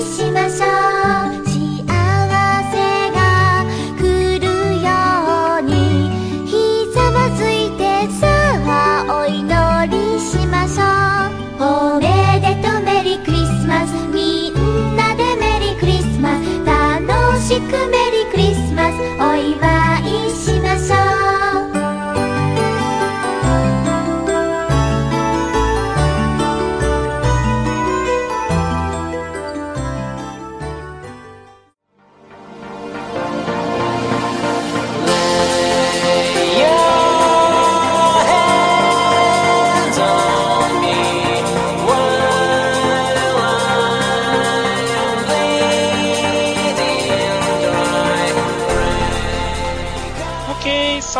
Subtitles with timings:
[0.00, 1.05] しましょう。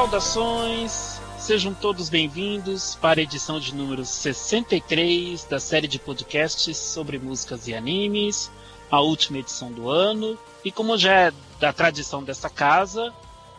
[0.07, 7.19] Saudações, sejam todos bem-vindos para a edição de número 63 da série de podcasts sobre
[7.19, 8.49] músicas e animes,
[8.89, 10.39] a última edição do ano.
[10.65, 13.13] E como já é da tradição dessa casa,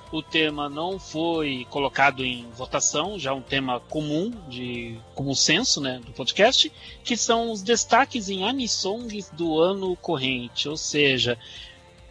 [0.09, 5.81] o tema não foi colocado em votação, já é um tema comum, de comum senso
[5.81, 6.71] né, do podcast,
[7.03, 11.37] que são os destaques em anisongs do ano corrente, ou seja,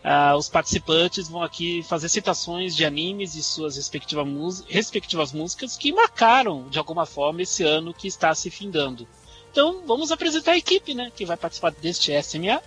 [0.08, 4.24] ah, os participantes vão aqui fazer citações de animes e suas respectiva
[4.68, 9.04] respectivas músicas que marcaram de alguma forma esse ano que está se findando.
[9.50, 12.62] Então vamos apresentar a equipe né, que vai participar deste SMA.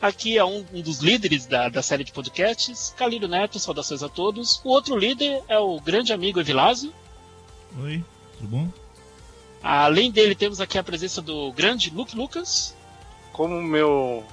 [0.00, 4.08] Aqui é um, um dos líderes da, da série de podcasts, Calírio Neto, saudações a
[4.08, 4.60] todos.
[4.64, 6.92] O outro líder é o grande amigo Evilásio.
[7.80, 8.04] Oi,
[8.38, 8.68] tudo bom?
[9.62, 12.74] Além dele, temos aqui a presença do grande Luke Lucas.
[13.32, 14.24] Como meu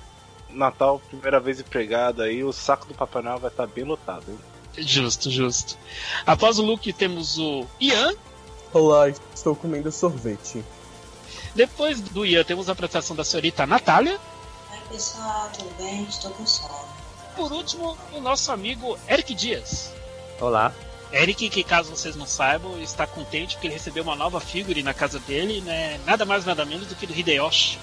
[0.50, 4.40] Natal, primeira vez empregado aí, o saco do Papai Noel vai estar bem lotado, hein?
[4.78, 5.78] Justo, justo.
[6.26, 8.14] Após o Luke, temos o Ian.
[8.74, 10.64] Olá, estou comendo sorvete.
[11.56, 14.20] Depois do Ian, temos a apresentação da senhorita Natália.
[14.72, 16.04] Oi pessoal, tudo bem?
[16.04, 16.88] Estou com sono.
[17.36, 19.92] Por último, o nosso amigo Eric Dias.
[20.40, 20.74] Olá.
[21.12, 24.94] Eric, que caso vocês não saibam, está contente porque ele recebeu uma nova figure na
[24.94, 26.00] casa dele, né?
[26.06, 27.80] Nada mais nada menos do que do Hideyoshi.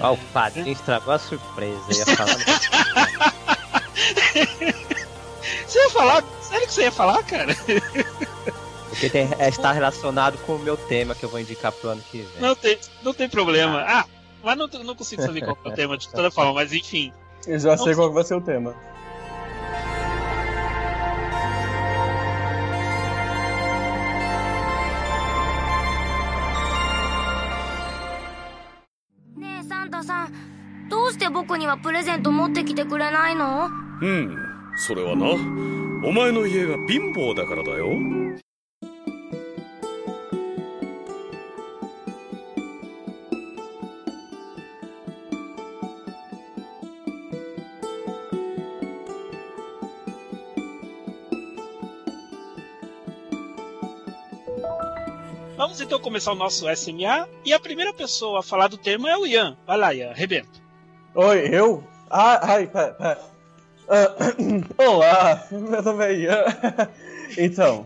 [0.00, 1.80] Ó, o padrinho estragou a surpresa.
[1.88, 2.36] Eu ia falar.
[5.66, 6.24] Você ia falar?
[6.42, 7.54] Sério que você ia falar, cara?
[8.88, 12.02] Porque tem, é, está relacionado com o meu tema que eu vou indicar pro ano
[12.10, 12.40] que vem.
[12.40, 13.84] Não tem, não tem problema.
[13.86, 14.04] Ah,
[14.42, 17.12] mas não, não consigo saber qual que é o tema de toda forma, mas enfim.
[17.46, 18.74] Eu já sei qual vai ser o tema.
[30.06, 33.68] さんどうして僕にはプレゼント持ってきてくれないの？
[34.00, 34.36] うん
[34.76, 35.26] それはな。
[36.06, 37.88] お前の家が貧乏だからだよ。
[55.56, 57.28] Vamos então começar o nosso SMA.
[57.44, 59.56] E a primeira pessoa a falar do tema é o Ian.
[59.66, 60.48] Vai lá, Ian, arrebenta.
[61.14, 61.82] Oi, eu?
[62.10, 63.20] Ah, ai, pera, pera.
[63.88, 64.14] Ah,
[64.86, 66.44] olá, meu nome é Ian.
[67.38, 67.84] Então,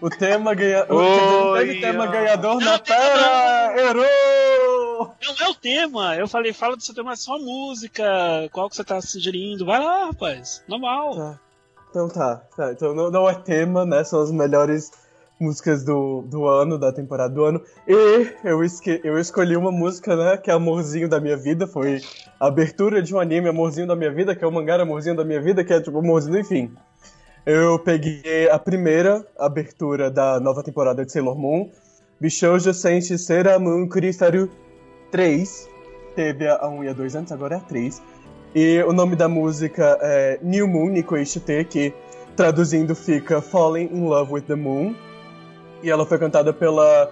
[0.00, 0.86] o tema ganha...
[0.88, 2.10] o- Oi, não teve tema Ian.
[2.12, 3.74] ganhador Não na Terra!
[3.76, 5.12] Errou!
[5.26, 6.14] Não é o tema.
[6.16, 8.04] Eu falei, fala do seu tema, é só a música.
[8.52, 9.66] Qual que você tá sugerindo?
[9.66, 10.62] Vai lá, rapaz.
[10.68, 11.16] Normal.
[11.16, 11.40] Tá.
[11.90, 12.70] Então tá, tá.
[12.72, 14.04] Então não, não é tema, né?
[14.04, 14.92] São as melhores
[15.40, 17.62] músicas do, do ano, da temporada do ano.
[17.88, 20.36] E eu, esque, eu escolhi uma música, né?
[20.36, 21.66] Que é Amorzinho da Minha Vida.
[21.66, 22.00] Foi
[22.38, 25.24] a abertura de um anime Amorzinho da Minha Vida, que é o mangá Amorzinho da
[25.24, 26.70] Minha Vida, que é tipo Amorzinho, enfim.
[27.46, 31.70] Eu peguei a primeira abertura da nova temporada de Sailor Moon.
[32.20, 34.50] Bishoujo Senshi Sera Moon Kuristaru
[35.10, 35.68] 3.
[36.14, 38.02] Teve a 1 e a 2 antes, agora é a 3.
[38.54, 41.94] E o nome da música é New Moon Nikoishite, que
[42.36, 44.94] traduzindo fica Falling in Love with the Moon.
[45.82, 47.10] E ela foi cantada pela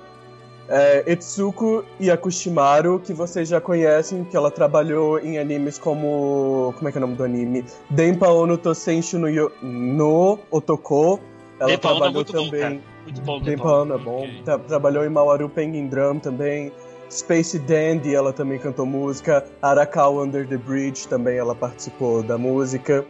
[0.69, 6.75] é, Etsuko Yakushimaru, que vocês já conhecem, que ela trabalhou em animes como.
[6.77, 7.65] Como é que é o nome do anime?
[7.91, 11.19] Denpa Ono Tosenshu no, Yo- no Otoko.
[11.59, 12.83] Ela Denpa é trabalhou bom, também.
[13.25, 14.27] bom, Denpa Ono é bom.
[14.45, 16.71] Tra- trabalhou em Mawaru Penguin Drum também.
[17.11, 19.43] Space Dandy, ela também cantou música.
[19.63, 23.03] Arakawa Under the Bridge, também ela participou da música.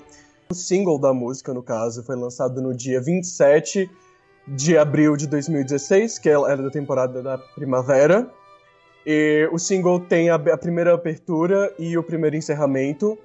[0.51, 3.91] O single da música, no caso, foi lançado no dia 27
[4.51, 8.29] de abril de 2016, que ela era da temporada da primavera.
[9.07, 13.19] E o single tem a, a primeira abertura e o primeiro encerramento.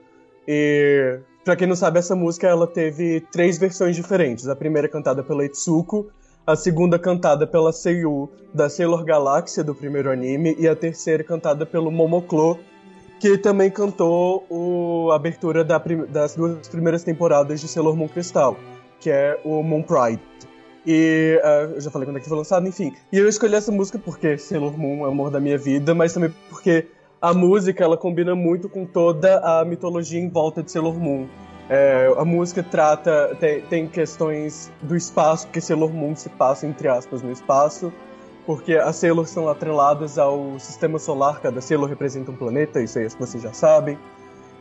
[0.48, 4.48] E pra quem não sabe, essa música ela teve três versões diferentes.
[4.48, 6.08] A primeira cantada pela Itsuko,
[6.46, 11.66] a segunda cantada pela Seiyu da Sailor Galaxia do primeiro anime e a terceira cantada
[11.66, 12.60] pelo Momoclo,
[13.20, 18.58] que também cantou o, a abertura da das duas primeiras temporadas de Sailor Moon Crystal,
[19.00, 20.22] que é o Moon Pride.
[20.86, 22.94] E ah, eu já falei quando é que foi lançado, enfim.
[23.12, 26.14] E eu escolhi essa música porque Sailor Moon é o amor da minha vida, mas
[26.14, 26.88] também porque
[27.22, 31.28] a música ela combina muito com toda a mitologia em volta de Sailor Moon.
[31.70, 36.90] É, a música trata, tem, tem questões do espaço, porque Sailor Moon se passa, entre
[36.90, 37.94] aspas, no espaço,
[38.46, 43.08] porque as Sailors são atreladas ao sistema solar, cada Sailor representa um planeta, isso aí
[43.18, 43.98] vocês já sabem.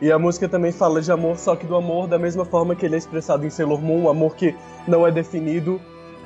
[0.01, 2.85] E a música também fala de amor, só que do amor da mesma forma que
[2.85, 4.55] ele é expressado em Sailor Moon, um amor que
[4.87, 5.79] não é definido.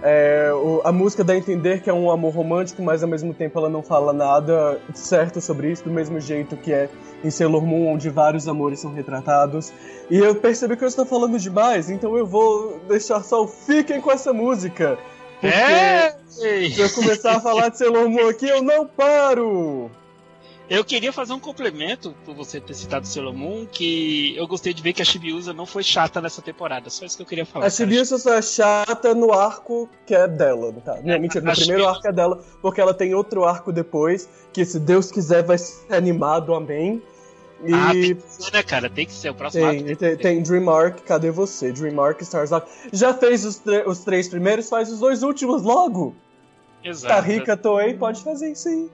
[0.03, 3.33] É, o- a música dá a entender que é um amor romântico, mas ao mesmo
[3.33, 6.87] tempo ela não fala nada certo sobre isso, do mesmo jeito que é
[7.23, 9.73] em Sailor Moon, onde vários amores são retratados.
[10.09, 13.99] E eu percebi que eu estou falando demais, então eu vou deixar só o fiquem
[13.99, 14.97] com essa música.
[15.41, 16.15] Porque É!
[16.27, 19.89] se eu começar a falar de Sailor Moon aqui, eu não paro!
[20.69, 24.83] Eu queria fazer um complemento por você ter citado Sailor Moon, que eu gostei de
[24.83, 26.89] ver que a Chibiusa não foi chata nessa temporada.
[26.89, 27.65] Só isso que eu queria falar.
[27.65, 27.75] A cara.
[27.77, 30.99] Chibiusa só é chata no arco que é dela, tá?
[31.01, 34.27] Não, É, mentira, no primeiro Chibiusa- arco é dela, porque ela tem outro arco depois,
[34.51, 37.01] que se Deus quiser vai ser animado, amém.
[37.63, 38.89] E Ah, tem que ser, né, cara?
[38.89, 39.29] Tem que ser.
[39.29, 41.71] O próximo tem, arco tem, tem Dream Arc, cadê você?
[41.71, 42.67] Dream Arc, Stars Arc.
[42.91, 46.13] Já fez os, os três primeiros, faz os dois últimos logo!
[46.83, 47.13] Exato.
[47.15, 48.89] Tá rica, Toei, pode fazer isso aí.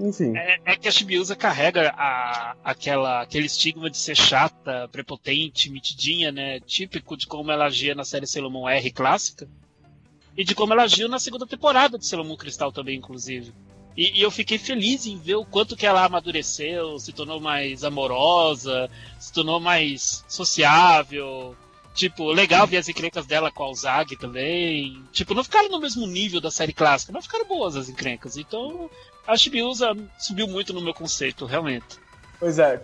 [0.00, 0.36] Enfim.
[0.36, 6.30] É, é que a Chibiusa carrega a, aquela, aquele estigma de ser chata, prepotente, mitidinha,
[6.30, 6.60] né?
[6.60, 9.48] Típico de como ela agia na série Sailor Moon R clássica.
[10.36, 13.52] E de como ela agiu na segunda temporada de Sailor Moon Cristal também, inclusive.
[13.96, 17.82] E, e eu fiquei feliz em ver o quanto que ela amadureceu, se tornou mais
[17.82, 21.56] amorosa, se tornou mais sociável.
[21.92, 25.02] Tipo, legal ver as encrencas dela com a Zag também.
[25.10, 28.36] Tipo, não ficaram no mesmo nível da série clássica, mas ficaram boas as encrencas.
[28.36, 28.88] Então,
[29.28, 32.00] a Chibiusa subiu muito no meu conceito, realmente.
[32.40, 32.80] Pois é,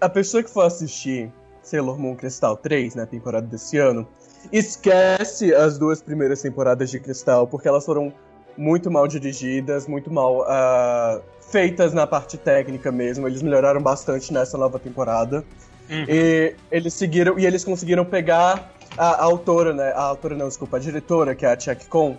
[0.00, 1.30] a pessoa que for assistir
[1.62, 4.08] Sailor Moon Cristal 3, na temporada desse ano,
[4.50, 8.12] esquece as duas primeiras temporadas de Cristal, porque elas foram
[8.56, 11.20] muito mal dirigidas, muito mal ah,
[11.50, 13.28] feitas na parte técnica mesmo.
[13.28, 15.44] Eles melhoraram bastante nessa nova temporada.
[15.90, 16.06] Uhum.
[16.08, 19.92] E eles seguiram e eles conseguiram pegar a, a autora, né?
[19.92, 22.16] A autora não, desculpa, a diretora, que é a Chuck Con.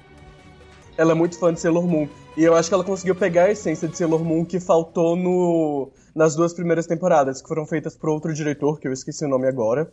[0.97, 2.07] Ela é muito fã de Sailor Moon.
[2.37, 5.89] E eu acho que ela conseguiu pegar a essência de Sailor Moon que faltou no,
[6.15, 9.47] nas duas primeiras temporadas, que foram feitas por outro diretor, que eu esqueci o nome
[9.47, 9.91] agora.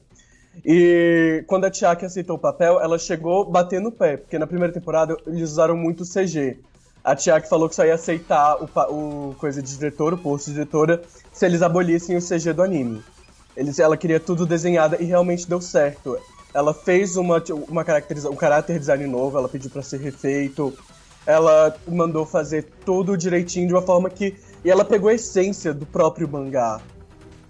[0.65, 4.73] E quando a Chuck aceitou o papel, ela chegou batendo o pé, porque na primeira
[4.73, 6.59] temporada eles usaram muito CG.
[7.03, 8.69] A Chuck falou que só ia aceitar o,
[9.31, 11.03] o coisa de diretor, o posto de diretora,
[11.33, 13.03] se eles abolissem o CG do anime.
[13.57, 16.19] Eles, ela queria tudo desenhada e realmente deu certo.
[16.53, 20.73] Ela fez uma, uma caracterização, um caráter design novo, ela pediu pra ser refeito.
[21.27, 24.37] Ela mandou fazer tudo direitinho de uma forma que.
[24.65, 26.81] E ela pegou a essência do próprio mangá.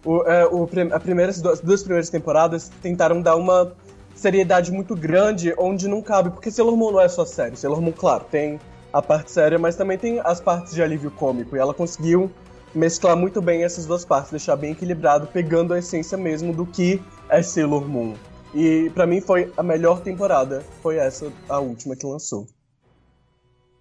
[0.05, 3.73] O, é, o a primeira, as duas primeiras temporadas tentaram dar uma
[4.15, 7.57] seriedade muito grande onde não cabe, porque Sailor Moon não é só sério.
[7.57, 8.61] Sailor Moon, claro, tem
[8.93, 11.57] a parte séria, mas também tem as partes de alívio cômico.
[11.57, 12.31] E ela conseguiu
[12.75, 17.03] mesclar muito bem essas duas partes, deixar bem equilibrado, pegando a essência mesmo do que
[17.29, 18.15] é Sailor Moon.
[18.55, 22.49] E pra mim foi a melhor temporada, foi essa, a última que lançou.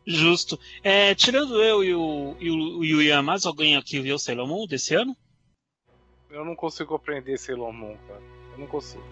[0.06, 0.60] Justo.
[0.84, 4.48] É, tirando eu e o, e o, e o Ian, mais alguém aqui viu Sailor
[4.48, 5.16] Moon desse ano?
[6.30, 8.22] Eu não consigo compreender Sailor Moon, cara.
[8.54, 9.04] Eu não consigo.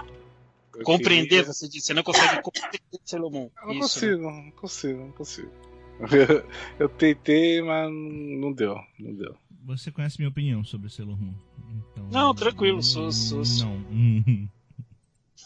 [0.75, 3.49] Eu Compreender, queria- você disse, você não consegue compreender Sailor Moon.
[3.61, 3.79] Eu não Isso.
[3.99, 5.51] consigo, não consigo, não consigo.
[6.77, 9.35] Eu tentei, mas não deu, não deu.
[9.65, 11.33] Você conhece minha opinião sobre Sailor Moon.
[11.91, 14.47] Então, Não, tranquilo, sou- sou- sou- Não.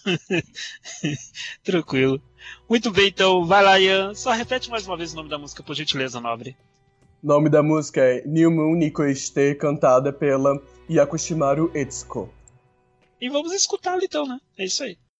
[1.63, 2.21] Tranquilo.
[2.69, 4.13] Muito bem, então, vai lá, Ian.
[4.15, 6.55] Só repete mais uma vez o nome da música, por gentileza, nobre.
[7.23, 12.33] O nome da música é New Moon Nikoiste, cantada pela Yakushimaru Etsuko.
[13.19, 14.39] E vamos escutá-lo então, né?
[14.57, 15.10] É isso aí.「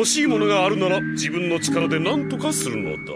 [0.00, 3.14] 欲しいものがあるなら自分の力で何とかするのだ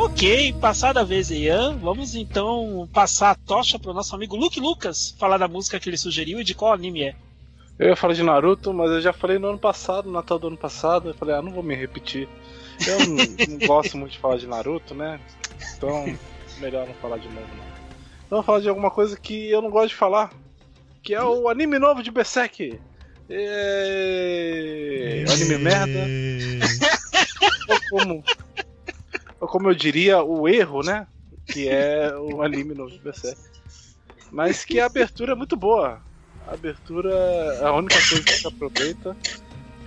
[0.00, 5.14] Ok, passada a vez, Ian, vamos então passar a tocha pro nosso amigo Luke Lucas
[5.16, 7.16] falar da música que ele sugeriu e de qual anime é.
[7.78, 10.48] Eu ia falar de Naruto, mas eu já falei no ano passado, no Natal do
[10.48, 11.10] ano passado.
[11.10, 12.28] Eu falei, ah, não vou me repetir.
[12.87, 13.15] Eu não,
[13.49, 15.19] não gosto muito de falar de Naruto, né?
[15.75, 16.05] Então,
[16.59, 17.63] melhor não falar de novo, não.
[18.25, 20.31] Então, eu vou falar de alguma coisa que eu não gosto de falar,
[21.01, 22.79] que é o anime novo de Berserk.
[23.29, 25.23] É...
[25.29, 25.99] Anime merda.
[27.69, 28.23] Ou como,
[29.39, 31.07] ou como eu diria, o erro, né?
[31.45, 33.39] Que é o anime novo de Berserk.
[34.31, 36.01] Mas que a abertura é muito boa.
[36.47, 37.13] A abertura
[37.61, 39.15] é a única coisa que se aproveita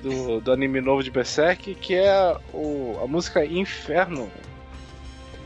[0.08, 4.30] do, do anime novo de Berserk, que é o, a música Inferno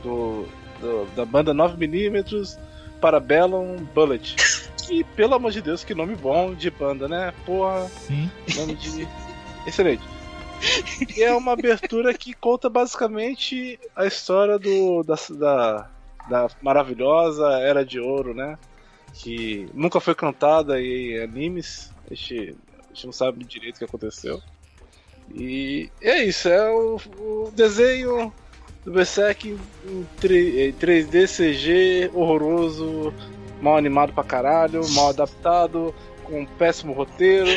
[0.02, 0.46] do,
[0.80, 2.58] do- da banda 9mm
[3.00, 4.36] para Bellum Bullet.
[4.90, 7.32] E pelo amor de Deus, que nome bom de banda, né?
[7.46, 8.30] Porra, Sim.
[8.56, 9.06] nome de.
[9.66, 10.02] Excelente.
[11.16, 15.90] E é uma abertura que conta basicamente a história do, da, da,
[16.28, 18.58] da maravilhosa Era de Ouro, né?
[19.14, 21.90] Que nunca foi cantada em animes.
[22.10, 22.56] A gente,
[22.90, 24.40] a gente não sabe direito o que aconteceu.
[25.32, 28.32] E é isso, é o, o desenho
[28.84, 29.54] do Berserk em,
[29.92, 33.14] em 3D CG horroroso,
[33.62, 35.94] mal animado pra caralho, mal adaptado,
[36.24, 37.48] com péssimo roteiro,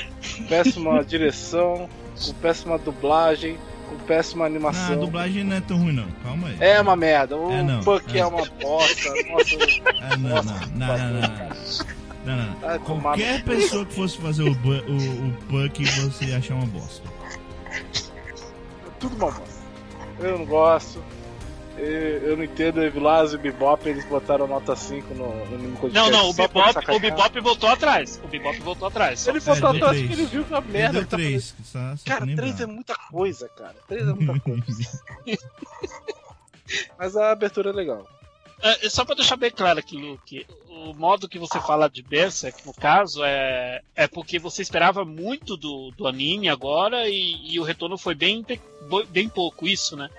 [0.47, 1.89] péssima direção,
[2.23, 3.57] com péssima dublagem,
[3.89, 4.99] com péssima Ah, a animação.
[4.99, 6.07] dublagem não é tão ruim, não.
[6.23, 6.57] Calma aí.
[6.59, 7.79] É uma merda, o É, não.
[7.83, 8.19] Puck é.
[8.19, 8.25] É.
[8.25, 9.09] uma bosta.
[9.29, 9.55] Nossa,
[9.99, 12.02] Ah, não, não, não, não, não, não.
[12.25, 12.79] Não, não, não.
[12.79, 17.07] Qualquer no- pessoa que fosse fazer o, o, o Puck, você ia achar uma bosta.
[18.99, 19.63] tudo uma bosta.
[20.19, 21.03] Eu não gosto.
[21.75, 25.89] Eu, eu não entendo o Evilásio e o Bebop, eles botaram nota 5 no, no
[25.91, 26.99] Não, não, o Bebop, o.
[26.99, 28.21] Bebop voltou atrás.
[28.23, 29.27] O Bebop voltou atrás.
[29.27, 30.93] Ele É, botou deu atrás porque ele viu que a Ele merda.
[31.03, 31.09] deu que
[31.73, 31.95] tá.
[32.05, 33.75] Cara, pra 3 é muita coisa, cara.
[33.87, 35.03] 3 é muita coisa.
[36.97, 38.07] Mas a abertura é legal.
[38.63, 42.65] É, só pra deixar bem claro aqui, Luke, o modo que você fala de Berserk,
[42.65, 47.63] no caso, é, é porque você esperava muito do, do anime agora e, e o
[47.63, 48.45] retorno foi bem,
[49.09, 50.09] bem pouco, isso, né?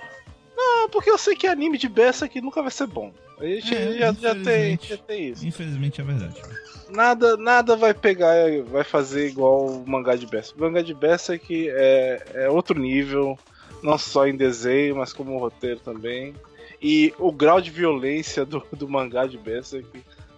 [0.55, 3.13] Não, porque eu sei que anime de Berserk nunca vai ser bom.
[3.39, 4.89] A gente É, já, já, tem, infelizmente.
[4.89, 5.47] já tem isso.
[5.47, 6.41] Infelizmente é verdade.
[6.91, 8.35] Nada, nada vai pegar,
[8.67, 10.59] vai fazer igual o mangá de Berserk.
[10.61, 13.39] O mangá de Berserk é, é outro nível,
[13.83, 16.35] não só em desenho, mas como roteiro também.
[16.87, 19.89] E o grau de violência do, do mangá de Berserk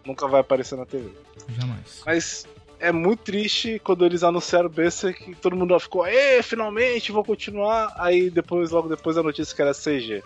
[0.05, 1.11] nunca vai aparecer na TV.
[1.49, 2.03] Jamais.
[2.07, 2.47] Mas
[2.79, 7.93] é muito triste quando eles anunciaram Berserk, todo mundo ficou, ê, finalmente, vou continuar.
[7.99, 10.23] Aí depois, logo depois, a notícia que era CG.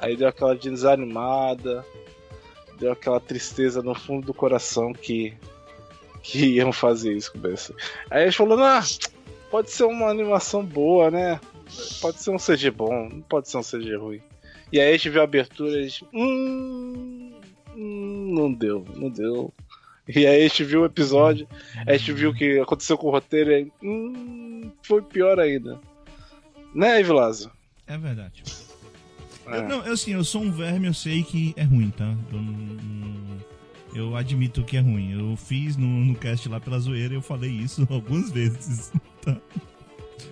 [0.00, 1.84] Aí deu aquela desanimada,
[2.78, 5.34] deu aquela tristeza no fundo do coração que,
[6.22, 7.78] que iam fazer isso com o Berserk.
[8.10, 8.82] Aí eles falaram, ah,
[9.50, 11.38] pode ser uma animação boa, né?
[12.00, 14.22] Pode ser um CG bom, não pode ser um CG ruim.
[14.72, 17.32] E aí a gente viu a abertura e a gente, hum,
[17.76, 19.52] hum, não deu, não deu.
[20.08, 21.46] E aí a gente viu o episódio,
[21.86, 25.78] a gente viu o que aconteceu com o roteiro e hum, foi pior ainda.
[26.74, 27.50] Né, Evilásio?
[27.86, 28.42] É verdade.
[29.46, 29.58] É.
[29.58, 32.16] Eu, não, eu, assim, eu sou um verme, eu sei que é ruim, tá?
[32.32, 33.22] Eu, não- não-
[33.94, 35.12] eu admito que é ruim.
[35.12, 39.36] Eu fiz no, no cast lá pela zoeira, eu falei isso algumas vezes, tá?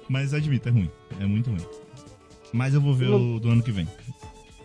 [0.09, 0.91] Mas admito, é ruim.
[1.21, 1.67] É muito ruim.
[2.53, 3.87] Mas eu vou ver o do ano que vem.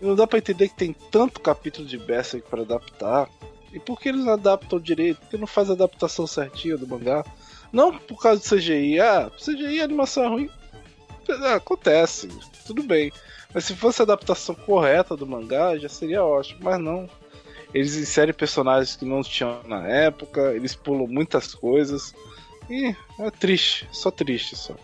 [0.06, 3.28] Não dá pra entender que tem tanto capítulo de Berserk pra adaptar.
[3.74, 5.20] E por que eles não adaptam direito?
[5.20, 7.26] Por que não faz a adaptação certinha do mangá?
[7.74, 9.00] Não por causa do CGI.
[9.00, 10.50] Ah, CGI a animação é ruim.
[11.28, 12.30] Ah, acontece,
[12.68, 13.12] tudo bem.
[13.52, 16.60] Mas se fosse a adaptação correta do mangá, já seria ótimo.
[16.62, 17.10] Mas não.
[17.74, 22.14] Eles inserem personagens que não tinham na época, eles pulam muitas coisas.
[22.70, 24.76] E é triste, só triste só.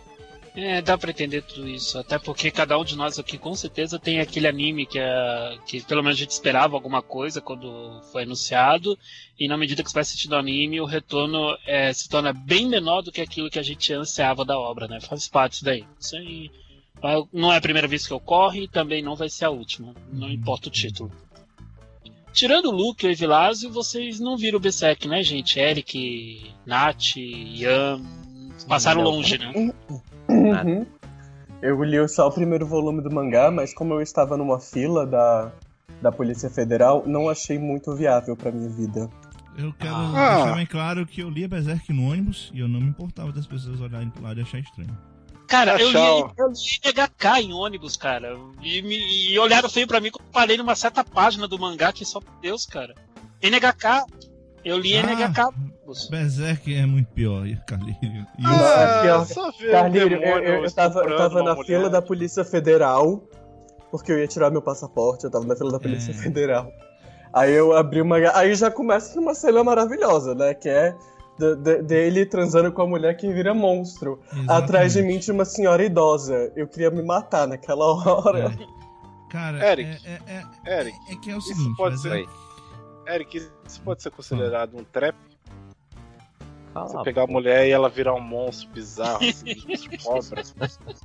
[0.54, 1.98] É, dá pra entender tudo isso.
[1.98, 5.80] Até porque cada um de nós aqui com certeza tem aquele anime que, é, que
[5.82, 8.98] pelo menos a gente esperava alguma coisa quando foi anunciado.
[9.38, 12.66] E na medida que você vai assistindo o anime, o retorno é, se torna bem
[12.68, 15.00] menor do que aquilo que a gente ansiava da obra, né?
[15.00, 15.86] Faz parte disso daí.
[15.98, 16.50] Isso aí
[17.00, 19.94] vai- não é a primeira vez que ocorre e também não vai ser a última.
[20.12, 21.10] Não importa o título.
[22.30, 25.58] Tirando o Luke e o Evilásio, vocês não viram o Berserk, né, gente?
[25.58, 28.02] Eric, Nath, Ian.
[28.68, 29.10] Passaram Não.
[29.10, 29.50] longe, né?
[30.32, 30.86] Uhum.
[31.60, 35.52] Eu li só o primeiro volume do mangá, mas como eu estava numa fila da,
[36.00, 39.08] da Polícia Federal, não achei muito viável pra minha vida.
[39.56, 40.36] Eu quero Ah.
[40.36, 43.46] deixar bem claro que eu lia Berserk no ônibus e eu não me importava das
[43.46, 44.96] pessoas olharem pro lado e achar estranho.
[45.46, 48.36] Cara, eu li, eu li NHK em ônibus, cara.
[48.62, 48.96] E, me,
[49.30, 52.18] e olharam feio pra mim quando eu parei numa certa página do mangá que só
[52.20, 52.94] por Deus, cara.
[53.42, 54.06] NHK.
[54.64, 55.02] Eu li Ah.
[55.02, 55.48] NHK.
[56.10, 58.26] Berserk é muito pior, Carlinhos.
[58.38, 59.26] E Não, é pior.
[59.26, 61.90] só ver o Carlinhos, eu, eu, eu tava, eu tava na fila mulher.
[61.90, 63.22] da Polícia Federal,
[63.90, 66.14] porque eu ia tirar meu passaporte, eu tava na fila da Polícia É.
[66.14, 66.70] Federal.
[67.32, 68.16] Aí eu abri uma.
[68.34, 70.52] Aí já começa uma cena maravilhosa, né?
[70.52, 70.94] Que é
[71.38, 74.20] de- de- dele transando com a mulher que vira monstro.
[74.46, 76.52] Atrás de mim tinha uma senhora idosa.
[76.54, 78.52] Eu queria me matar naquela hora.
[78.58, 78.82] É.
[79.30, 79.90] Cara, Eric.
[80.06, 82.28] É, é, é, Eric, é que é o isso seguinte, pode Berserk-
[83.08, 85.16] Eric, isso pode ser considerado um trap?
[86.72, 87.32] Cala Você a pegar a boca.
[87.38, 89.54] mulher e ela virar um monstro bizarro, assim,
[90.02, 90.42] cobra,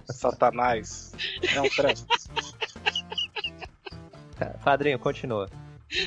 [0.05, 1.13] satanás.
[1.53, 1.97] É um trap.
[4.63, 5.49] Padrinho, continua.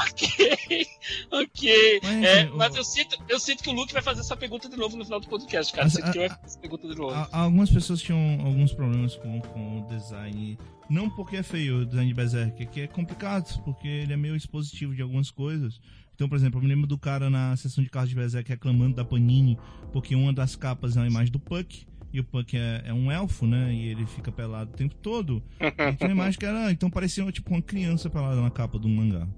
[0.00, 0.86] ok,
[1.32, 2.00] ok.
[2.02, 4.68] Mas, É, assim, mas eu, sinto, eu sinto que o Luke vai fazer essa pergunta
[4.68, 5.86] de novo no final do podcast, cara.
[5.86, 7.14] Eu sinto que a- vai fazer essa pergunta de novo.
[7.14, 10.58] Há Algumas pessoas tinham alguns problemas com, com o design.
[10.88, 14.16] Não porque é feio o design de Berserk, é que é complicado, porque ele é
[14.16, 15.80] meio expositivo de algumas coisas.
[16.18, 18.96] Então, por exemplo, eu me lembro do cara na sessão de carros de Berserk reclamando
[18.96, 19.56] da Panini,
[19.92, 23.08] porque uma das capas é uma imagem do Puck, e o Puck é, é um
[23.08, 23.72] elfo, né?
[23.72, 25.40] E ele fica pelado o tempo todo.
[25.60, 26.72] E tinha uma imagem que era.
[26.72, 29.28] Então parecia tipo uma criança pelada na capa um mangá.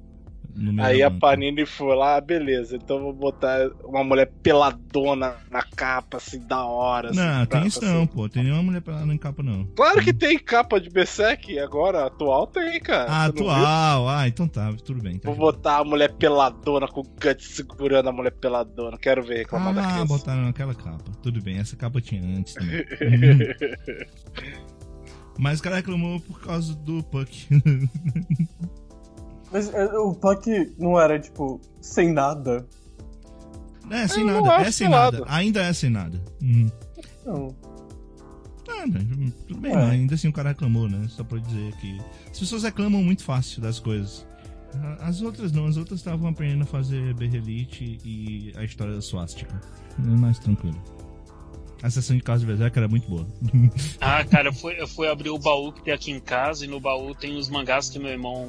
[0.80, 1.10] Aí a.
[1.10, 6.64] Panini foi lá, ah, beleza, então vou botar uma mulher peladona na capa, assim, da
[6.64, 7.10] hora.
[7.10, 8.28] assim, Não, pra- tem isso pra não, pô.
[8.28, 9.64] Tem nenhuma mulher pelada em capa, não.
[9.76, 13.10] Claro que tem capa de Berserk, agora atual tem, cara.
[13.10, 14.08] Ah, atual.
[14.08, 15.18] Ah, então tá, tudo bem.
[15.18, 18.96] Tá Vou botar a mulher peladona com o Guts segurando a mulher peladona.
[18.98, 20.08] Quero ver reclamar Ah, daqueles.
[20.08, 21.10] botaram naquela capa.
[21.22, 22.84] Tudo bem, essa capa tinha antes também.
[23.02, 23.38] Hum.
[25.38, 27.46] Mas o cara reclamou por causa do Puck.
[29.52, 32.66] Mas é, o Puck não era, tipo, sem nada.
[33.90, 34.62] é, sem Eu nada.
[34.66, 35.18] É sem pelado.
[35.20, 35.32] nada.
[35.32, 36.20] Ainda é sem nada.
[36.42, 36.68] Hum.
[37.26, 37.54] Não.
[38.68, 39.74] Ah, né, tudo bem, É.
[39.74, 41.06] mas ainda assim o cara reclamou, né?
[41.08, 41.98] Só pra dizer que.
[42.30, 44.26] As pessoas reclamam muito fácil das coisas.
[45.00, 49.60] As outras não, as outras estavam aprendendo a fazer Berrelite e a história da Swastika.
[49.98, 50.80] É mais tranquilo.
[51.82, 53.26] A sessão de casa de Berserk era muito boa.
[54.00, 56.68] Ah, cara, eu fui, eu fui abrir o baú que tem aqui em casa e
[56.68, 58.46] no baú tem os mangás que meu irmão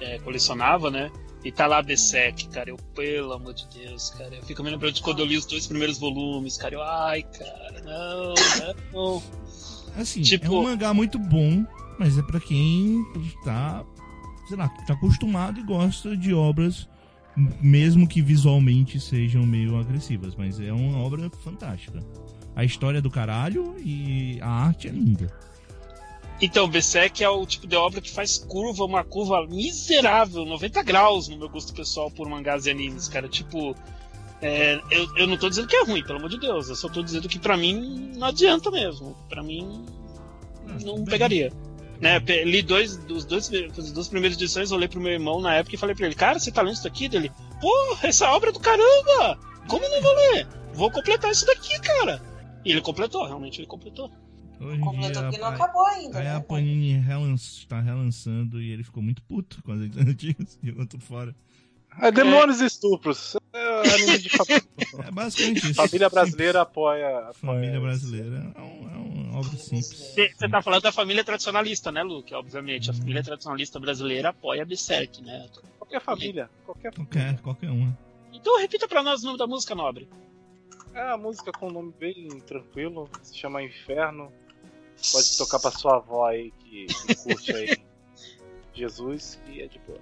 [0.00, 1.10] é, colecionava, né?
[1.44, 2.70] E tá lá Berserk, cara.
[2.70, 4.34] Eu, pelo amor de Deus, cara.
[4.34, 6.74] Eu fico me lembrando de quando eu li os dois primeiros volumes, cara.
[6.74, 8.34] Eu, ai, cara, não,
[8.92, 9.22] não.
[9.96, 11.64] Assim, Tipo- é um mangá muito bom,
[11.98, 13.04] mas é pra quem
[13.44, 13.84] tá,
[14.48, 16.88] sei lá, tá acostumado e gosta de obras,
[17.60, 22.00] mesmo que visualmente sejam meio agressivas, mas é uma obra fantástica.
[22.54, 25.32] A história é do caralho e a arte é linda.
[26.40, 31.28] Então, Berserk é o tipo de obra que faz curva, uma curva miserável, 90 graus
[31.28, 33.28] no meu gosto pessoal por mangás e animes, cara.
[33.28, 33.74] Tipo,
[34.40, 36.68] é, eu, eu não tô dizendo que é ruim, pelo amor de Deus.
[36.68, 39.16] Eu só tô dizendo que pra mim não adianta mesmo.
[39.28, 39.84] Pra mim
[40.84, 41.52] não pegaria.
[42.00, 45.56] Né, li dois dos dois, as duas primeiras edições, eu olhei pro meu irmão na
[45.56, 47.32] época e falei pra ele, cara, você tá lendo isso daqui dele?
[47.60, 47.72] Pô,
[48.04, 49.36] essa obra é do caramba!
[49.66, 50.46] Como não vou ler?
[50.74, 52.22] Vou completar isso daqui, cara.
[52.64, 54.12] E ele completou, realmente ele completou.
[54.60, 56.34] Hoje Completou porque não a- acabou ainda, aí né?
[56.36, 57.00] a Panini
[57.34, 61.34] está relançando e ele ficou muito puto com as edições antigas, jogou tudo fora.
[62.00, 63.36] É Demônios e Estupros.
[63.52, 63.68] É.
[65.06, 65.74] É basicamente isso.
[65.74, 67.18] família brasileira apoia.
[67.18, 68.52] apoia Família brasileira.
[68.54, 70.14] É, um- é uma obra simples.
[70.14, 72.32] Você tá falando da família tradicionalista, né, Luke?
[72.34, 72.90] Obviamente.
[72.90, 75.48] A família tradicionalista brasileira apoia Berserk, né?
[75.78, 76.50] Qualquer família.
[76.64, 77.96] Qualquer Qualquer, qualquer uma.
[78.32, 80.08] Então repita pra nós o nome da música, Nobre.
[80.94, 84.32] É uma música com um nome bem tranquilo, se chama Inferno.
[85.12, 87.76] Pode tocar pra sua avó aí que, que curte aí
[88.74, 90.00] Jesus e é de boa.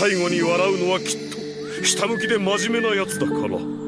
[0.00, 1.36] 最後に笑うのはきっと
[1.84, 3.79] ひたむきで真面目なやつだから。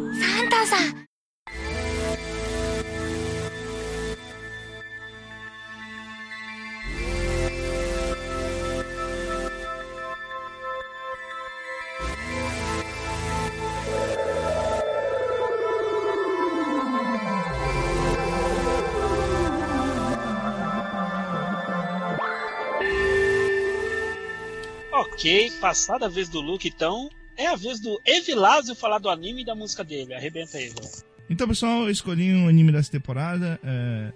[25.62, 29.44] Passada a vez do Luke, então, é a vez do Evilásio falar do anime e
[29.44, 30.12] da música dele.
[30.12, 30.90] Arrebenta aí, velho.
[31.31, 33.61] Então, pessoal, eu escolhi um anime dessa temporada.
[33.62, 34.12] é,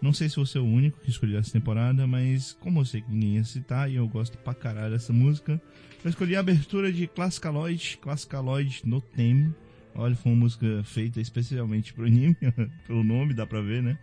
[0.00, 3.00] Não sei se você é o único que escolheu essa temporada, mas como eu sei
[3.00, 5.60] que ninguém ia citar e eu gosto pra caralho dessa música,
[6.04, 9.52] eu escolhi a abertura de Classicaloid, Classicaloid no Theme.
[9.96, 12.36] Olha, foi uma música feita especialmente pro anime,
[12.86, 13.98] pelo nome dá pra ver, né?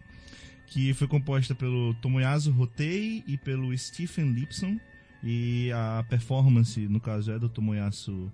[0.68, 4.78] Que foi composta pelo Tomoyasu Hotei e pelo Stephen Lipson.
[5.24, 8.32] E a performance, no caso, é do Tomoyasu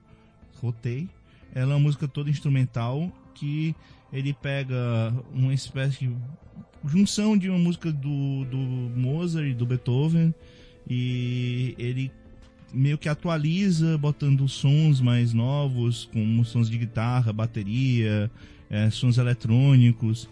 [0.62, 1.10] Hotei.
[1.54, 3.76] Ela é uma música toda instrumental que
[4.12, 6.16] ele pega uma espécie de
[6.86, 10.34] junção de uma música do, do Mozart e do Beethoven
[10.90, 12.12] e ele
[12.74, 18.30] meio que atualiza botando sons mais novos, como sons de guitarra, bateria,
[18.70, 20.30] eh, sons eletrônicos.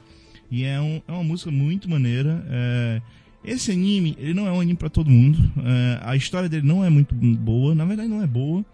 [0.51, 2.45] E é, um- é uma música muito maneira.
[2.49, 3.01] é,
[3.45, 5.37] esse anime, ele não é um anime para todo mundo.
[5.63, 8.65] é, a história dele não é muito boa, na verdade não é boa,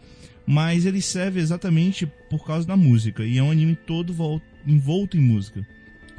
[0.45, 3.23] mas ele serve exatamente por causa da música.
[3.23, 5.65] E é um anime todo vol- envolto em música.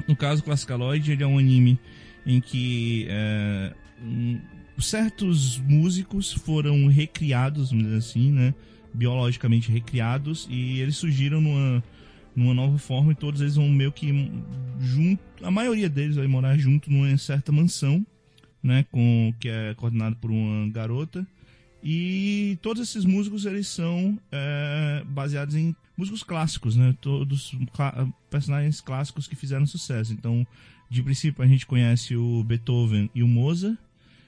[0.07, 1.79] No caso, Classicaloid, ele é um anime
[2.25, 4.39] em que é, um,
[4.79, 8.53] certos músicos foram recriados, vamos dizer assim, né?
[8.93, 11.83] Biologicamente recriados, e eles surgiram numa,
[12.35, 14.31] numa nova forma e todos eles vão meio que
[14.79, 15.21] junto.
[15.41, 18.05] A maioria deles vai morar junto numa certa mansão,
[18.63, 18.85] né?
[18.91, 21.27] Com, que é coordenado por uma garota.
[21.83, 26.95] E todos esses músicos eles são é, baseados em músicos clássicos, né?
[27.01, 27.53] Todos
[28.29, 30.13] personagens clássicos que fizeram sucesso.
[30.13, 30.47] Então,
[30.89, 33.77] de princípio a gente conhece o Beethoven e o Mozart.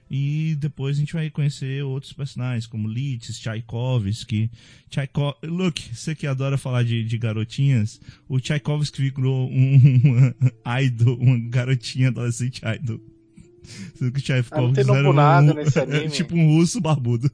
[0.09, 4.51] E depois a gente vai conhecer outros personagens, como Liszt, Tchaikovsky.
[4.89, 5.33] Tchaikov...
[5.43, 11.39] Look, você que adora falar de, de garotinhas, o Tchaikovsky virou um, uma idol, uma
[11.49, 13.01] garotinha adolescente idol.
[14.51, 16.09] Ah, não tem Nobunaga um, nesse anime.
[16.09, 17.29] tipo um russo barbudo.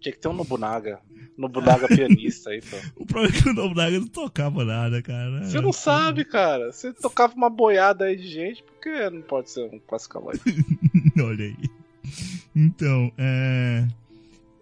[0.00, 1.00] Tinha que ter um Nobunaga.
[1.36, 2.76] Nobunaga pianista aí, pô.
[3.02, 5.44] O problema é que o Nobunaga não tocava nada, cara.
[5.44, 6.70] Você não sabe, cara.
[6.72, 10.40] Você tocava uma boiada aí de gente, por que não pode ser um classicaloide?
[11.18, 11.56] Olha aí.
[12.54, 13.86] Então, é.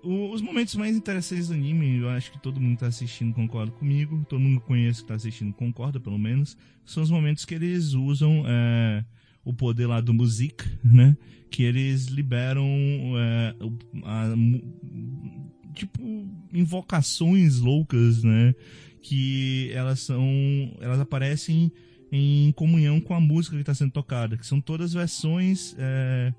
[0.00, 3.72] Os momentos mais interessantes do anime, eu acho que todo mundo que tá assistindo concorda
[3.72, 7.54] comigo, todo mundo que conhece que tá assistindo concorda, pelo menos, são os momentos que
[7.54, 9.04] eles usam é,
[9.49, 11.17] o poder lá do music, né?
[11.51, 12.67] Que eles liberam
[13.17, 13.55] é,
[14.05, 14.63] a mu-
[15.75, 16.03] tipo
[16.53, 18.55] invocações loucas, né?
[19.01, 20.23] Que elas são,
[20.81, 21.73] elas aparecem
[22.13, 26.33] em comunhão com a música que está sendo tocada, que são todas versões é,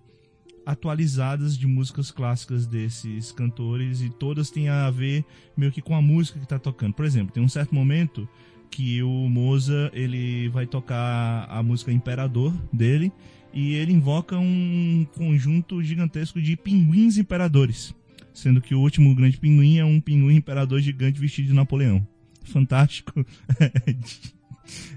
[0.65, 5.25] atualizadas de músicas clássicas desses cantores e todas têm a ver
[5.57, 6.93] meio que com a música que está tocando.
[6.93, 8.27] Por exemplo, tem um certo momento
[8.69, 13.11] que o Mozart ele vai tocar a música Imperador dele
[13.53, 17.93] e ele invoca um conjunto gigantesco de pinguins imperadores,
[18.33, 22.05] sendo que o último grande pinguim é um pinguim imperador gigante vestido de Napoleão.
[22.43, 23.25] Fantástico.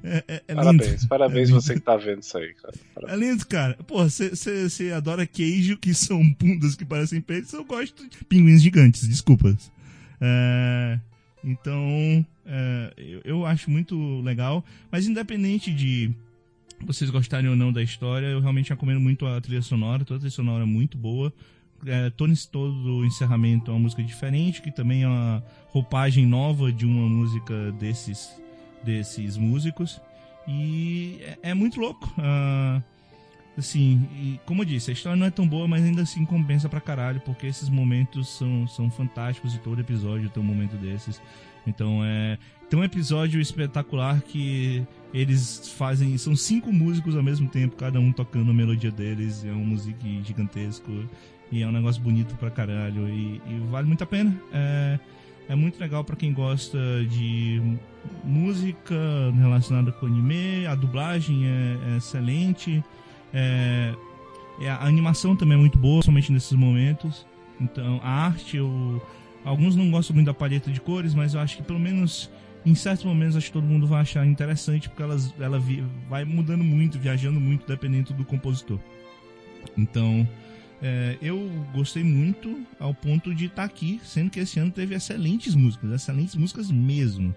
[0.04, 0.64] É, é- é lindo.
[0.64, 2.74] Parabéns, parabéns É você que tá vendo isso aí, cara.
[3.10, 3.74] É lindo, cara.
[3.86, 7.54] Pô, você adora queijo, que são bundas que parecem peitos.
[7.54, 9.72] Eu gosto de pinguins gigantes, desculpas.
[10.20, 10.98] É,
[11.42, 14.64] então, é, eu, eu acho muito legal.
[14.90, 16.10] Mas independente de
[16.80, 20.04] vocês gostarem ou não da história, eu realmente recomendo muito a trilha sonora.
[20.04, 21.32] Toda a trilha sonora é muito boa.
[21.86, 26.70] É, todo, todo o encerramento é uma música diferente, que também é uma roupagem nova
[26.72, 28.30] de uma música desses,
[28.84, 30.00] desses músicos.
[30.46, 32.12] E é, é muito louco.
[32.18, 32.80] Ah,
[33.56, 36.68] assim, e como eu disse, a história não é tão boa, mas ainda assim compensa
[36.68, 41.20] pra caralho, porque esses momentos são, são fantásticos e todo episódio tem um momento desses.
[41.66, 42.38] Então é.
[42.68, 46.16] Tem um episódio espetacular que eles fazem.
[46.16, 49.44] São cinco músicos ao mesmo tempo, cada um tocando a melodia deles.
[49.44, 50.90] É um músico gigantesco.
[51.50, 53.08] E é um negócio bonito pra caralho.
[53.08, 54.34] E, e vale muito a pena.
[54.52, 54.98] É,
[55.50, 56.78] é muito legal pra quem gosta
[57.10, 57.60] de
[58.24, 58.94] música
[59.36, 60.66] relacionada com anime.
[60.66, 62.82] A dublagem é, é excelente.
[63.34, 63.94] É,
[64.60, 67.26] é, a animação também é muito boa, somente nesses momentos.
[67.60, 69.02] Então, a arte, eu,
[69.44, 72.30] alguns não gostam muito da paleta de cores, mas eu acho que pelo menos
[72.64, 75.60] em certos momentos acho que todo mundo vai achar interessante, porque elas, ela
[76.08, 78.78] vai mudando muito, viajando muito, dependendo do compositor.
[79.76, 80.26] Então,
[80.84, 85.54] É, eu gostei muito ao ponto de estar aqui, sendo que esse ano teve excelentes
[85.54, 87.32] músicas, excelentes músicas mesmo.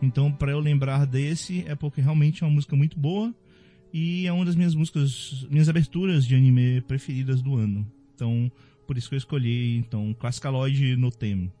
[0.00, 3.34] Então, para eu lembrar desse, é porque realmente é uma música muito boa
[3.92, 7.84] e é uma das minhas músicas, minhas aberturas de anime preferidas do ano.
[8.14, 8.48] Então,
[8.86, 11.52] por isso que eu escolhi, então, Classicaloid no Tem.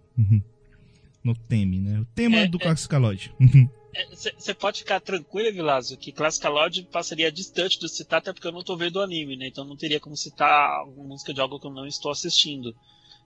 [1.22, 2.00] no Teme, né?
[2.00, 2.60] O tema É, do é.
[2.60, 3.32] Classicaloid.
[4.36, 8.52] Você pode ficar tranquilo, Vilásio, que Classic Lodge passaria distante de citar, até porque eu
[8.52, 9.46] não tô vendo o anime, né?
[9.46, 12.74] Então não teria como citar música de algo que eu não estou assistindo.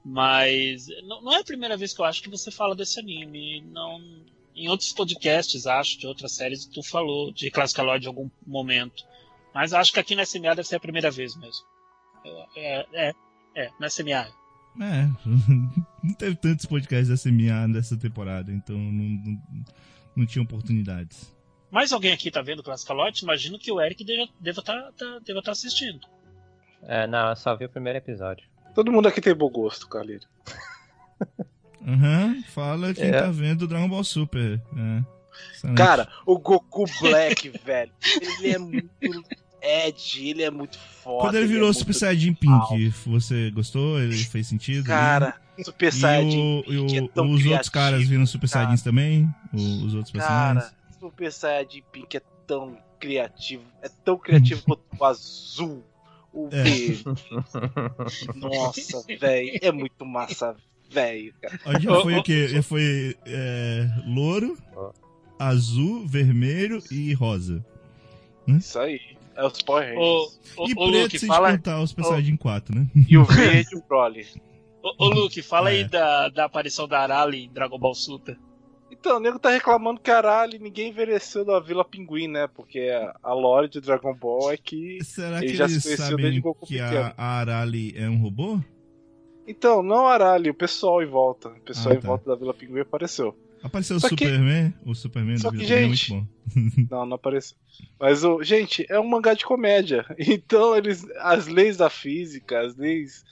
[0.04, 3.62] Mas não, não é a primeira vez que eu acho que você fala desse anime.
[3.62, 3.98] Não,
[4.54, 9.04] em outros podcasts, acho, de outras séries, tu falou de Classic Lodge em algum momento.
[9.54, 11.64] Mas acho que aqui na SMA deve ser a primeira vez mesmo.
[12.54, 13.14] É, é,
[13.58, 14.26] é, na SMA.
[14.80, 15.08] É,
[16.02, 19.42] não teve tantos podcasts da SMA nessa temporada, então não, não,
[20.16, 21.34] não tinha oportunidades.
[21.70, 23.24] Mais alguém aqui tá vendo Classic Lodge?
[23.24, 26.06] Imagino que o Eric deva estar tá, tá, deva tá assistindo.
[26.82, 28.46] É, não, eu só vi o primeiro episódio.
[28.74, 30.26] Todo mundo aqui tem bom gosto, Carlinhos.
[31.86, 33.20] Aham, fala quem É.
[33.20, 34.62] tá vendo Dragon Ball Super.
[34.76, 35.74] É.
[35.74, 37.92] Cara, o Goku Black, velho,
[38.38, 38.90] ele é muito
[39.62, 41.20] Ed, ele é muito foda.
[41.22, 44.00] Quando ele é virou muito Super Saiyajin Pink, você gostou?
[44.00, 44.84] Ele fez sentido?
[44.86, 48.26] Cara, Super Saiyajin e, o, e Pink o- é tão os outros criativo, caras viram
[48.26, 48.64] Super cara.
[48.64, 49.28] Saiyajins também?
[49.52, 50.64] Os outros personagens?
[50.64, 53.62] Cara, Super Saiyajin Pink é tão criativo.
[53.82, 55.84] É tão criativo quanto o azul,
[56.32, 56.62] o É.
[56.62, 57.04] verde.
[58.34, 59.58] Nossa, velho.
[59.62, 60.56] É muito massa,
[60.90, 61.34] velho.
[61.80, 62.48] já foi o quê?
[62.48, 64.56] Já foi é, louro,
[65.38, 67.64] azul, vermelho e rosa.
[68.46, 69.00] Isso aí.
[69.38, 70.40] É os Power Rangers.
[70.56, 72.86] ô, e ô, preto Luke, se fala, contar os Super Saiyajin 4, né?
[73.08, 74.26] E o verde, o Broly.
[74.82, 75.84] ô, ô, Luke, fala aí É.
[75.88, 78.36] da, da aparição da Arali em Dragon Ball Super.
[78.90, 82.48] Então, o nego tá reclamando que caralho, ninguém envelheceu da Vila Pinguim, né?
[82.48, 82.88] Porque
[83.22, 84.98] a lore de Dragon Ball é que.
[85.04, 86.98] Será Ele que já se conheceu desde Goku que pequeno.
[86.98, 88.58] a, a Arali é um robô?
[89.46, 91.48] Então, não Arali, o pessoal em volta.
[91.50, 92.08] O pessoal Ah, em tá.
[92.08, 93.36] volta da Vila Pinguim apareceu.
[93.62, 94.74] Apareceu o Só que- Superman?
[94.86, 96.86] O Superman Só do que, Pinguim é gente, muito bom.
[96.90, 97.56] Não, não apareceu.
[98.00, 100.04] Mas, o, gente, é um mangá de comédia.
[100.18, 103.24] Então, eles, as leis da física, as leis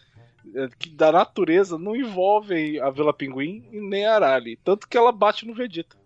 [0.78, 4.56] que- da natureza não envolvem a Vila Pinguim e nem a Arali.
[4.62, 5.96] Tanto que ela bate no Vegeta.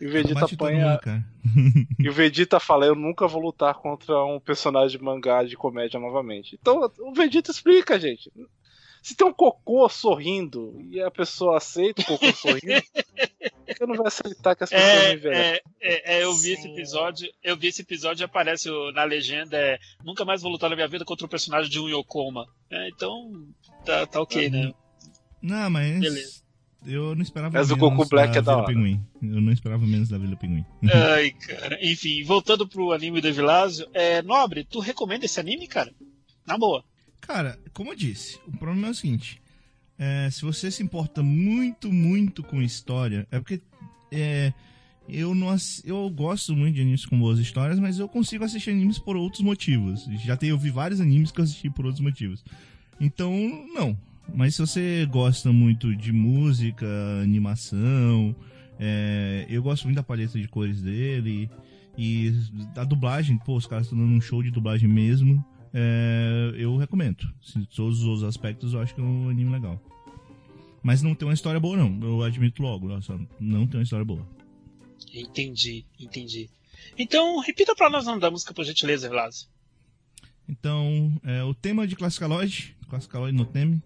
[0.00, 0.98] E o Vegeta apanha.
[1.04, 1.86] mundo.
[1.98, 6.00] E o Vegeta fala: Eu nunca vou lutar contra um personagem de mangá de comédia
[6.00, 6.56] novamente.
[6.60, 8.30] Então, o Vegeta explica, gente.
[9.02, 12.82] Se tem um cocô sorrindo e a pessoa aceita o cocô sorrindo,
[13.76, 15.60] que não vai aceitar que as pessoas não É, envelhecem?
[15.80, 19.04] é, é, é, eu vi esse episódio, eu vi esse episódio e aparece o- na
[19.04, 22.46] legenda é, nunca mais vou lutar na minha vida contra o personagem de um Yokoma.
[22.70, 23.30] É, então,
[23.84, 24.72] tá, tá ok, né?
[25.40, 25.98] Não, mas.
[26.00, 26.40] Beleza.
[26.86, 28.74] Eu não esperava Mas o menos Goku Black da é da Vila hora.
[28.74, 29.00] Pinguim.
[29.22, 30.64] Eu não esperava menos da Vila Pinguim.
[31.14, 31.78] Ai, cara.
[31.82, 35.92] Enfim, voltando pro anime do Vilásio, é, Nobre, tu recomenda esse anime, cara?
[36.46, 36.82] Na boa.
[37.20, 39.40] Cara, como eu disse, o problema é o seguinte:
[39.98, 43.60] é, se você se importa muito, muito com história, é porque
[44.10, 44.52] é,
[45.08, 45.54] eu não
[45.84, 49.42] eu gosto muito de animes com boas histórias, mas eu consigo assistir animes por outros
[49.42, 50.06] motivos.
[50.24, 52.44] Já tenho vi vários animes que eu assisti por outros motivos.
[53.00, 53.32] Então,
[53.74, 53.96] não.
[54.32, 56.86] Mas se você gosta muito de música,
[57.22, 58.34] animação,
[58.78, 61.50] é, eu gosto muito da paleta de cores dele.
[61.98, 62.30] E
[62.74, 65.44] da dublagem, pô, os caras estão dando um show de dublagem mesmo.
[65.72, 67.24] É, eu recomendo.
[67.74, 69.80] Todos os aspectos eu acho que é um anime legal.
[70.82, 72.00] Mas não tem uma história boa, não.
[72.02, 72.88] Eu admito logo.
[72.88, 74.26] Nossa, não tem uma história boa.
[75.12, 76.48] Entendi, entendi.
[76.98, 79.48] Então, repita pra nós o nome da música, por gentileza, Vilásio.
[80.48, 83.82] Então, é, o tema de Classicaloid, Classicaloid no Teme,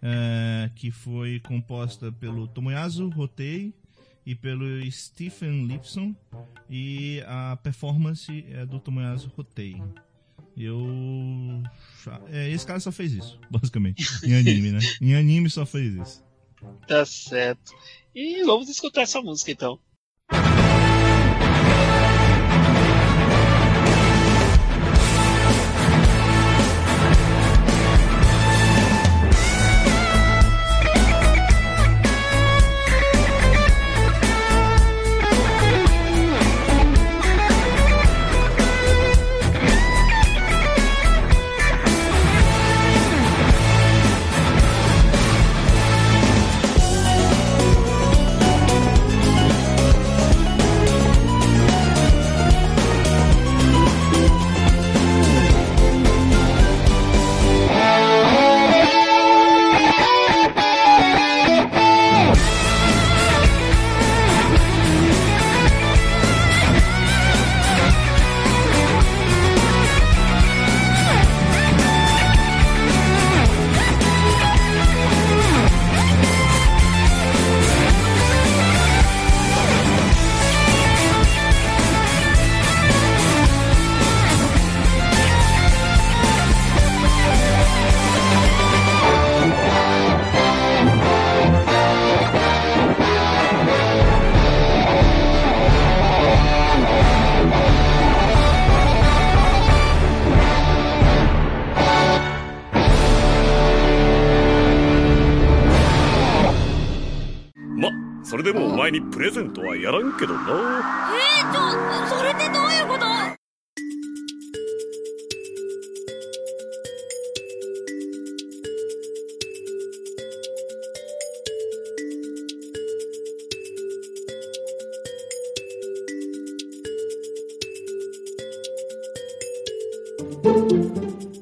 [0.00, 3.74] é, que foi composta pelo Tomoyasu Rotei
[4.24, 6.14] e pelo Stephen Lipson,
[6.70, 9.82] e a performance é do Tomoyasu Rotei.
[10.58, 11.62] Eu.
[12.30, 14.04] É, esse cara só fez isso, basicamente.
[14.24, 14.80] Em anime, né?
[15.00, 16.24] Em anime só fez isso.
[16.86, 17.72] Tá certo.
[18.14, 19.87] E vamos escutar essa música, então.「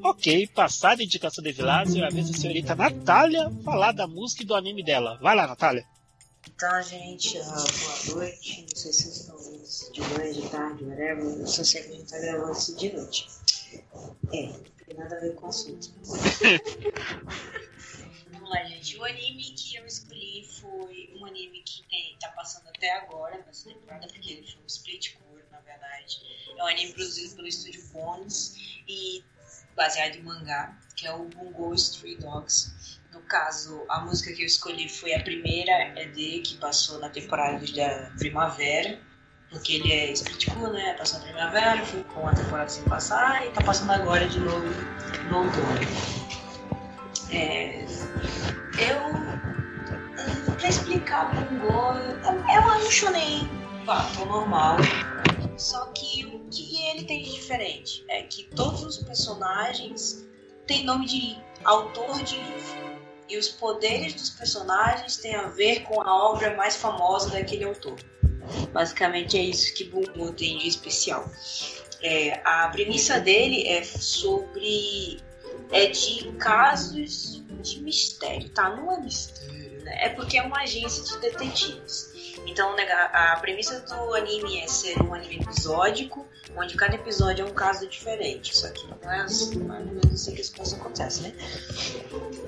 [0.03, 4.43] Ok, passada a indicação de Vilásio, é a vez da senhorita Natália falar da música
[4.43, 5.17] e do anime dela.
[5.21, 5.85] Vai lá, Natália.
[6.47, 7.65] Então, gente, ah,
[8.07, 8.61] boa noite.
[8.61, 11.23] Não sei se vocês estão ouvindo isso de manhã, de tarde, whatever.
[11.23, 13.27] Eu só sei que a gente tá gravando isso de noite.
[14.33, 15.91] É, não tem nada a ver com o assunto.
[18.31, 18.97] Vamos lá, gente.
[18.97, 23.69] O anime que eu escolhi foi um anime que tem, tá passando até agora, nessa
[23.69, 25.26] temporada, porque ele foi um split na
[25.67, 26.21] verdade.
[26.57, 28.55] É um anime produzido pelo estúdio Bones
[28.87, 29.23] e
[29.75, 32.99] baseado em mangá, que é o Bungo Stray Dogs.
[33.11, 37.59] No caso, a música que eu escolhi foi a primeira ED que passou na temporada
[37.59, 38.99] da primavera,
[39.49, 40.93] porque ele é split core, né?
[40.93, 44.67] Passou na primavera, ficou uma temporada sem passar e tá passando agora de novo
[45.29, 46.17] no outono.
[47.31, 47.85] É,
[48.79, 49.27] eu.
[50.57, 51.67] Pra explicar Bungo,
[52.49, 53.47] é um anime shonen,
[53.85, 54.77] fato normal.
[55.57, 60.25] Só que o que ele tem de diferente é que todos os personagens
[60.67, 62.97] têm nome de autor de livro.
[63.29, 67.97] E os poderes dos personagens têm a ver com a obra mais famosa daquele autor.
[68.71, 71.29] Basicamente é isso que Bungo tem de especial.
[72.01, 75.19] É, a premissa dele é sobre.
[75.71, 78.69] é de casos de mistério, tá?
[78.69, 80.05] Não é mistério, né?
[80.05, 82.13] É porque é uma agência de detetives.
[82.47, 87.49] Então, né, a premissa do anime é ser um anime episódico, onde cada episódio é
[87.49, 88.57] um caso diferente.
[88.57, 91.37] Só que não é assim, mais ou menos assim que as coisas acontecem, né?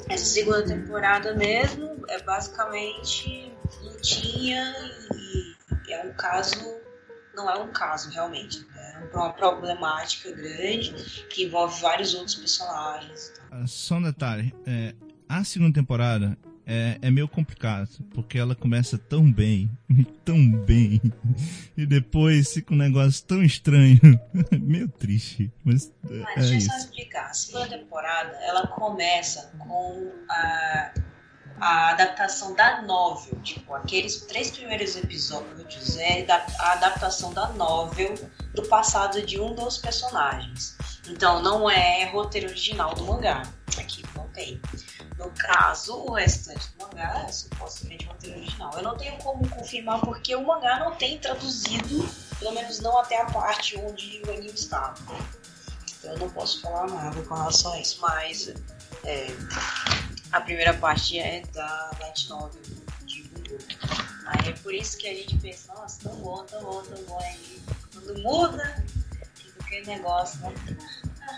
[0.07, 4.73] Essa segunda temporada mesmo é basicamente lutinha
[5.13, 5.55] e,
[5.89, 6.79] e é um caso.
[7.35, 8.65] Não é um caso realmente.
[8.75, 10.93] É uma problemática grande
[11.29, 13.33] que envolve vários outros personagens.
[13.51, 14.93] Ah, Só um detalhe, é,
[15.27, 16.37] a segunda temporada
[16.71, 19.69] é, é meio complicado, porque ela começa tão bem,
[20.23, 21.01] tão bem,
[21.75, 23.99] e depois fica um negócio tão estranho,
[24.61, 26.67] meio triste, mas é, Mas é deixa eu isso.
[26.69, 27.25] só explicar.
[27.29, 30.93] A segunda temporada, ela começa com a,
[31.59, 33.39] a adaptação da novel.
[33.41, 38.13] Tipo, aqueles três primeiros episódios é da- a adaptação da novel
[38.53, 40.77] do passado de um dos personagens.
[41.09, 43.41] Então, não é roteiro original do mangá.
[43.77, 44.59] Aqui não tem.
[45.19, 48.71] No caso, o restante do mangá é supostamente roteiro original.
[48.73, 52.09] Eu não tenho como confirmar porque o mangá não tem traduzido,
[52.39, 54.95] pelo menos não até a parte onde o anime estava.
[55.99, 58.53] Então eu não posso falar nada com relação a isso, mas
[59.03, 59.27] é,
[60.31, 62.61] a primeira parte é da Light Novel
[63.03, 63.57] de Bungo.
[64.25, 67.19] Aí é por isso que a gente pensa, nossa, tão bom, tão bom, tão bom.
[67.19, 67.61] Aí
[67.91, 68.85] quando muda,
[69.35, 70.53] fica aquele negócio, né?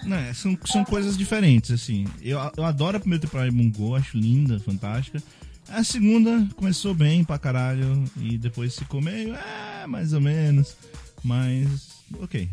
[0.04, 2.06] Não, é, são, são coisas diferentes, assim.
[2.22, 5.22] Eu, eu adoro a primeira temporada de Mungo, acho linda, fantástica.
[5.70, 10.76] A segunda começou bem pra caralho, e depois ficou meio, é, mais ou menos,
[11.24, 11.90] mas,
[12.20, 12.50] ok.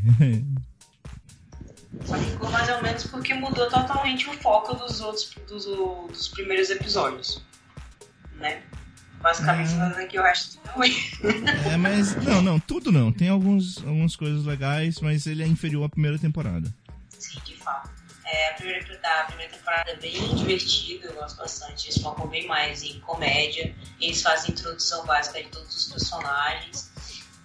[2.04, 6.70] Só ficou mais ou menos porque mudou totalmente o foco dos outros dos, dos primeiros
[6.70, 7.42] episódios.
[8.36, 8.62] Né?
[9.20, 10.94] Basicamente, fazendo aqui o resto do ruim.
[11.72, 13.10] É, mas, não, não, tudo não.
[13.10, 16.72] Tem alguns, algumas coisas legais, mas ele é inferior à primeira temporada.
[17.18, 17.90] Sim, de fato.
[18.24, 21.86] É, a, primeira, a primeira temporada é bem divertida, eu gosto bastante.
[21.88, 26.90] Eles focam bem mais em comédia, eles fazem introdução básica de todos os personagens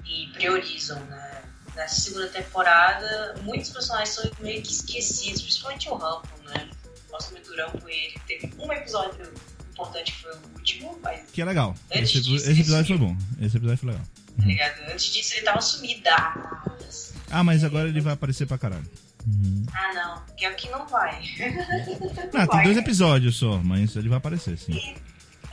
[0.05, 1.41] e priorizam, né?
[1.76, 6.69] Nessa segunda temporada, muitos personagens são meio que esquecidos, principalmente o Rampo, né?
[7.09, 9.34] Gosto muito do Rampo, ele teve um episódio
[9.71, 11.76] importante que foi o último, mas Que é legal.
[11.89, 13.17] Esse, disso, esse episódio foi bom.
[13.41, 14.05] Esse episódio foi legal.
[14.38, 14.91] tá ligado?
[14.91, 17.13] Antes disso ele tava sumidaço.
[17.32, 18.86] Ah, mas agora ele vai aparecer pra caralho.
[19.74, 21.21] Ah, não, que é o que não vai.
[22.32, 22.63] Não, tem vai.
[22.63, 24.95] dois episódios só, mas ele vai aparecer, sim.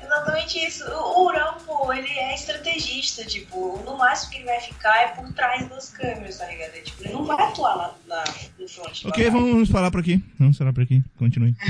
[0.03, 0.85] Exatamente isso.
[0.91, 5.33] O o Rampo, ele é estrategista, tipo, no máximo que ele vai ficar é por
[5.33, 6.75] trás das câmeras, tá ligado?
[6.75, 8.25] É, Tipo, ele não vai atuar lá na,
[8.59, 9.05] no front.
[9.05, 10.23] Ok, vamos parar por aqui.
[10.39, 11.03] Vamos parar por aqui.
[11.19, 11.55] Continue.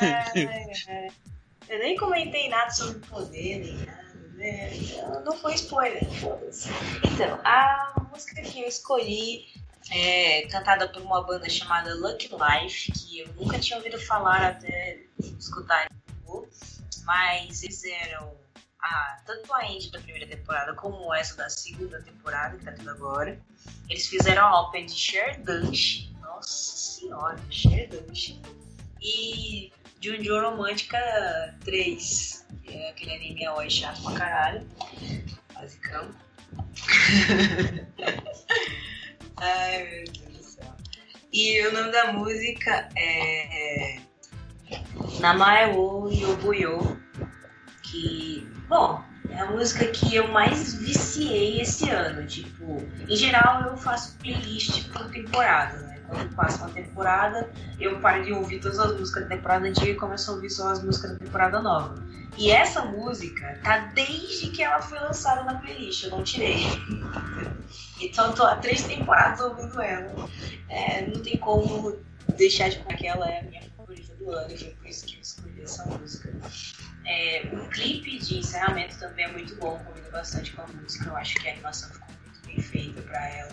[0.00, 0.42] É,
[0.86, 1.08] é.
[1.68, 4.07] Eu nem comentei nada sobre poder, nem nada,
[4.40, 6.02] Então, Não foi spoiler.
[7.04, 9.46] Então, a música que eu escolhi
[9.90, 15.00] é cantada por uma banda chamada Lucky Life, que eu nunca tinha ouvido falar até
[15.38, 15.88] escutar
[17.08, 18.36] mas eles eram
[18.78, 22.90] a, tanto a indie da primeira temporada como essa da segunda temporada, que tá tendo
[22.90, 23.40] agora.
[23.88, 28.38] Eles fizeram a open de Sherdunch, nossa senhora, Sherdunch,
[29.00, 30.98] e Junjo Romântica
[31.64, 32.46] 3.
[32.48, 34.66] porque aquele anime é oi chato pra caralho.
[35.54, 36.10] Basicão.
[39.36, 40.76] Ai, meu Deus do céu.
[41.32, 43.96] E o nome da música é.
[43.96, 44.00] é
[45.20, 47.00] Namae Yobuyo.
[47.82, 48.46] Que.
[48.68, 52.26] Bom, é a música que eu mais viciei esse ano.
[52.26, 52.76] Tipo,
[53.08, 55.97] em geral eu faço playlist por temporada, né?
[56.08, 59.94] Quando passa uma temporada, eu paro de ouvir todas as músicas da temporada antiga e
[59.94, 62.02] começo a ouvir só as músicas da temporada nova.
[62.36, 66.58] E essa música tá desde que ela foi lançada na playlist, eu não tirei.
[68.00, 70.28] Então tô há três temporadas ouvindo ela.
[70.68, 71.98] É, não tem como
[72.36, 75.16] deixar de que ela é a minha favorita do ano, e foi por isso que
[75.16, 76.32] eu escolhi essa música.
[77.04, 81.08] É, o clipe de encerramento também é muito bom, combina bastante com a música.
[81.08, 83.52] Eu acho que a animação ficou muito bem feita pra ela.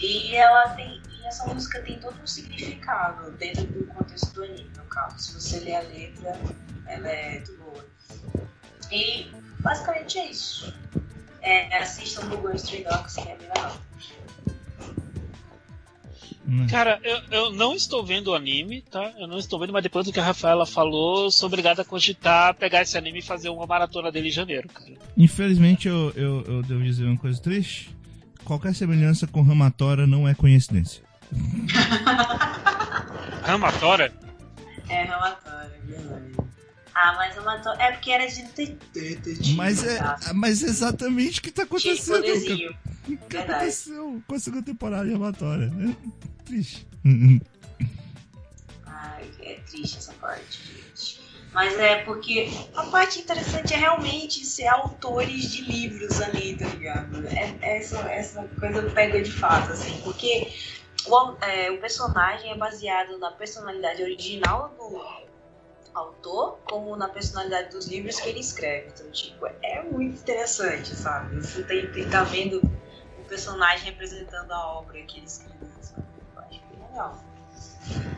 [0.00, 1.00] E ela tem.
[1.10, 5.18] E essa música tem todo um significado dentro do contexto do anime, no caso.
[5.18, 6.38] Se você ler a letra,
[6.86, 7.84] ela é muito boa.
[8.92, 9.26] E
[9.60, 10.72] basicamente é isso.
[11.42, 13.76] É, assistam o Google Stray Dogs, que é bem legal.
[16.48, 16.66] Hum.
[16.68, 19.12] Cara, eu, eu não estou vendo o anime, tá?
[19.18, 21.84] Eu não estou vendo, mas depois do que a Rafaela falou, eu sou obrigado a
[21.84, 24.92] cogitar pegar esse anime e fazer uma maratona dele em janeiro, cara.
[25.16, 27.95] Infelizmente, eu, eu, eu devo dizer uma coisa triste.
[28.46, 31.02] Qualquer semelhança com Ramatora não é coincidência.
[33.42, 34.14] Ramatora?
[34.88, 35.06] É é
[35.84, 36.36] verdade.
[36.94, 37.68] Ah, mas uma to...
[37.70, 39.54] É porque era de detetive.
[39.54, 40.18] Mas é, tá?
[40.32, 42.20] mas é exatamente o que tá acontecendo.
[42.20, 42.76] O que
[43.28, 43.52] Verdade.
[43.52, 45.66] aconteceu com a segunda temporada de Ramatora?
[45.66, 46.86] É triste.
[48.86, 50.85] Ai, é triste essa parte.
[51.56, 57.26] Mas é porque a parte interessante é realmente ser autores de livros ali, tá ligado?
[57.28, 60.52] É, essa, essa coisa pega de fato, assim, porque
[61.06, 65.02] o, é, o personagem é baseado na personalidade original do
[65.94, 68.88] autor, como na personalidade dos livros que ele escreve.
[68.88, 71.36] Então, tipo, é muito interessante, sabe?
[71.36, 72.60] Você tem, tem tá vendo
[73.18, 76.04] o personagem representando a obra que ele escreveu, sabe?
[76.34, 77.24] Eu acho bem legal.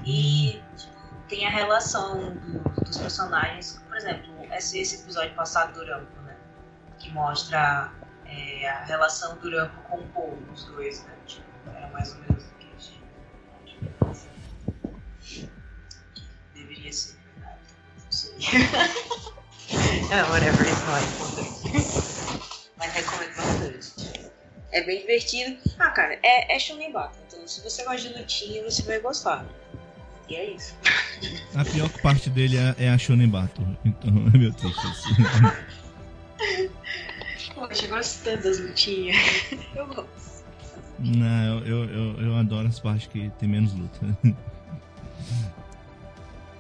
[0.05, 0.98] E tipo,
[1.29, 6.37] tem a relação do- dos personagens, por exemplo, esse, esse episódio passado do Rampo, né?
[6.99, 7.93] Que mostra
[8.27, 11.13] é, a relação do Rampo com o Paul, os dois, né?
[11.27, 13.03] Tipo, era mais ou menos o que a gente.
[16.55, 17.59] Deveria ser, verdade.
[18.05, 18.35] Não sei.
[20.11, 21.49] é, whatever, it's not important.
[22.79, 24.31] Mas recomendo bastante.
[24.71, 25.59] É bem divertido.
[25.79, 27.23] Ah, cara, é, é shonen battle.
[27.27, 29.47] Então, se você gosta de lutinha, você vai gostar.
[30.29, 30.75] E é isso.
[31.55, 33.67] A pior parte dele é, é a Shonen Battle.
[33.85, 34.81] Então é meio triste.
[37.55, 39.17] Poxa, eu gosto tanto das lutinhas.
[39.75, 40.29] Eu gosto.
[40.99, 43.99] Não, eu, eu, eu, eu adoro as partes que tem menos luta.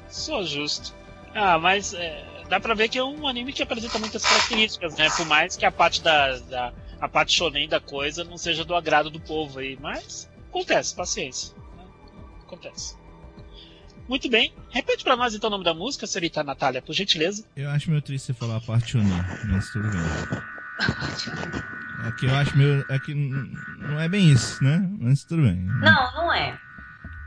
[0.08, 0.94] Só justo.
[1.34, 5.08] Ah, mas é, dá pra ver que é um anime que apresenta muitas características, né?
[5.10, 8.74] Por mais que a parte da, da a parte shonen da coisa não seja do
[8.74, 11.54] agrado do povo aí, mas acontece, paciência.
[12.42, 12.97] Acontece.
[14.08, 14.52] Muito bem.
[14.70, 17.44] Repete pra nós então o nome da música, senhorita Natália, por gentileza.
[17.54, 20.00] Eu acho meio triste você falar a parte Shonen, mas tudo bem.
[22.06, 22.84] É que eu acho meio.
[22.88, 24.88] É que não é bem isso, né?
[24.98, 25.56] Mas tudo bem.
[25.56, 26.58] Não, não é.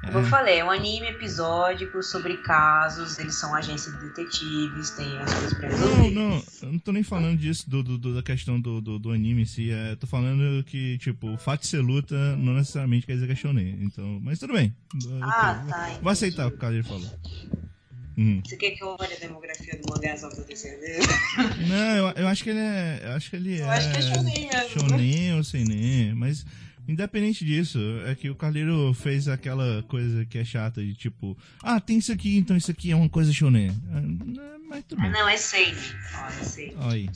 [0.02, 0.30] Como eu É.
[0.30, 5.54] falei, é um anime episódico sobre casos, eles são agências de detetives, tem as coisas
[5.54, 6.10] pra Não, resolver.
[6.12, 9.44] não, eu não tô nem falando disso, do, do- da questão do, do, do anime
[9.44, 9.70] em si.
[9.72, 13.34] É, tô falando que, tipo, o fato de ser luta não necessariamente quer dizer que
[13.34, 13.78] é shonen.
[13.84, 14.76] Então, mas tudo bem.
[15.22, 16.00] Ah, Ok, tá.
[16.02, 17.06] Vou aceitar o que o Kadir falou.
[18.18, 18.42] Uhum.
[18.46, 21.08] Você quer que eu olhe a demografia do mangá só pra ter certeza?
[21.68, 23.02] Não, eu, eu acho que ele é.
[23.06, 23.78] Eu acho que ele Eu é.
[23.78, 24.70] acho que é shonen mesmo.
[24.90, 26.46] Shonen ou seinen, mas.
[26.92, 31.80] Independente disso, é que o Carleiro fez aquela coisa que é chata de tipo, ah,
[31.80, 33.70] tem isso aqui, então isso aqui é uma coisa shonen.
[33.92, 35.12] Ah, não, Mas tudo Ah, bem.
[35.12, 35.76] não, é Seinen.
[36.24, 36.78] Olha, Seinen.
[36.78, 37.10] Olha aí.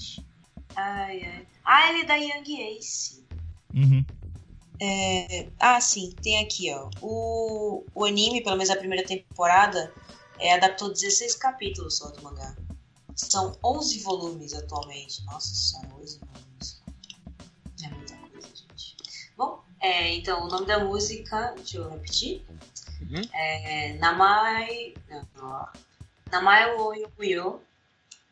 [0.76, 1.48] Ai, ai.
[1.64, 3.24] Ah, ele é da Young Ace.
[3.74, 4.06] Uhum.
[4.82, 6.90] É, Ah, sim, tem aqui, ó.
[7.02, 9.92] O, o anime, pelo menos a primeira temporada,
[10.40, 12.56] é, adaptou 16 capítulos só do mangá.
[13.16, 15.24] São 11 volumes atualmente.
[15.26, 16.45] Nossa senhora, 11 volumes.
[19.86, 22.42] É, então, o nome da música, deixa eu repetir.
[23.02, 23.22] Uhum.
[23.34, 24.94] É Namai.
[25.10, 25.68] Não, não.
[26.32, 26.64] Namai
[27.00, 27.62] Yokuyo,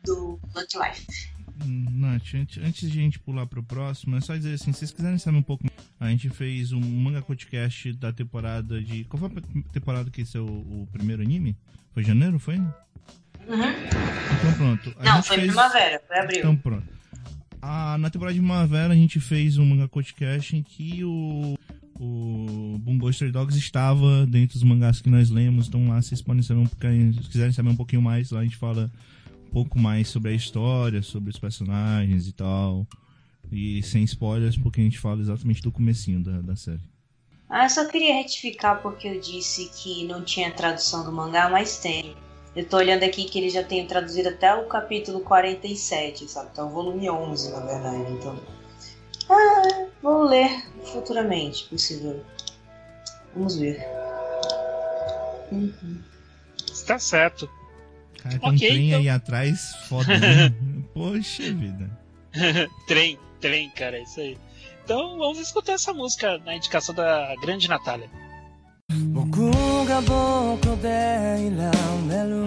[0.02, 1.28] do Lucky Life.
[1.64, 4.80] Hum, Nath, antes, antes de a gente pular pro próximo, é só dizer assim, se
[4.80, 5.64] vocês quiserem saber um pouco,
[6.00, 9.04] a gente fez um manga podcast da temporada de.
[9.04, 11.56] Qual foi a temporada que esse é o, o primeiro anime?
[11.92, 12.56] Foi janeiro, foi?
[12.56, 12.72] Uhum.
[13.46, 14.94] Então pronto.
[14.98, 16.38] a Não, foi fez- primavera, foi abril.
[16.40, 16.93] Então pronto.
[17.66, 21.58] Ah, na temporada de primavera a gente fez um manga podcast em que o,
[21.98, 25.68] o Stray Dogs estava dentro dos mangás que nós lemos.
[25.68, 28.44] Então lá vocês podem saber um pouquinho, se quiserem saber um pouquinho mais, lá a
[28.44, 28.92] gente fala
[29.48, 32.86] um pouco mais sobre a história, sobre os personagens e tal.
[33.50, 36.82] E sem spoilers, porque a gente fala exatamente do comecinho da, da série.
[37.48, 41.78] Ah, eu só queria retificar porque eu disse que não tinha tradução do mangá, mas
[41.78, 42.14] tem.
[42.56, 46.50] Eu tô olhando aqui que ele já tem traduzido até o capítulo 47, sabe?
[46.52, 48.12] Então, volume 11, na verdade.
[48.12, 48.40] Então,
[49.28, 52.24] ah, vou ler futuramente, possível.
[53.34, 53.84] Vamos ver.
[55.50, 56.00] Uhum.
[56.72, 57.50] Está certo.
[58.22, 59.00] Cara, tem um Ok, trem então.
[59.00, 60.54] aí atrás, foda, né?
[60.92, 61.90] Poxa vida.
[62.86, 64.38] trem, trem, cara, é isso aí.
[64.84, 68.08] Então vamos escutar essa música na indicação da grande Natália.
[68.90, 69.50] 僕
[69.94, 70.88] が僕で
[71.38, 72.44] 選んでる。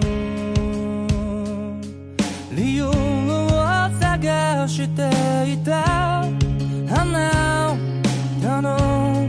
[2.54, 2.92] 理由を
[3.98, 5.08] 探して
[5.52, 6.20] いた。
[8.50, 9.28] あの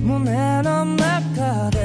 [0.00, 1.78] 胸の中で。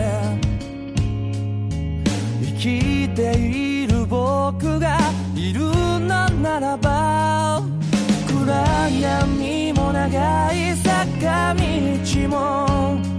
[2.42, 5.00] 生きている僕が
[5.36, 5.62] いる
[6.00, 7.64] のならば。
[8.28, 11.62] 暗闇も長い坂道
[12.30, 13.15] も。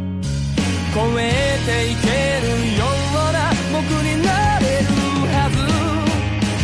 [0.97, 2.09] 越えていけ
[2.41, 4.89] るような僕になれる
[5.29, 5.61] はず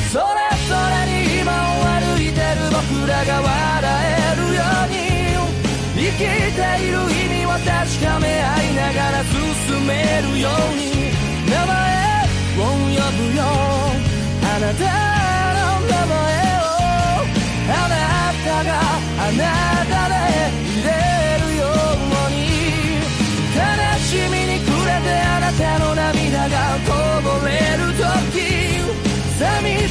[0.08, 4.96] それぞれに今を歩いてる僕らが笑えるように
[6.00, 7.68] 生きている意味を確
[8.00, 11.12] かめ合いながら進めるように
[11.44, 11.76] 名前
[12.56, 13.44] を呼ぶよ
[14.40, 14.88] あなた
[15.52, 16.16] の名前
[16.56, 16.72] を
[17.68, 18.00] あな
[18.40, 18.80] たが
[19.20, 19.44] あな
[19.92, 20.31] たで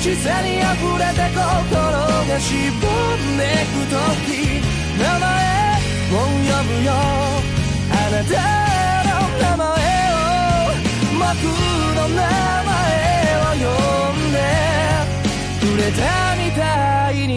[0.02, 0.66] しさに溢
[0.98, 4.58] れて心がしぼんでく時
[4.98, 5.30] 名前
[6.10, 6.90] を呼ぶよ
[7.92, 8.34] あなた
[9.06, 10.18] の名前を
[11.14, 11.22] 僕
[11.96, 12.74] の名前
[13.38, 13.70] を呼
[14.18, 14.38] んで
[15.60, 16.02] くれた
[16.36, 16.62] みた
[17.12, 17.32] いに。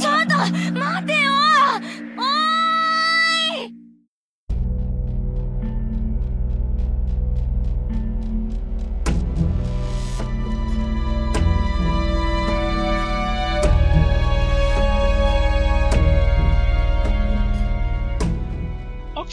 [0.00, 0.34] ちょっと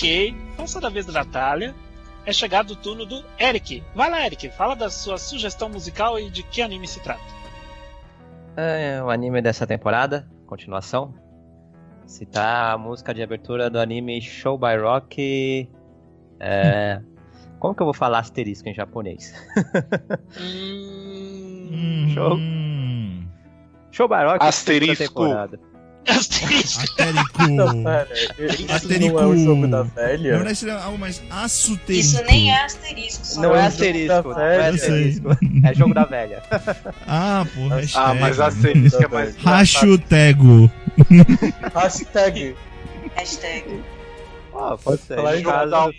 [0.02, 1.76] Ok, passada a vez da Natália,
[2.26, 3.84] é chegado o turno do Eric.
[3.94, 7.22] Vai lá, Eric, fala da sua sugestão musical e de que anime se trata.
[8.58, 11.14] É o anime dessa temporada, continuação.
[12.08, 15.70] Citar a música de abertura do anime Show by Rock.
[16.40, 17.00] É...
[17.62, 19.36] Como que eu vou falar asterisco em japonês?
[20.36, 22.10] Hum...
[22.12, 22.38] Show.
[22.38, 23.28] Hum,
[23.92, 24.44] Show by Rock.
[24.44, 25.28] Asterisco.
[26.06, 26.20] Segunda temporada.
[26.20, 26.82] Asterisco.
[26.84, 27.48] Asterico.
[27.48, 29.14] Não, pera, isso Asterico.
[29.14, 30.32] não é o jogo da Na velha?
[30.36, 31.92] verdade seria algo mais assuterico.
[31.92, 35.28] Isso nem é asterisco, só Não É é asterisco, não é asterisco.
[35.64, 36.44] É jogo da velha.
[37.08, 38.06] Ah, pô, hashtag.
[38.06, 39.36] Ah, mas asterisco é mais.
[39.38, 40.76] Hashtag.
[41.74, 42.56] Hashtag.
[43.16, 43.84] hashtag.
[44.54, 45.16] Ó, pode ser.
[45.16, 45.92] Falar em jogo da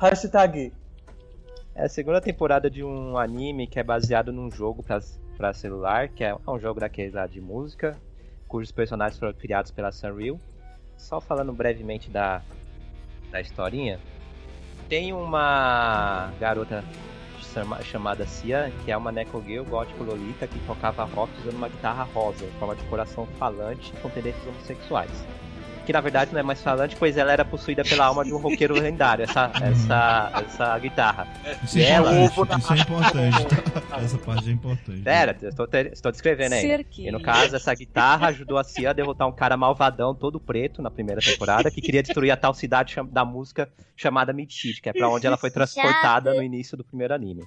[0.00, 0.72] Hashtag.
[1.74, 5.00] É a segunda temporada de um anime que é baseado num jogo pra,
[5.36, 7.96] pra celular, que é um jogo daqueles lá de música,
[8.48, 10.40] cujos personagens foram criados pela Sunreal.
[10.96, 12.42] Só falando brevemente da,
[13.30, 14.00] da historinha,
[14.88, 16.82] tem uma garota
[17.54, 22.02] chama- chamada Cia, que é uma Necogirl gótico lolita que tocava rock usando uma guitarra
[22.04, 25.26] rosa, em forma de coração falante com tendências homossexuais.
[25.88, 28.36] Que na verdade não é mais falante, pois ela era possuída pela alma de um
[28.36, 31.26] roqueiro lendário, essa, essa, essa guitarra.
[31.64, 32.60] Isso é Ela- importante.
[32.60, 33.46] Isso é importante.
[33.46, 33.96] tá?
[34.04, 35.00] Essa parte é importante.
[35.00, 36.60] Pera, eu estou, te- estou descrevendo aí.
[36.60, 37.08] Cerquinho.
[37.08, 40.82] E no caso, essa guitarra ajudou a Cia a derrotar um cara malvadão, todo preto,
[40.82, 43.66] na primeira temporada, que queria destruir a tal cidade da música
[43.96, 47.44] chamada Mid-City, que é pra onde ela foi transportada no início do primeiro anime.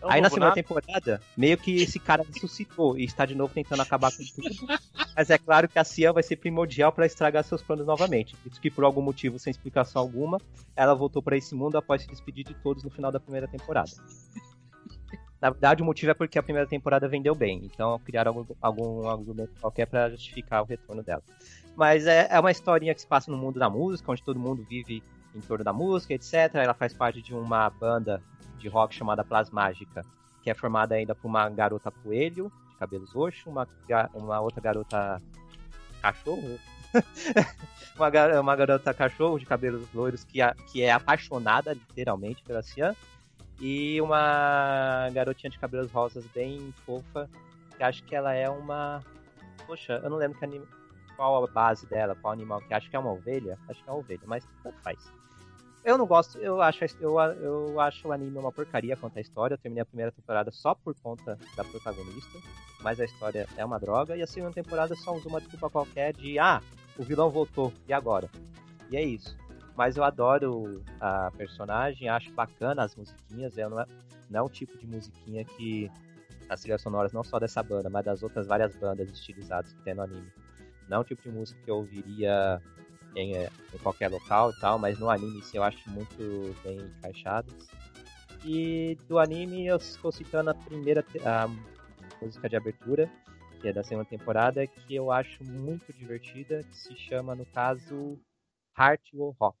[0.00, 0.54] É um Aí na segunda nada.
[0.54, 4.78] temporada, meio que esse cara ressuscitou e está de novo tentando acabar com tudo.
[5.14, 8.34] Mas é claro que a Cia vai ser primordial para estragar seus planos novamente.
[8.46, 10.38] Isso que por algum motivo, sem explicação alguma,
[10.74, 13.90] ela voltou para esse mundo após se despedir de todos no final da primeira temporada.
[15.40, 19.08] Na verdade, o motivo é porque a primeira temporada vendeu bem, então criaram algum, algum
[19.08, 21.22] argumento qualquer para justificar o retorno dela.
[21.74, 24.66] Mas é, é uma historinha que se passa no mundo da música, onde todo mundo
[24.68, 25.02] vive
[25.34, 26.54] em torno da música, etc.
[26.54, 28.22] Ela faz parte de uma banda
[28.60, 30.04] de rock chamada Plasmágica,
[30.42, 33.66] que é formada ainda por uma garota coelho, de cabelos roxos, uma,
[34.14, 35.20] uma outra garota
[36.00, 36.58] cachorro,
[37.96, 40.38] uma, gar- uma garota cachorro de cabelos loiros que,
[40.70, 42.94] que é apaixonada, literalmente, pela Cian,
[43.60, 47.28] e uma garotinha de cabelos rosas bem fofa,
[47.76, 49.02] que acho que ela é uma.
[49.66, 50.66] Poxa, eu não lembro que anime.
[51.16, 53.92] qual a base dela, qual animal que acho que é uma ovelha, acho que é
[53.92, 54.98] uma ovelha, mas tanto faz.
[55.82, 59.54] Eu não gosto, eu acho, eu, eu acho o anime uma porcaria quanto à história.
[59.54, 62.38] Eu terminei a primeira temporada só por conta da protagonista,
[62.82, 64.14] mas a história é uma droga.
[64.14, 66.60] E a segunda temporada só usa uma desculpa qualquer de ah,
[66.98, 68.28] o vilão voltou, e agora?
[68.90, 69.34] E é isso.
[69.74, 73.56] Mas eu adoro a personagem, acho bacana as musiquinhas.
[73.56, 73.86] Ela não é,
[74.28, 75.90] não é tipo de musiquinha que
[76.50, 79.94] as trilhas sonoras, não só dessa banda, mas das outras várias bandas estilizadas que tem
[79.94, 80.30] no anime.
[80.88, 82.60] Não é um tipo de música que eu ouviria
[83.14, 86.78] em, eh, em qualquer local e tal, mas no anime sim, eu acho muito bem
[86.78, 87.68] encaixadas.
[88.44, 91.48] E do anime eu estou citando a primeira a
[92.22, 93.10] música de abertura,
[93.60, 98.18] que é da segunda temporada, que eu acho muito divertida, que se chama, no caso,
[98.78, 99.58] Heart Will Rock,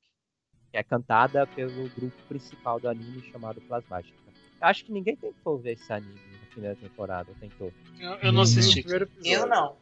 [0.70, 4.18] que é cantada pelo grupo principal do anime chamado Plasmática.
[4.60, 7.72] Acho que ninguém tentou ver esse anime na primeira temporada, tentou.
[7.98, 8.84] Eu, eu não assisti.
[9.24, 9.76] Eu não.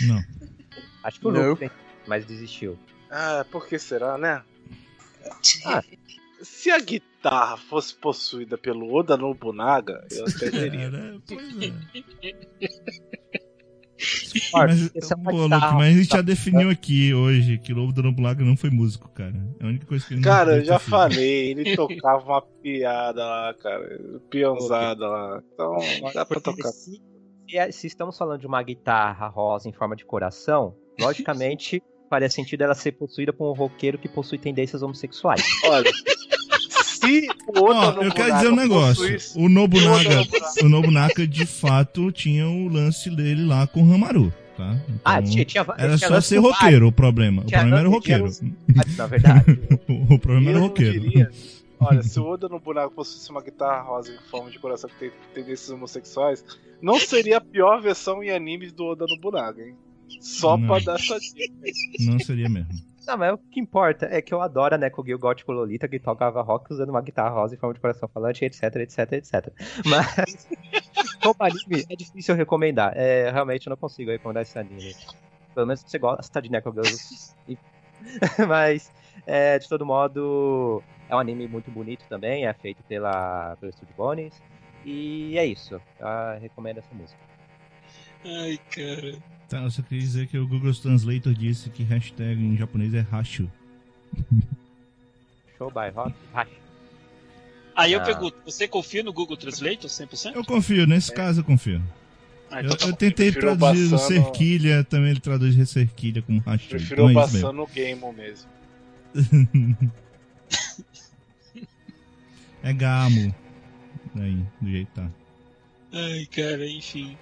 [0.00, 0.24] Não.
[1.02, 1.48] Acho que o Não.
[1.50, 2.78] Luke tentou, mas desistiu.
[3.10, 4.42] Ah, por que será, né?
[5.66, 5.82] Ah.
[6.42, 10.90] Se a guitarra fosse possuída pelo Oda Nobunaga, eu até teria.
[10.90, 11.72] Cara, pois é.
[14.54, 17.74] Mas, essa é uma pô, guitarra- Luke, mas a gente já definiu aqui hoje que
[17.74, 19.34] Lobo do Nobulaga não foi músico, cara.
[19.60, 20.90] É a única coisa que ele não Cara, eu já feito.
[20.90, 24.00] falei, ele tocava uma piada lá, cara.
[24.30, 25.42] Peãozada lá.
[25.52, 25.76] Então,
[26.14, 26.68] dá pra tocar.
[26.70, 27.02] Se,
[27.46, 32.28] se é- se estamos falando de uma guitarra rosa em forma de coração, logicamente faria
[32.28, 35.40] sentido ela ser possuída por um roqueiro que possui tendências homossexuais.
[35.64, 35.90] Olha,
[36.84, 39.02] se o Oda Ó, eu quero dizer um negócio.
[39.02, 40.22] possuísse- O Nobunaga,
[40.62, 44.72] o Nobunaga de fato tinha o lance dele lá com o Hamaru, tá?
[44.88, 47.42] Então, Ah, tinha, tinha Era tinha só ser roqueiro o problema.
[47.42, 48.20] O Tinha problema era o roqueiro.
[48.28, 49.44] vários- Na verdade.
[50.10, 51.00] O problema era o roqueiro.
[51.00, 51.30] diria,
[51.78, 55.10] olha, se o Oda Nobunaga possuísse uma guitarra rosa em forma de coração que tem
[55.32, 56.44] tendências homossexuais,
[56.82, 59.74] não seria a pior versão em animes do Oda Nobunaga, hein?
[60.20, 60.66] Só Não.
[60.66, 61.54] pra dar essa dica.
[62.00, 62.90] Não seria mesmo.
[63.06, 65.98] Não, mas o que importa é que eu adoro a Neko Gil Gótico Lolita que
[65.98, 69.52] tocava rock usando uma guitarra rosa em forma de coração falante, etc, etc, etc.
[69.84, 70.46] Mas,
[71.22, 72.92] como anime, é difícil recomendar.
[72.94, 74.94] É, realmente eu não consigo recomendar esse anime.
[75.54, 77.58] Pelo menos se você gosta de Neko Gil.
[78.48, 78.92] Mas,
[79.26, 83.94] é, de todo modo, é um anime muito bonito também, é feito pela, pelo Studio
[83.96, 84.40] Bones.
[84.84, 85.74] E é isso.
[85.74, 87.29] Eu recomendo essa música.
[88.24, 89.18] Ai, cara.
[89.48, 93.04] Tá, eu só queria dizer que o Google Translator disse que hashtag em japonês é
[93.10, 93.50] hashu.
[95.58, 95.92] Show by.
[96.32, 96.48] Hash.
[97.74, 98.04] Aí eu Ah.
[98.04, 100.34] pergunto, você confia no Google Translator 100%?
[100.36, 101.82] Eu confio, nesse caso eu confio.
[102.50, 102.96] Ah, Eu, então tá eu bom.
[102.96, 106.68] tentei Prefiro o traduzir o Bassano- cerquilha, também ele traduz cerquilha como hashu.
[106.68, 107.32] Prefiro Então é o mesmo.
[107.40, 108.48] Bassano Game mesmo.
[112.62, 113.34] é gamo.
[114.16, 115.08] Aí, do jeito que tá.
[115.92, 117.16] Ai, cara, enfim.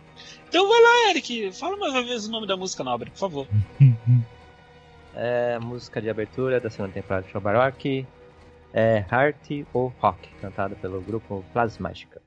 [0.48, 1.52] Então vai lá, Eric.
[1.52, 3.46] Fala mais uma vez o nome da música nobre, por favor.
[5.20, 8.06] É música de abertura da segunda temporada de Show Rock.
[8.72, 12.22] É Heart ou Rock, cantada pelo grupo Plasmática.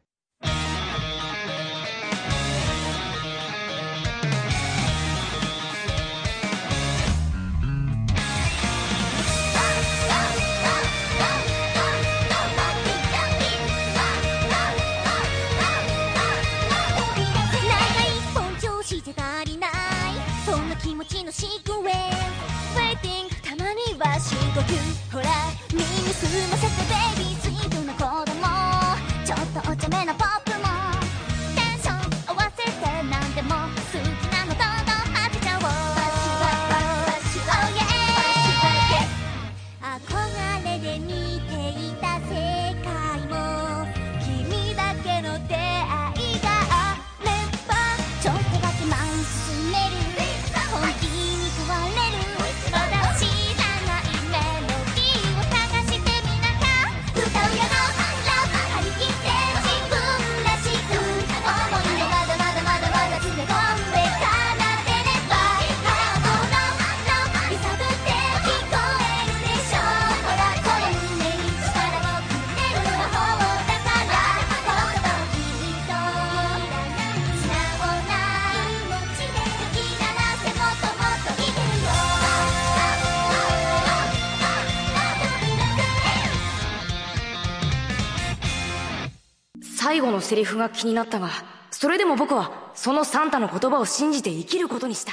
[90.31, 91.31] セリフが気になったが
[91.71, 95.13] それでも僕はそのサンタの言葉を信じて生きることにした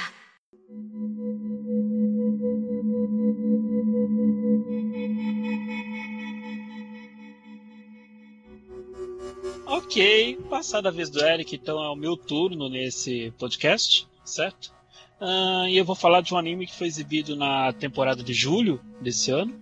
[9.66, 14.72] Ok, passada a vez do Eric, então é o meu turno nesse podcast, certo?
[15.20, 18.80] Ah, e eu vou falar de um anime que foi exibido na temporada de julho
[19.00, 19.54] desse ano.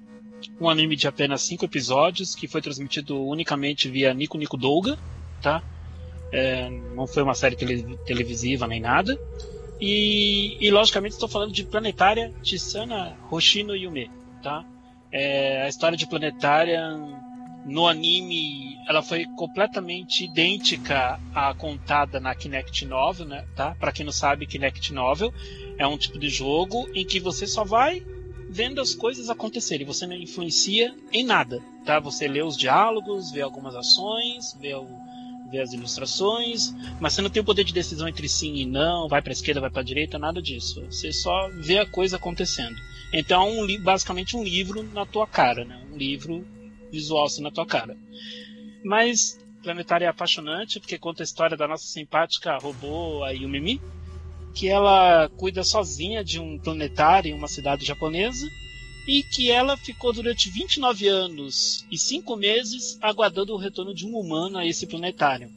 [0.61, 4.99] Um anime de apenas cinco episódios que foi transmitido unicamente via Nico Nico Douga,
[5.41, 5.61] tá?
[6.31, 9.17] É, não foi uma série tele- televisiva nem nada.
[9.79, 14.09] E, e, logicamente estou falando de Planetária Chisana Hoshino Yume,
[14.41, 14.65] tá?
[15.11, 16.81] É, a história de Planetária
[17.65, 23.45] no anime ela foi completamente idêntica à contada na Kinect Novel, né?
[23.55, 23.75] Tá?
[23.75, 25.33] Para quem não sabe, Kinect Novel
[25.77, 28.01] é um tipo de jogo em que você só vai
[28.49, 31.99] vendo as coisas acontecerem, você não influencia em nada, tá?
[31.99, 34.88] Você lê os diálogos, vê algumas ações, vê o
[35.50, 39.08] ver as ilustrações, mas você não tem o poder de decisão entre sim e não,
[39.08, 40.84] vai para esquerda, vai para direita, nada disso.
[40.89, 42.76] Você só vê a coisa acontecendo.
[43.14, 45.82] Então, é um, basicamente um livro na tua cara, né?
[45.91, 46.45] Um livro
[46.91, 47.98] visual assim na tua cara.
[48.84, 53.82] Mas Planetária é apaixonante porque conta a história da nossa simpática robô a Yumimi,
[54.54, 58.48] que ela cuida sozinha de um planetário em uma cidade japonesa
[59.08, 64.18] e que ela ficou durante 29 anos e 5 meses aguardando o retorno de um
[64.18, 65.49] humano a esse planetário.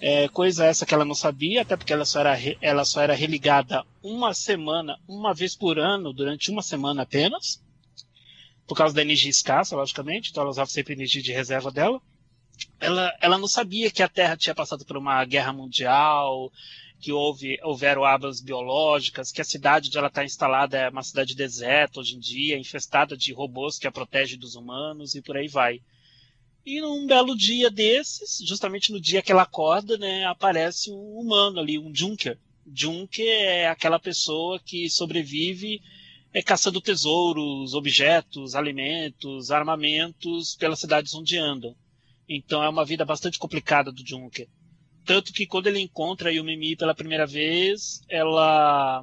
[0.00, 3.14] É, coisa essa que ela não sabia, até porque ela só, era, ela só era
[3.14, 7.62] religada uma semana, uma vez por ano, durante uma semana apenas,
[8.66, 12.00] por causa da energia escassa, logicamente, então ela usava sempre a energia de reserva dela.
[12.80, 16.50] Ela, ela não sabia que a Terra tinha passado por uma guerra mundial,
[17.00, 21.34] que houve, houveram abas biológicas, que a cidade onde ela está instalada é uma cidade
[21.34, 25.48] deserta hoje em dia, infestada de robôs que a protege dos humanos e por aí
[25.48, 25.80] vai.
[26.66, 31.60] E num belo dia desses, justamente no dia que ela acorda, né, aparece um humano
[31.60, 32.38] ali, um Junker.
[32.74, 35.80] Junker é aquela pessoa que sobrevive
[36.32, 41.74] é, caçando tesouros, objetos, alimentos, armamentos pelas cidades onde andam.
[42.28, 44.48] Então é uma vida bastante complicada do Junker.
[45.08, 49.02] Tanto que quando ele encontra a Yumimi pela primeira vez, ela,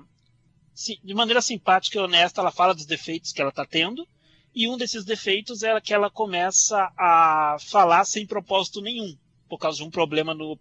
[1.04, 4.08] de maneira simpática e honesta, ela fala dos defeitos que ela está tendo.
[4.54, 9.18] E um desses defeitos é que ela começa a falar sem propósito nenhum,
[9.50, 10.60] por causa de um problema no,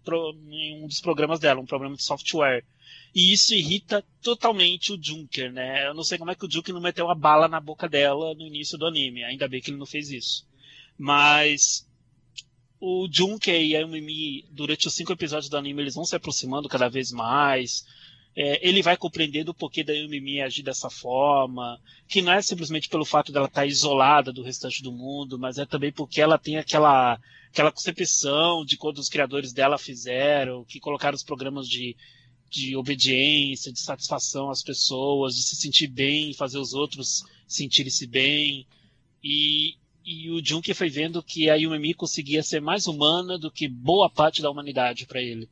[0.49, 2.65] em um dos programas dela, um problema de software.
[3.13, 5.85] E isso irrita totalmente o Junker, né?
[5.85, 8.33] Eu não sei como é que o Junker não meteu uma bala na boca dela
[8.33, 9.23] no início do anime.
[9.23, 10.47] Ainda bem que ele não fez isso.
[10.97, 11.87] Mas
[12.87, 16.69] o Junker e a Yumimi, durante os cinco episódios do anime, eles vão se aproximando
[16.69, 17.83] cada vez mais.
[18.35, 22.87] É, ele vai compreendendo o porquê da Yumimi agir dessa forma, que não é simplesmente
[22.87, 26.57] pelo fato dela estar isolada do restante do mundo, mas é também porque ela tem
[26.57, 27.19] aquela,
[27.49, 31.97] aquela concepção de quando os criadores dela fizeram, que colocaram os programas de,
[32.51, 38.67] de obediência, de satisfação às pessoas, de se sentir bem, fazer os outros sentirem-se bem.
[39.23, 39.73] E,
[40.05, 44.07] e o Junki foi vendo que a Yumimi conseguia ser mais humana do que boa
[44.07, 45.49] parte da humanidade para ele.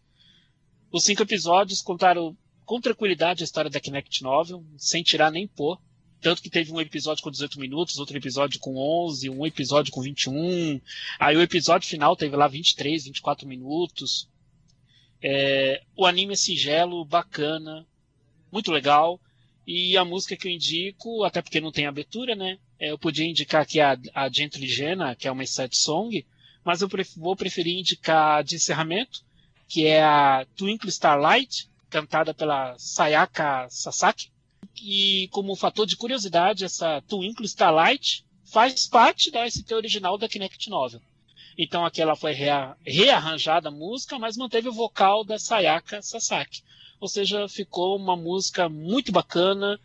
[0.92, 5.80] Os cinco episódios contaram com tranquilidade a história da Kinect Novel, sem tirar nem pôr.
[6.22, 10.02] Tanto que teve um episódio com 18 minutos, outro episódio com 11, um episódio com
[10.02, 10.80] 21.
[11.20, 14.30] Aí o episódio final teve lá 23, 24 minutos.
[15.22, 17.88] É, o anime é singelo, bacana,
[18.52, 19.20] muito legal.
[19.66, 22.58] E a música que eu indico, até porque não tem abertura, né?
[22.80, 26.26] É, eu podia indicar aqui a, a Gently Gena, que é uma set song,
[26.66, 29.22] mas eu pref- vou preferir indicar a de encerramento,
[29.70, 34.32] que é a Twinkle Starlight, cantada pela Sayaka Sasaki.
[34.82, 40.70] E como fator de curiosidade, essa Twinkle Starlight faz parte da ST original da Kinect
[40.70, 41.02] Novel.
[41.58, 46.62] Então aqui ela foi rea- rearranjada a música, mas manteve o vocal da Sayaka Sasaki.
[47.04, 49.78] Ou seja, ficou uma música muito bacana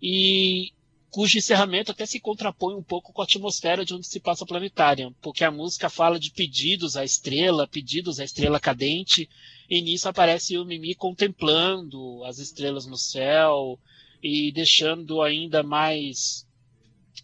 [0.00, 0.74] e
[1.08, 4.46] cujo encerramento até se contrapõe um pouco com a atmosfera de onde se passa a
[4.46, 9.26] planetária, porque a música fala de pedidos à estrela, pedidos à estrela cadente,
[9.70, 13.80] e nisso aparece o Mimi contemplando as estrelas no céu
[14.22, 16.46] e deixando ainda mais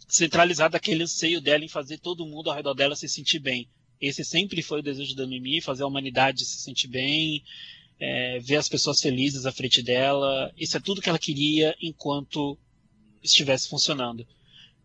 [0.09, 3.69] centralizado aquele anseio dela em fazer todo mundo ao redor dela se sentir bem.
[4.01, 7.43] Esse sempre foi o desejo da Mimi, fazer a humanidade se sentir bem,
[7.99, 10.53] é, ver as pessoas felizes à frente dela.
[10.57, 12.59] Isso é tudo que ela queria enquanto
[13.23, 14.27] estivesse funcionando.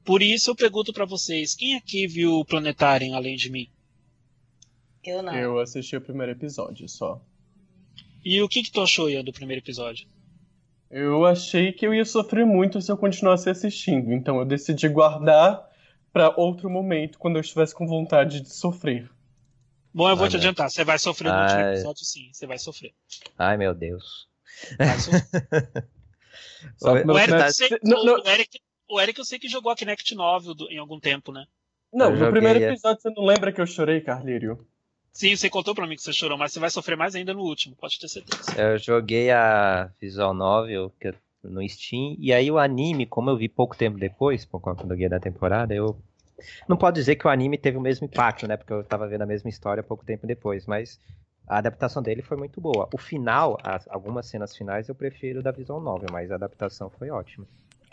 [0.04, 3.70] Por isso eu pergunto para vocês, quem aqui viu o Planetarium além de mim?
[5.04, 5.36] Eu não.
[5.36, 7.22] Eu assisti o primeiro episódio só.
[8.24, 10.08] E o que, que tu achou, Ian, do primeiro episódio?
[10.90, 15.68] Eu achei que eu ia sofrer muito se eu continuasse assistindo, então eu decidi guardar
[16.12, 19.10] pra outro momento, quando eu estivesse com vontade de sofrer.
[19.94, 22.58] Bom, eu vou Ai, te adiantar, você vai sofrer no último episódio, sim, você vai
[22.58, 22.94] sofrer.
[23.38, 24.28] Ai, meu Deus.
[24.78, 25.22] Vai sofrer.
[26.80, 29.76] O, Eric, eu sei, Não, não, o, Eric, o Eric eu sei que jogou a
[29.76, 31.46] Kinect 9 do- em algum tempo, né?
[31.92, 32.70] não, no primeiro é.
[32.70, 34.66] episódio você não lembra que eu chorei, Carlírio?
[35.12, 37.42] Sim, você contou pra mim que você chorou, mas você vai sofrer mais ainda no
[37.42, 38.62] último, pode ter certeza.
[38.62, 40.94] Eu joguei a Visual Novel,
[41.44, 42.16] no Steam.
[42.18, 45.20] E aí o anime, como eu vi pouco tempo depois, por conta do guia da
[45.20, 46.02] temporada, eu.
[46.68, 48.58] Não pode dizer que o anime teve o mesmo impacto, né?
[48.58, 51.00] Porque eu tava vendo a mesma história pouco tempo depois, mas
[51.48, 52.88] a adaptação dele foi muito boa.
[52.94, 57.10] O final, as- algumas cenas finais eu prefiro da visão nova, mas a adaptação foi
[57.10, 57.46] ótima.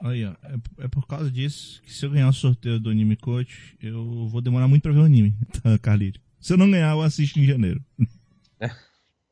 [0.02, 3.16] Aí, ó, é, é por causa disso que se eu ganhar o sorteio do Anime
[3.16, 6.20] Coach, eu vou demorar muito pra ver o anime, tá, Carlírio?
[6.40, 7.82] Se eu não ganhar, eu assisto em janeiro.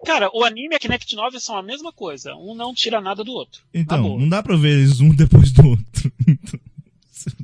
[0.04, 2.34] Cara, o anime e a Kinect 9 são a mesma coisa.
[2.34, 3.62] Um não tira nada do outro.
[3.72, 6.12] Então, não dá pra ver eles um depois do outro.
[6.28, 6.60] Então,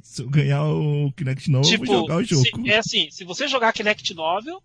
[0.02, 2.44] se, eu ganhar o Kinect novo, eu Tipo, vou jogar o jogo.
[2.44, 4.62] se- é assim, se você jogar Kinect Novel,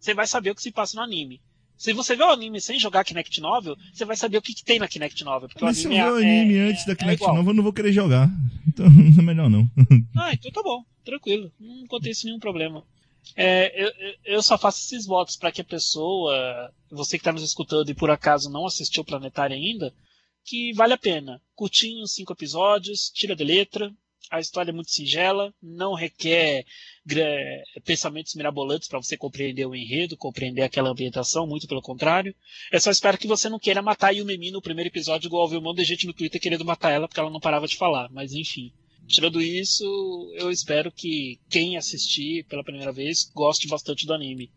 [0.00, 1.40] você vai saber o que se passa no anime.
[1.76, 4.64] Se você ver o anime sem jogar Kinect Novel, você vai saber o que, que
[4.64, 5.48] tem na Kinect Novel.
[5.48, 7.36] Porque Mas se o eu ver o é- anime é- antes da é Kinect igual.
[7.36, 8.28] nova, eu não vou querer jogar.
[8.66, 9.68] Então, é melhor não.
[10.16, 11.52] Ah, então tá bom, tranquilo.
[11.60, 12.82] Não acontece nenhum problema.
[13.36, 17.32] É, eu, eu- eu só faço esses votos para que a pessoa, você que está
[17.32, 19.92] nos escutando e por acaso não assistiu o Planetário ainda,
[20.44, 21.40] que vale a pena.
[21.54, 23.92] Curtinho, cinco episódios, tira de letra.
[24.30, 26.64] A história é muito singela, não requer
[27.84, 32.34] pensamentos mirabolantes para você compreender o enredo, compreender aquela ambientação, muito pelo contrário.
[32.72, 35.50] Eu só espero que você não queira matar a Yumemi no primeiro episódio, igual eu
[35.50, 37.76] vi um monte de gente no Twitter querendo matar ela porque ela não parava de
[37.76, 38.72] falar, mas enfim.
[39.06, 39.84] Tirando isso,
[40.34, 44.50] eu espero que quem assistir pela primeira vez goste bastante do anime.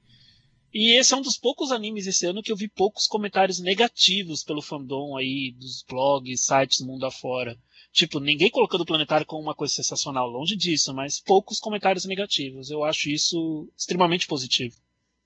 [0.74, 4.44] E esse é um dos poucos animes esse ano que eu vi poucos comentários negativos
[4.44, 7.58] pelo fandom aí, dos blogs, sites mundo afora.
[7.92, 12.70] Tipo, ninguém colocando o planetário como uma coisa sensacional, longe disso, mas poucos comentários negativos.
[12.70, 14.76] Eu acho isso extremamente positivo.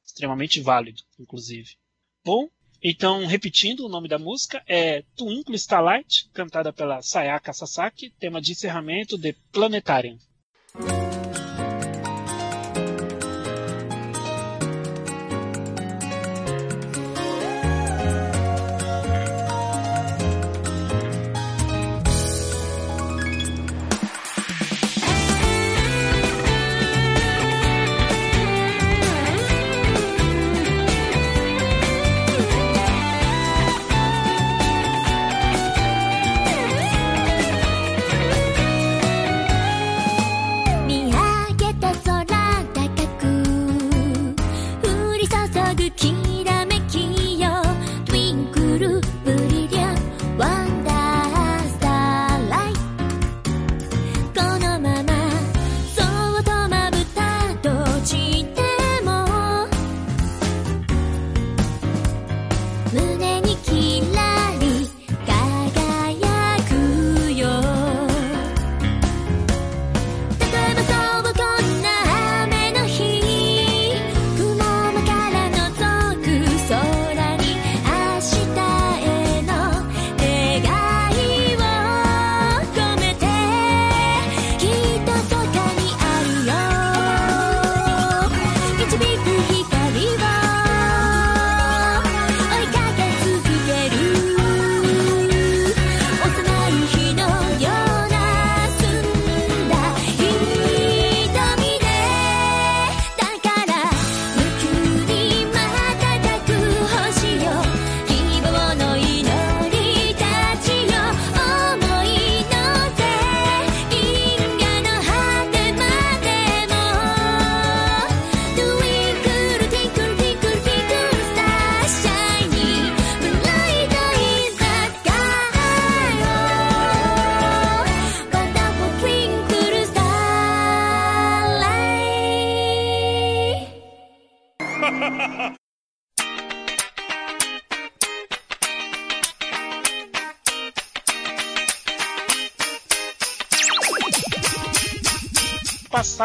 [0.06, 1.76] Extremamente válido, inclusive.
[2.24, 2.48] Bom,
[2.82, 8.52] então, repetindo, o nome da música é Twinkle Starlight, cantada pela Sayaka Sasaki, tema de
[8.52, 10.18] encerramento de Planetarium.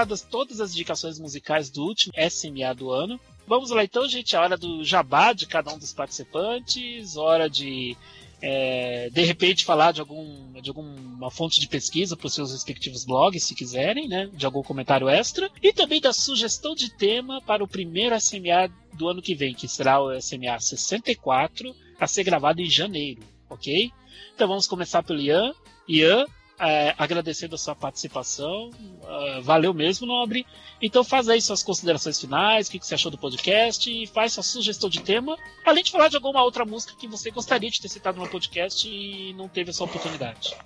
[0.09, 4.34] Passadas todas as indicações musicais do último SMA do ano, vamos lá então, gente.
[4.34, 7.94] A hora do jabá de cada um dos participantes, hora de
[8.40, 13.04] é, de repente falar de, algum, de alguma fonte de pesquisa para os seus respectivos
[13.04, 14.30] blogs, se quiserem, né?
[14.32, 15.50] De algum comentário extra.
[15.62, 19.68] E também da sugestão de tema para o primeiro SMA do ano que vem, que
[19.68, 23.92] será o SMA 64, a ser gravado em janeiro, ok?
[24.34, 25.52] Então vamos começar pelo Ian.
[25.86, 26.24] Ian,
[26.59, 28.70] é, agradecendo a sua participação.
[29.06, 30.46] ah, valeu mesmo, Nobre.
[30.80, 34.32] Então faz aí suas considerações finais, o que, que você achou do podcast e faz
[34.32, 37.80] sua sugestão de tema, além de falar de alguma outra música que você gostaria de
[37.80, 40.56] ter citado no podcast e não teve essa oportunidade.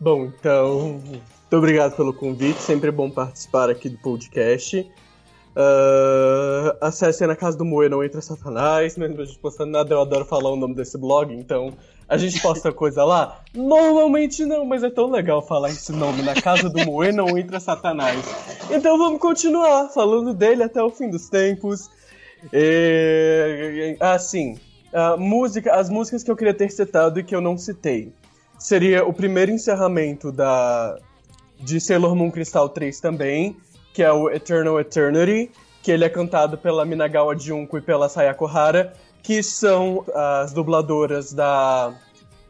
[0.00, 2.60] Bom, então, muito obrigado pelo convite.
[2.60, 4.86] Sempre é bom participar aqui do podcast.
[5.60, 10.00] Ah, acessem na casa do Moe, não entra Satanás, mesmo a gente postando nada, eu
[10.00, 11.76] adoro falar o nome desse blog, então
[12.08, 13.40] a gente posta coisa lá?
[13.54, 17.60] Normalmente não, mas é tão legal falar esse nome, na casa do Moe, não entra
[17.60, 18.24] Satanás.
[18.70, 21.90] Então vamos continuar falando dele até o fim dos tempos.
[22.52, 24.58] E, assim,
[25.18, 28.12] música, as músicas que eu queria ter citado e que eu não citei.
[28.58, 30.98] Seria o primeiro encerramento da
[31.60, 33.56] de Sailor Moon Crystal 3 também,
[33.92, 35.50] que é o Eternal Eternity,
[35.82, 38.92] que ele é cantado pela Minagawa Junko e pela Sayako Hara,
[39.22, 41.92] que são as dubladoras da,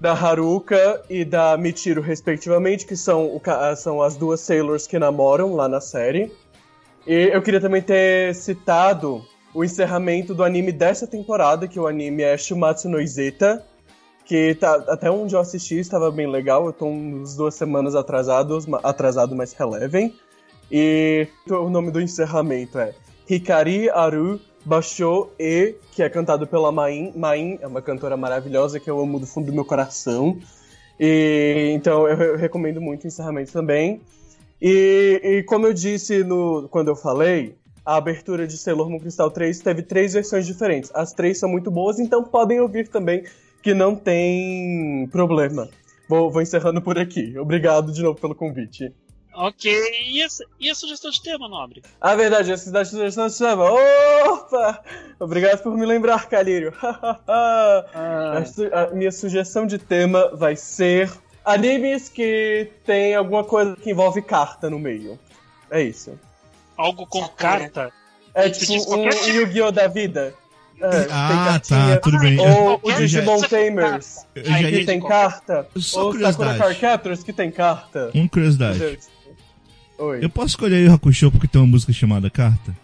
[0.01, 3.41] da Haruka e da Michiru, respectivamente, que são, o
[3.77, 6.33] são as duas Sailors que namoram lá na série.
[7.07, 12.23] E eu queria também ter citado o encerramento do anime dessa temporada, que o anime
[12.23, 13.65] é Shumatsu no Izeta,
[14.25, 16.67] que tá, até onde eu assisti estava bem legal.
[16.67, 20.15] Eu tô uns duas semanas atrasados, ma- atrasado, mas relevem.
[20.71, 22.95] E o nome do encerramento é
[23.29, 27.13] Hikari Aru Basho E, que é cantado pela Main.
[27.15, 30.39] Main é uma cantora maravilhosa que eu amo do fundo do meu coração.
[30.99, 34.01] E então eu, eu recomendo muito o encerramento também.
[34.61, 39.31] E, e como eu disse no, quando eu falei, a abertura de Sailor Moon Crystal
[39.31, 40.91] 3 teve três versões diferentes.
[40.95, 43.25] As três são muito boas, então podem ouvir também,
[43.63, 45.69] que não tem problema.
[46.09, 47.39] Vou, vou encerrando por aqui.
[47.39, 48.93] Obrigado de novo pelo convite.
[49.41, 49.71] Ok,
[50.05, 51.83] e, essa- e a sugestão de tema, Nobre?
[52.01, 53.71] A verdade, a cidade de sugestão se chama.
[53.71, 54.83] Opa!
[55.21, 56.73] Obrigado por me lembrar, Calírio.
[57.27, 61.11] a, su- a minha sugestão de tema vai ser
[61.45, 65.19] animes que tem alguma coisa que envolve carta no meio.
[65.71, 66.19] É isso.
[66.77, 67.37] Algo com Sakura.
[67.37, 67.93] carta?
[68.35, 69.73] É Tipo, tipo um tipo- Yu-Gi-Oh!
[69.73, 70.35] da vida.
[70.81, 72.39] É, Ah, tá, tudo bem.
[72.39, 75.67] Ou o Digimon Tamers, Eu já que ia- tem carta.
[75.77, 76.59] Só Ou Sakura curiosidade.
[76.59, 78.11] Card Captors, que tem carta.
[78.15, 78.99] Uma curiosidade.
[79.99, 80.25] Oi.
[80.25, 82.77] Eu posso escolher o Hakusho porque tem uma música chamada Carta?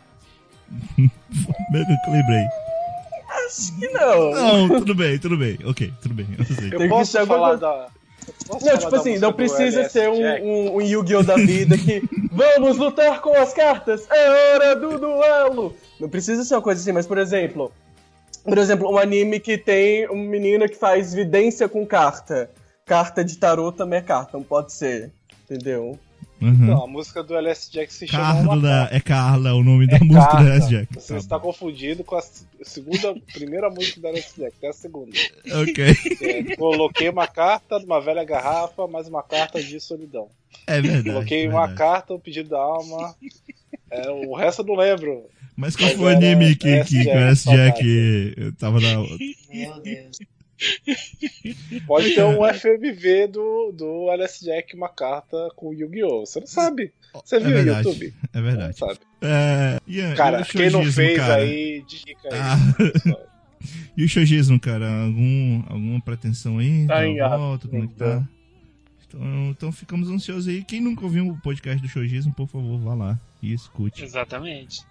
[0.98, 2.44] Meio que eu lembrei.
[3.46, 4.30] Acho que não.
[4.32, 5.58] Não, tudo bem, tudo bem.
[5.64, 6.26] Ok, tudo bem.
[6.36, 6.72] Eu sei.
[6.72, 7.88] Eu Tem posso alguma falar da.
[8.48, 11.22] posso Não, tipo assim, não precisa LS ser um, um, um Yu-Gi-Oh!
[11.22, 12.02] da vida que
[12.32, 15.76] vamos lutar com as cartas, é hora do duelo.
[16.00, 17.72] Não precisa ser uma coisa assim, mas por exemplo,
[18.44, 22.50] por exemplo, um anime que tem um menino que faz vidência com carta.
[22.84, 25.12] Carta de tarô também é carta, não pode ser.
[25.44, 25.98] Entendeu?
[26.44, 26.66] Uhum.
[26.66, 29.96] Não, a música do LS Jack se chama Carla, Uma é Carla o nome da
[29.96, 30.44] É música carta.
[30.44, 30.94] da S Jack.
[30.94, 31.46] Você Tá está bom.
[31.46, 32.22] confundido com a
[32.62, 35.10] segunda, primeira música da LS Jack, que é a segunda.
[35.62, 35.84] Ok.
[36.20, 40.28] É, coloquei uma carta numa velha garrafa, mais uma carta de solidão.
[40.66, 41.04] É verdade.
[41.10, 41.78] Coloquei é uma verdade.
[41.78, 43.14] carta, um pedido da alma.
[43.90, 45.24] É, o resto eu não lembro.
[45.56, 48.96] Mas qual Mas foi o anime que, que, que o Jack, S Jack tava na.
[48.96, 50.18] Meu Deus.
[51.86, 56.24] Pode ter um FMV do, do LS Jack, uma carta com Yu-Gi-Oh!
[56.26, 56.92] Você não sabe.
[57.24, 57.88] Você É viu o verdade.
[57.88, 58.14] YouTube?
[58.32, 58.80] É verdade.
[58.80, 59.00] Não sabe.
[59.22, 61.34] É, e Cara, quem não fez cara?
[61.36, 62.38] aí, dica aí.
[62.40, 63.24] Ah.
[63.96, 64.86] E o shoujismo, cara?
[65.04, 66.86] Algum, alguma pretensão aí?
[66.86, 68.28] Tá em volta, como é que tá?
[69.06, 70.62] Então, então ficamos ansiosos aí.
[70.62, 74.04] Quem nunca ouviu o podcast do shoujismo, por favor, vá lá e escute.
[74.04, 74.82] Exatamente.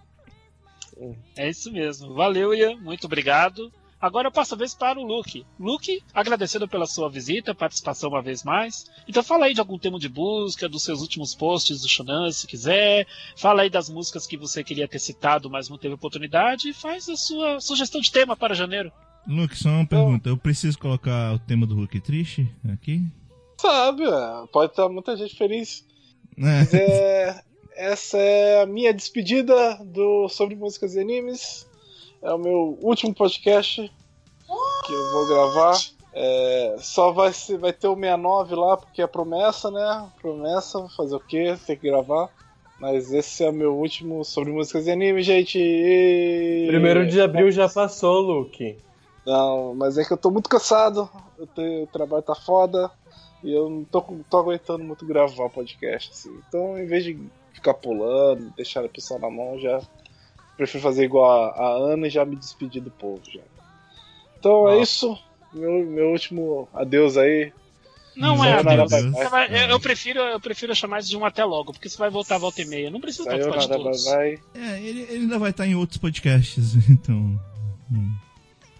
[1.36, 2.16] É isso mesmo.
[2.16, 2.78] Valeu, Ian.
[2.78, 3.72] Muito obrigado.
[4.04, 5.45] Agora eu passo a vez para o Luke.
[5.58, 8.86] Luke, agradecendo pela sua visita, participação uma vez mais.
[9.08, 12.45] Então fala aí de algum tema de busca, dos seus últimos posts do Shonan, se
[12.45, 13.08] quiser.
[13.38, 16.68] Fala aí das músicas que você queria ter citado, mas não teve oportunidade.
[16.68, 18.91] E faz a sua sugestão de tema para janeiro.
[19.26, 20.28] Luke, só uma pergunta.
[20.28, 23.01] Eu preciso colocar o tema do Hulk triste aqui?
[23.58, 25.86] Sabe, é, pode estar muita gente feliz.
[26.38, 26.41] É.
[26.41, 27.41] Mas é,
[27.74, 31.66] essa é a minha despedida do sobre músicas e animes.
[32.24, 33.91] É o meu último podcast
[34.86, 35.78] que eu vou gravar.
[36.13, 40.09] É, só vai, ser, vai ter o 69 lá, porque é promessa, né?
[40.21, 41.57] Promessa, fazer o quê?
[41.65, 42.30] Tem que gravar.
[42.80, 45.59] Mas esse é o meu último sobre músicas e animes, gente.
[45.59, 46.65] E...
[46.67, 48.78] Primeiro de abril já passou, Luke.
[49.26, 51.09] Não, mas é que eu tô muito cansado.
[51.55, 52.89] Tenho- o trabalho tá foda.
[53.43, 56.11] E eu não tô, tô aguentando muito gravar podcast.
[56.11, 56.38] Assim.
[56.47, 57.17] Então, em vez de
[57.53, 59.82] ficar pulando, deixar a pessoa na mão, já
[60.58, 63.22] prefiro fazer igual a, a Ana e já me despedir do povo.
[63.34, 63.41] Já.
[64.39, 65.18] Então é isso.
[65.54, 67.51] Meu, meu último adeus aí.
[68.16, 69.30] Não é Sayonara, adeus.
[69.32, 72.10] vai- eu, eu prefiro, eu prefiro chamar isso de um até logo, porque você vai
[72.12, 72.91] voltar a volta e meia.
[72.91, 74.06] Não precisa participar de Sayonara, todos.
[74.06, 74.39] bye.
[74.54, 77.16] É, ele, ele ainda vai estar em outros podcasts, então.
[77.91, 78.16] hum.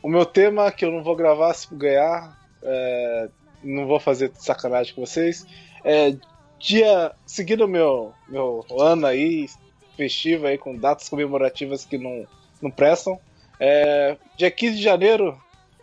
[0.04, 3.30] O meu tema, que eu não vou gravar se ganhar, é,
[3.64, 5.46] não vou fazer sacanagem com vocês,
[5.84, 6.16] é
[6.60, 7.12] dia.
[7.26, 9.48] Seguindo o meu, meu ano aí,
[9.96, 12.26] festivo aí, com datas comemorativas que não,
[12.62, 13.20] não prestam.
[13.60, 15.38] É, dia 15 de janeiro,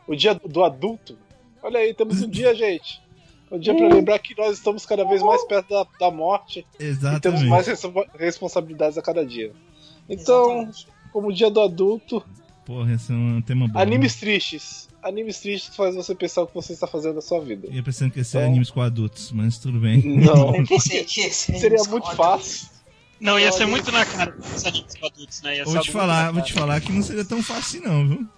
[0.07, 1.17] o dia do adulto.
[1.63, 3.01] Olha aí, temos um dia, gente.
[3.51, 6.79] Um dia para lembrar que nós estamos cada vez mais perto da, da morte e
[6.79, 7.45] temos Exatamente.
[7.47, 9.53] mais respo- responsabilidades a cada dia.
[10.09, 10.71] Então,
[11.13, 12.25] como dia do adulto,
[12.65, 13.79] Porra, esse é um tema bom.
[13.79, 14.89] animes tristes.
[15.03, 17.67] Animes tristes faz você pensar o que você está fazendo da sua vida.
[17.67, 20.01] Eu ia pensando que ia ser Então- animes com adultos, mas tudo bem.
[20.05, 20.55] Não.
[20.55, 22.69] Eu pensei que esse Seria muito fácil.
[23.21, 25.59] Não, ia ser muito na cara dos adultos, né?
[25.59, 28.29] Ia ser Vou te falar, vou te falar que não seria tão fácil não, viu?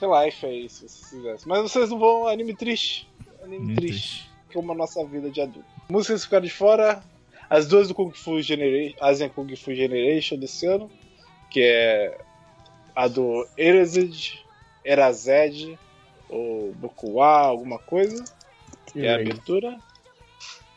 [0.00, 1.46] Life é isso, se vocês quisessem.
[1.46, 3.06] Mas vocês não vão anime triste.
[3.42, 4.30] Anime Muito triste.
[4.52, 5.68] Como a nossa vida de adulto.
[5.88, 7.02] Músicas ficaram de fora.
[7.50, 10.90] As duas do Kung Fu Generation, Asian Kung Fu Generation desse ano.
[11.50, 12.18] Que é
[12.94, 14.42] a do Erased,
[14.84, 15.78] Erazed,
[16.30, 18.24] ou Bokuwa, alguma coisa.
[18.86, 19.78] Que é a abertura.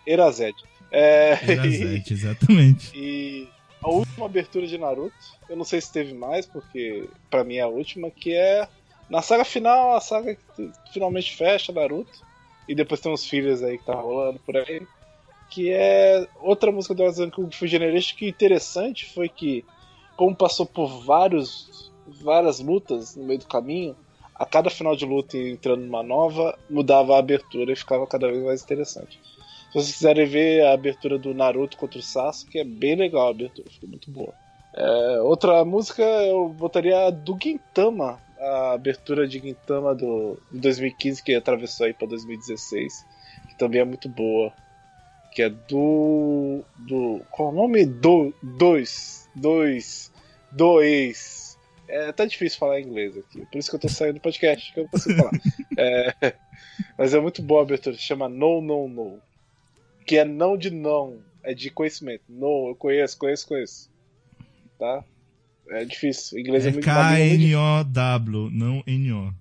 [0.05, 0.55] Erazed.
[0.91, 2.91] É, Erazete, exatamente.
[2.97, 3.47] e
[3.81, 5.15] a última abertura de Naruto,
[5.47, 8.67] eu não sei se teve mais, porque pra mim é a última, que é
[9.09, 12.23] na saga final, a saga que finalmente fecha Naruto,
[12.67, 14.81] e depois tem uns filhos aí que tá rolando por aí,
[15.49, 19.65] que é outra música do Azan Kung Fu Generation que interessante foi que,
[20.15, 23.95] como passou por vários, várias lutas no meio do caminho,
[24.35, 28.27] a cada final de luta e entrando numa nova, mudava a abertura e ficava cada
[28.27, 29.19] vez mais interessante.
[29.69, 33.31] Se vocês quiserem ver a abertura do Naruto contra o Sasuke, é bem legal a
[33.31, 34.33] abertura, ficou muito boa.
[34.73, 41.23] É, outra música eu botaria a do Gintama, a abertura de Gintama do de 2015
[41.23, 43.05] que atravessou aí para 2016,
[43.49, 44.51] que também é muito boa.
[45.31, 46.63] Que é do.
[46.77, 47.21] do.
[47.29, 47.85] Qual é o nome?
[47.85, 48.33] Do.
[48.41, 49.29] Dois.
[49.35, 50.11] Dois.
[50.51, 51.57] Dois.
[51.87, 54.79] É, tá difícil falar inglês aqui, por isso que eu tô saindo do podcast, que
[54.79, 55.31] eu não consigo falar.
[55.81, 56.33] É,
[56.97, 59.21] mas é muito boa a abertura, se chama No No No.
[60.09, 62.23] Que é não de não, é de conhecimento.
[62.27, 63.91] No, eu conheço, conheço, conheço.
[64.79, 65.03] Tá?
[65.69, 66.35] É difícil.
[66.35, 66.83] O inglês é, É muito.
[66.83, 69.31] K-N-O-W, não N-O.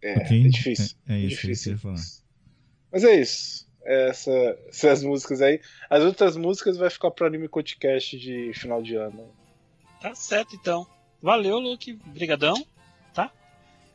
[0.00, 0.46] É, ok?
[0.46, 0.96] é difícil.
[1.08, 1.64] É, é isso difícil.
[1.64, 2.08] que eu ia falar.
[2.92, 3.66] Mas é isso.
[3.84, 5.60] Essa, essas músicas aí.
[5.90, 9.28] As outras músicas vai ficar pro anime podcast de final de ano.
[10.00, 10.86] Tá certo, então.
[11.20, 11.92] Valeu, Luke.
[12.06, 12.54] Brigadão.
[13.12, 13.32] Tá?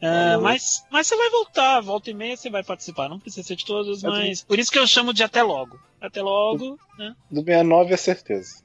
[0.01, 0.41] É, Valeu.
[0.41, 3.07] mas, mas você vai voltar, volta e meia você vai participar.
[3.07, 4.43] Não precisa ser de todas, mas.
[4.43, 5.79] Por isso que eu chamo de até logo.
[6.01, 7.15] Até logo, né?
[7.29, 8.63] Do 69 é certeza.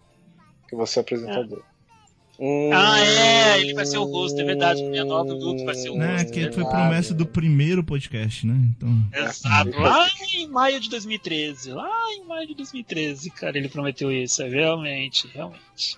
[0.69, 1.63] Que você é apresentador.
[2.39, 4.81] Hum, Ah, é, ele vai ser o host, é verdade.
[4.81, 6.33] 69 o Luke vai ser o Né, host.
[6.33, 8.55] que é foi promessa do primeiro podcast, né?
[8.77, 8.89] Então.
[9.13, 11.71] Exato, lá em maio de 2013.
[11.73, 14.43] Lá em maio de 2013, cara, ele prometeu isso.
[14.43, 15.97] É realmente, realmente.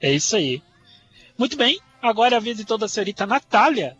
[0.00, 0.62] É isso aí.
[1.38, 3.96] Muito bem, agora é a vez de toda a senhorita Natália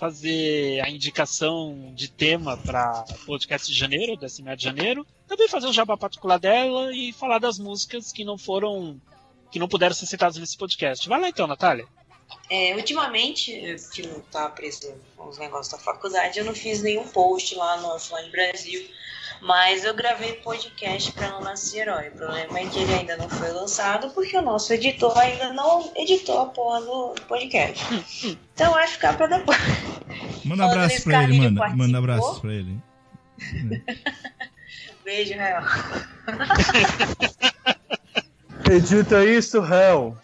[0.00, 5.06] fazer a indicação de tema para podcast de janeiro, décimo mês de janeiro.
[5.28, 8.98] Também fazer o jabá particular dela e falar das músicas que não foram.
[9.52, 11.06] que não puderam ser citadas nesse podcast.
[11.06, 11.86] Vai lá então, Natália.
[12.48, 13.52] É, ultimamente,
[13.92, 17.88] que não tá preso os negócios da faculdade, eu não fiz nenhum post lá no
[17.88, 18.88] Offline Brasil,
[19.42, 22.08] mas eu gravei podcast para Não Nascer Herói.
[22.08, 25.90] O problema é que ele ainda não foi lançado porque o nosso editor ainda não
[25.96, 27.84] editou a porra do podcast.
[28.54, 29.58] Então vai ficar para depois.
[30.44, 31.60] Manda Falando abraço pra ele, manda.
[31.60, 31.86] participou.
[31.86, 32.78] Manda abraços pra ele.
[35.04, 35.62] Beijo, Real.
[38.70, 40.16] Edita isso, Hell.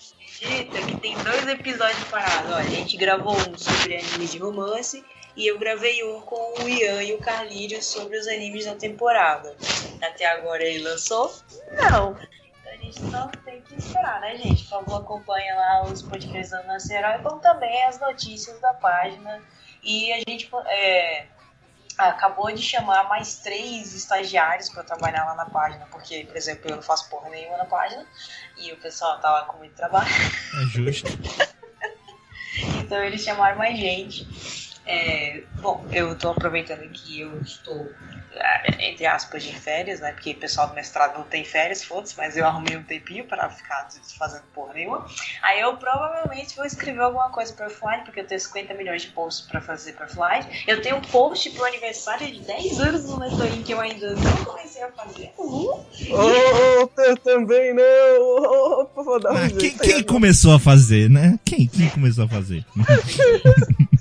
[0.43, 2.53] Eita, que tem dois episódios parados.
[2.53, 5.03] Olha, a gente gravou um sobre animes de romance
[5.37, 9.55] e eu gravei um com o Ian e o Carlírio sobre os animes da temporada.
[10.01, 11.33] Até agora ele lançou?
[11.73, 12.17] Não.
[12.61, 14.63] Então a gente só tem que esperar, né, gente?
[14.65, 19.43] Por favor, acompanha lá os podcasts da Nossa Herói, como também as notícias da página.
[19.83, 21.27] E a gente é,
[21.99, 26.77] acabou de chamar mais três estagiários para trabalhar lá na página, porque, por exemplo, eu
[26.77, 28.07] não faço porra nenhuma na página
[28.57, 30.09] e o pessoal tá lá com muito trabalho.
[30.63, 31.09] É justo.
[32.79, 34.27] Então eles chamaram mais gente.
[34.87, 37.91] É, bom, eu tô aproveitando que eu estou,
[38.33, 40.13] é, entre aspas, de férias, né?
[40.13, 43.51] Porque o pessoal do mestrado não tem férias, foda-se, mas eu arrumei um tempinho para
[43.51, 45.05] ficar fazendo porra nenhuma.
[45.43, 49.09] Aí eu provavelmente vou escrever alguma coisa para offline, porque eu tenho 50 milhões de
[49.09, 50.63] posts para fazer para offline.
[50.69, 54.45] Eu tenho um post pro aniversário de 10 anos no Netoin que eu ainda não
[54.45, 55.33] comecei a fazer.
[55.37, 55.85] Uhul.
[56.13, 57.83] Oh, eu também não.
[58.21, 60.05] Oh, favor, dá um Ah, jeito quem, quem agora.
[60.07, 61.39] começou a fazer, né?
[61.45, 62.65] Quem, quem começou a fazer?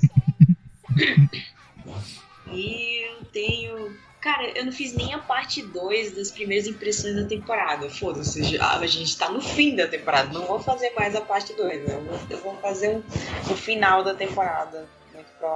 [2.52, 3.96] E eu tenho.
[4.20, 7.88] Cara, eu não fiz nem a parte 2 das primeiras impressões da temporada.
[7.88, 10.32] Foda-se, já- a gente tá no fim da temporada.
[10.32, 11.94] Não vou fazer mais a parte 2, né?
[12.30, 12.98] Eu vou, fazer um,
[13.52, 14.88] o final da temporada.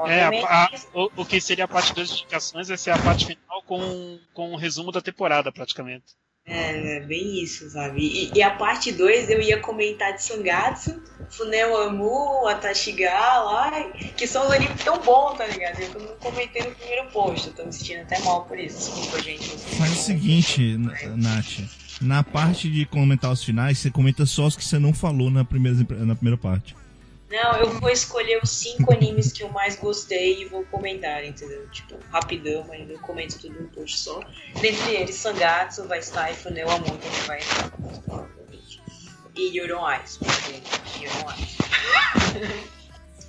[0.07, 3.27] É, a- a- o, o que seria a parte das indicações vai ser a parte
[3.27, 6.15] final com, com o resumo da temporada, praticamente.
[6.47, 8.01] É, é bem isso, sabe?
[8.01, 11.01] E, e a parte 2 eu ia comentar de Sangatsu,
[11.31, 13.71] Funemamu, Atashiga lá,
[14.17, 15.81] que são os animes tão bons, tá ligado?
[15.81, 18.91] Eu não comentei no primeiro post, eu tô me sentindo até mal por isso.
[18.91, 19.49] Desculpa, gente.
[19.77, 20.77] Faz o seguinte,
[21.17, 21.61] Nath.
[22.01, 25.45] Na parte de comentar os finais, você comenta só os que você não falou na
[25.45, 26.75] primeira, na primeira parte.
[27.31, 31.69] Não, eu vou escolher os cinco animes que eu mais gostei e vou comentar, entendeu?
[31.71, 34.21] Tipo, rapidão, mas eu comento tudo num post só.
[34.61, 37.71] Dentre eles, Sangatsu vai estar e Funel Amor também vai estar.
[39.37, 40.61] E Euron Eyes, porque
[41.05, 41.57] Euron Eyes.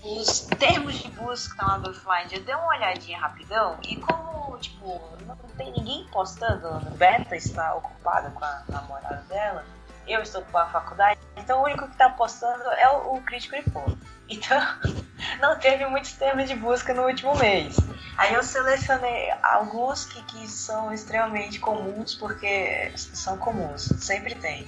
[0.04, 5.00] Os termos de busca lá do Offline, eu dei uma olhadinha rapidão e como, tipo,
[5.28, 9.64] não tem ninguém postando, no Beta está ocupada com a namorada dela,
[10.08, 13.56] eu estou com a faculdade, então o único que tá postando é o, o Crítico
[13.56, 13.84] de Pô.
[14.30, 14.60] Então,
[15.40, 17.76] não teve muitos termos de busca no último mês.
[18.18, 24.68] Aí eu selecionei alguns que, que são extremamente comuns, porque são comuns, sempre tem.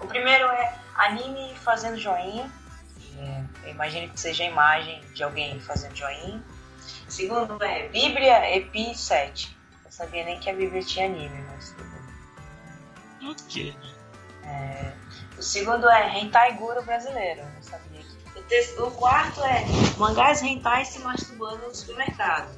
[0.00, 2.50] O primeiro é anime fazendo joinha.
[3.18, 6.42] É, eu imagino que seja a imagem de alguém fazendo joinha.
[7.06, 9.56] O segundo é Bíblia Epi 7.
[9.84, 13.30] Eu sabia nem que a Bíblia tinha anime, mas tudo bem.
[13.30, 13.74] O quê?
[14.46, 14.92] É,
[15.38, 17.40] o segundo é Hentai Guru brasileiro.
[17.40, 18.00] Eu sabia.
[18.36, 19.64] O, te- o quarto é
[19.96, 22.48] mangás hentai se masturbando no supermercado.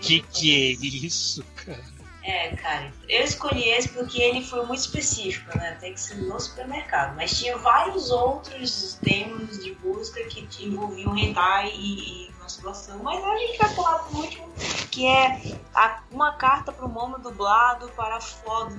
[0.00, 0.70] Que que é
[1.06, 1.84] isso, cara?
[2.24, 5.76] É, cara, eu escolhi esse porque ele foi muito específico, né?
[5.80, 7.16] Tem que ser no supermercado.
[7.16, 13.02] Mas tinha vários outros temas de busca que envolviam hentai e, e masturbação.
[13.02, 14.52] Mas a gente vai pular pro último,
[14.92, 18.72] que é a- uma carta pro Momo dublado para foda.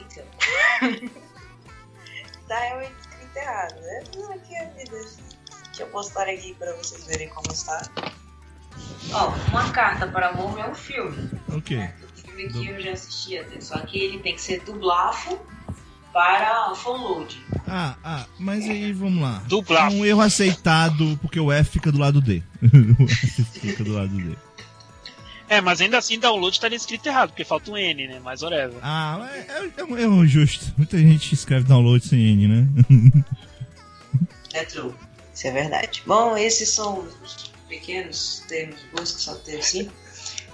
[0.00, 0.24] Então.
[2.48, 4.04] tá realmente escrito errado, né?
[4.16, 4.98] Não, aqui é a vida.
[5.66, 7.88] Deixa eu postar aqui pra vocês verem como está.
[9.12, 11.30] Ó, uma carta para Momo é um filme.
[11.48, 11.78] Ok.
[11.78, 15.38] O filme que eu já assisti até, só que ele tem que ser dublafo
[16.12, 17.40] para download.
[17.66, 19.42] Ah, ah, mas aí vamos lá.
[19.46, 19.92] Dublar.
[19.92, 22.42] Um erro aceitado, porque o F fica do lado D.
[22.98, 24.36] o F fica do lado D.
[25.48, 28.20] É, mas ainda assim download estaria escrito errado, porque falta um N, né?
[28.22, 28.76] Mas whatever.
[28.82, 30.66] Ah, é, é um erro justo.
[30.76, 32.66] Muita gente escreve download sem N, né?
[34.54, 34.94] É true.
[35.34, 36.02] Isso é verdade.
[36.06, 39.92] Bom, esses são os pequenos termos de busca, só ter cinco.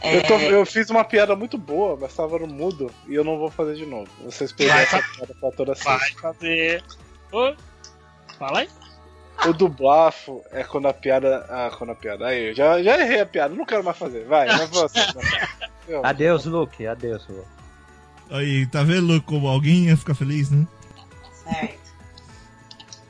[0.01, 3.25] É, Eu, tô- eu fiz uma piada muito boa, mas tava no mudo e eu
[3.25, 4.11] não vou fazer de novo.
[4.25, 6.83] Vocês perderam Vai, essa piada pra toda Vai fazer.
[7.33, 7.55] Ô,
[8.39, 8.69] fala aí.
[9.47, 11.45] O dublafo é quando a piada.
[11.49, 12.27] Ah, quando a piada.
[12.27, 14.25] Aí, eu já, já errei a piada, não quero mais fazer.
[14.25, 14.99] Vai, vai você.
[15.89, 16.87] Eu- Adeus, Luke.
[16.87, 17.47] Adeus, Luke.
[18.31, 20.67] Aí, tá vendo como alguém ia ficar feliz, né?
[21.45, 21.85] Certo.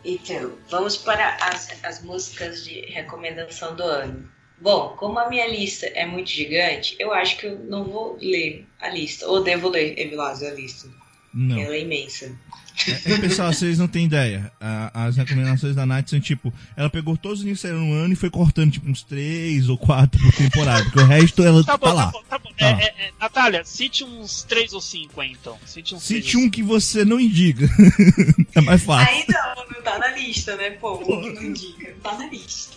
[0.04, 4.28] Então, vamos para as, as músicas de recomendação do ano.
[4.60, 8.66] Bom, como a minha lista é muito gigante, eu acho que eu não vou ler
[8.80, 9.26] a lista.
[9.28, 10.88] Ou devo ler, Evilásio, a lista.
[11.34, 11.58] Não.
[11.58, 12.30] Ela é imensa.
[13.06, 14.52] É, pessoal, vocês não têm ideia.
[14.60, 17.92] A- as recomendações da Nath são tipo: ela pegou todos os livros que saíram no
[17.94, 20.82] ano e foi cortando tipo uns três ou quatro por temporada.
[20.84, 22.06] Porque o resto ela Tá tá, bom, lá.
[22.06, 22.50] tá bom, tá bom.
[22.56, 22.66] Tá.
[22.66, 25.56] É, é, é, Natália, cite uns três ou cinco aí, então.
[25.66, 27.64] Cite uns Cite três um que você não indica.
[28.54, 29.12] é mais fácil.
[29.14, 30.70] Aí não, não tá na lista, né?
[30.70, 32.76] Pô, o que não indica, não tá na lista.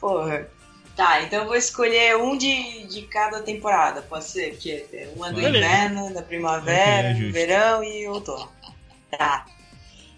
[0.00, 0.48] Porra.
[0.96, 4.52] Tá, então eu vou escolher um de, de cada temporada, pode ser?
[4.52, 5.58] Porque é uma do Beleza.
[5.58, 7.32] inverno, da primavera, é do justo.
[7.34, 8.50] verão e outono.
[9.10, 9.46] Tá.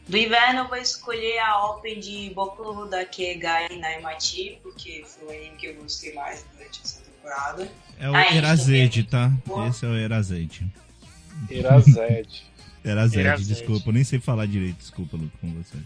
[0.07, 5.31] Do inverno eu vou escolher a Open de Boku da Kegai Naimachi, porque foi o
[5.31, 7.69] anime que eu gostei mais durante essa temporada.
[7.99, 8.25] É o Ah,
[9.11, 9.33] tá?
[9.45, 9.69] Boa.
[9.69, 10.65] Esse é o Erazede.
[11.51, 12.45] Irazed.
[12.85, 13.49] Erazede, Erazede.
[13.49, 13.89] desculpa.
[13.89, 14.77] Eu nem sei falar direito.
[14.79, 15.77] Desculpa, Luke, com você.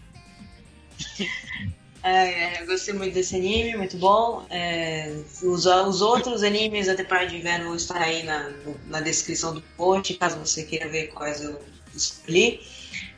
[2.03, 4.45] É, eu gostei muito desse anime, muito bom.
[4.49, 5.09] É,
[5.41, 8.51] os, os outros animes da temporada de inverno vão estar aí na,
[8.87, 11.57] na descrição do post, caso você queira ver quais eu
[11.95, 12.59] escolhi.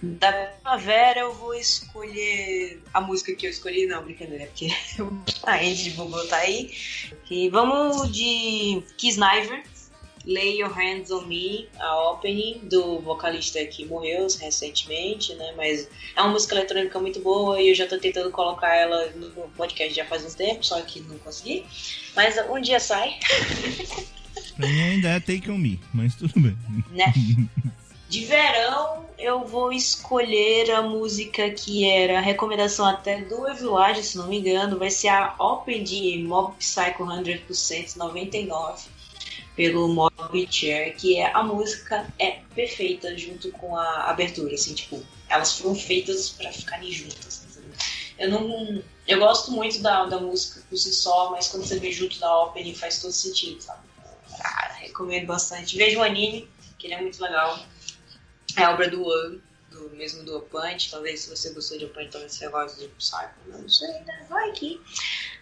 [0.01, 4.67] Da primavera eu vou escolher a música que eu escolhi, não, brincadeira, porque
[5.43, 6.71] a Andy de Google tá aí.
[7.29, 9.63] E vamos de Kiss Niver,
[10.25, 15.53] Lay Your Hands on Me, a opening do vocalista que morreu recentemente, né?
[15.55, 19.29] Mas é uma música eletrônica muito boa e eu já tô tentando colocar ela no
[19.55, 21.65] podcast já faz um tempo, só que não consegui.
[22.15, 23.19] Mas um dia sai,
[24.57, 26.57] Pra mim ainda é Take On Me, mas tudo bem.
[26.91, 27.13] né?
[28.07, 34.17] De verão, eu vou escolher a música que era a recomendação até do Evilage, se
[34.17, 34.77] não me engano.
[34.77, 38.94] Vai ser a Open de Mob Psycho 100% 99
[39.55, 45.01] pelo Mob Chair, que é a música é perfeita junto com a abertura, assim, tipo,
[45.29, 47.45] elas foram feitas pra ficarem juntas.
[48.17, 48.83] Eu não.
[49.07, 52.43] Eu gosto muito da, da música por si só, mas quando você vê junto da
[52.43, 53.81] opening faz todo sentido, sabe?
[54.43, 55.77] Ah, recomendo bastante.
[55.77, 57.59] Veja o anime, que ele é muito legal.
[58.57, 59.41] É a obra do One,
[59.75, 60.89] do mesmo do Punch.
[60.89, 63.33] Talvez se você gostou de Punch, talvez você goste de Psycho.
[63.47, 64.25] Não sei, né?
[64.29, 64.81] Vai aqui.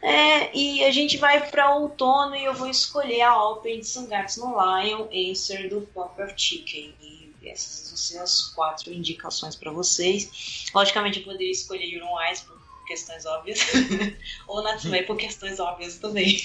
[0.01, 4.41] É, e a gente vai para outono e eu vou escolher a Open de Sangatsu
[4.41, 6.93] no Lion, Answer do Pop of Chicken.
[7.01, 10.65] E essas vão ser as quatro indicações para vocês.
[10.73, 13.59] Logicamente eu poderia escolher Yuron Eyes por questões óbvias,
[14.47, 16.39] ou Natsume por questões óbvias também.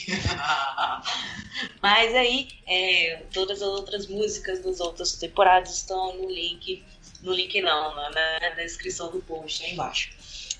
[1.82, 6.84] Mas aí, é, todas as outras músicas das outras temporadas estão no link,
[7.22, 10.10] no link não, na, na descrição do post aí embaixo.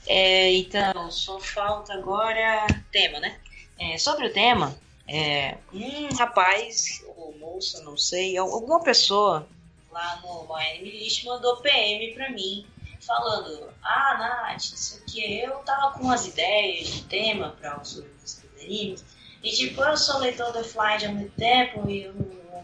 [0.06, 3.38] É, então, só falta agora tema, né?
[3.78, 4.76] É, sobre o tema,
[5.06, 9.46] é, um rapaz, ou moça, não sei, alguma pessoa
[9.90, 12.66] lá no My List mandou PM pra mim,
[13.00, 18.62] falando: Ah, Nath, isso aqui, eu tava com umas ideias de tema para os músicas
[18.62, 19.04] animes,
[19.42, 22.14] e tipo, eu sou leitor da Fly há muito tempo e eu,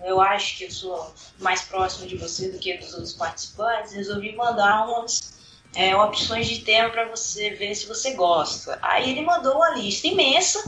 [0.05, 4.35] eu acho que eu sou mais próximo de você do que dos outros participantes, resolvi
[4.37, 5.35] mandar umas
[5.75, 8.79] é, opções de tema para você ver se você gosta.
[8.83, 10.63] Aí ele mandou uma lista imensa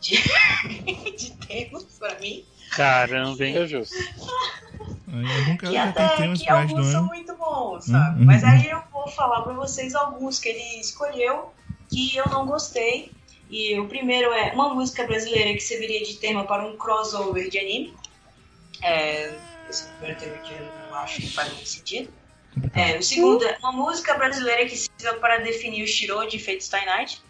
[0.00, 0.16] de,
[1.16, 2.44] de temas para mim.
[2.70, 3.56] Caramba, hein?
[3.56, 3.96] É justo.
[5.60, 8.20] Que até que alguns são muito bons, sabe?
[8.20, 8.26] Uhum.
[8.26, 11.52] Mas aí eu vou falar pra vocês alguns que ele escolheu
[11.88, 13.10] que eu não gostei.
[13.48, 17.58] E o primeiro é uma música brasileira que serviria de tema para um crossover de
[17.58, 17.94] anime.
[18.86, 19.34] É,
[19.68, 22.08] esse primeiro tema que eu não acho que faz muito sentido.
[22.72, 26.64] É, o segundo é uma música brasileira que serve para definir o Shiro de Fate
[26.64, 27.20] Stay Night.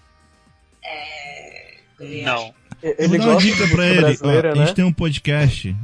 [0.84, 2.54] É, Não.
[2.82, 3.98] Eu Ele vou dar uma dica pra ele.
[3.98, 4.66] Ó, brasileira, a né?
[4.66, 5.74] gente tem um podcast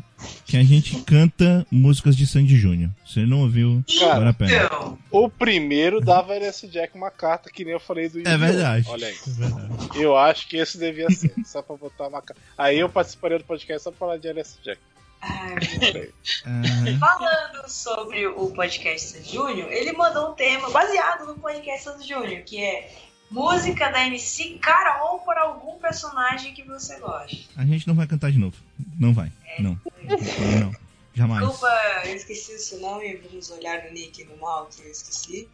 [0.45, 2.91] que a gente canta músicas de Sandy Júnior.
[3.05, 4.65] Se ele não ouviu, Cara, vale a pena.
[4.65, 8.87] Então, O primeiro dava LS Jack uma carta, que nem eu falei do É verdade.
[8.89, 9.15] Olha aí.
[9.15, 9.89] É verdade.
[9.99, 12.41] Eu acho que esse devia ser, só pra botar uma carta.
[12.57, 14.79] Aí eu participaria do podcast só pra falar de LS Jack.
[15.23, 16.13] Ai.
[16.45, 22.09] Ah, Falando sobre o podcast Sandy Júnior, ele mandou um tema baseado no podcast Sandy
[22.09, 22.93] Júnior, que é
[23.31, 27.49] música da MC Carol para algum personagem que você goste.
[27.57, 28.57] a gente não vai cantar de novo.
[28.99, 29.33] Não vai.
[29.59, 29.79] Não.
[30.03, 30.73] Não, não.
[31.15, 31.47] Jamais.
[31.47, 31.73] Desculpa,
[32.07, 35.49] eu esqueci o seu nome, vamos olhar no nick no mal que eu esqueci.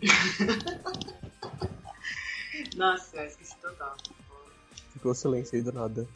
[2.76, 3.96] Nossa, eu esqueci total.
[4.92, 6.06] Ficou silêncio aí do nada.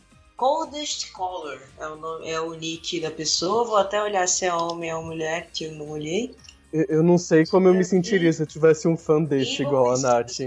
[0.43, 3.64] Coldest Color é o, nome, é o nick da pessoa.
[3.64, 6.35] Vou até olhar se é homem ou mulher, que eu não olhei.
[6.73, 9.64] Eu, eu não sei como eu me sentiria se eu tivesse um fã deste E
[9.64, 10.40] igual a Nath.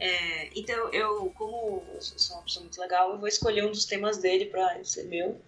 [0.00, 3.84] É, então, eu, como eu sou uma pessoa muito legal, eu vou escolher um dos
[3.84, 5.40] temas dele pra ser meu.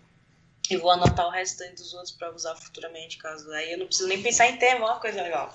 [0.71, 3.51] E vou anotar o restante dos outros pra usar futuramente, caso.
[3.51, 5.53] Aí eu não preciso nem pensar em tema, ó, coisa legal.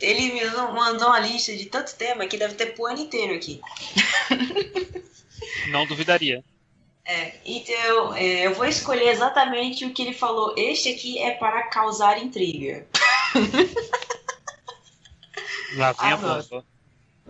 [0.00, 3.60] Ele me mandou uma lista de tanto tema que deve ter pro ano inteiro aqui.
[5.68, 6.42] Não duvidaria.
[7.08, 10.54] É, então, é, eu vou escolher exatamente o que ele falou.
[10.56, 12.86] Este aqui é para causar intriga.
[15.76, 16.42] Lá vem Ah, a não.
[16.42, 16.64] bomba.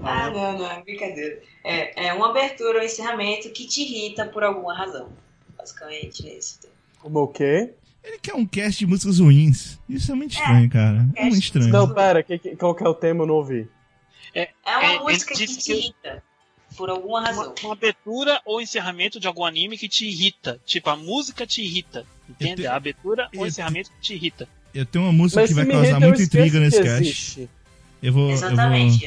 [0.03, 1.43] Ah, não, não, é brincadeira.
[1.65, 5.11] É, é uma abertura ou encerramento que te irrita por alguma razão.
[5.57, 6.74] Basicamente, é esse tema.
[7.01, 7.73] Como o quê?
[8.05, 9.81] Ele quer um cast de músicas ruins.
[9.89, 11.09] Isso é muito estranho, cara.
[11.16, 11.69] É muito estranho.
[11.69, 13.23] Não, pera, que, que- qual que é o tema?
[13.24, 13.69] Eu não ouvi.
[14.35, 16.23] É uma É, música que te que- irrita
[16.77, 17.44] por alguma razão.
[17.44, 20.61] Uma, uma abertura ou encerramento de algum anime que te irrita.
[20.66, 22.05] Tipo, a música te irrita.
[22.28, 22.62] Entende?
[22.62, 24.48] te- A abertura eu ou te- encerramento que te irrita.
[24.74, 27.03] Eu tenho uma música Mas que vai causar eu muita intriga nesse que cast.
[27.03, 27.48] existe.
[28.03, 28.31] Eu vou.
[28.31, 29.07] Eu vou, Exatamente.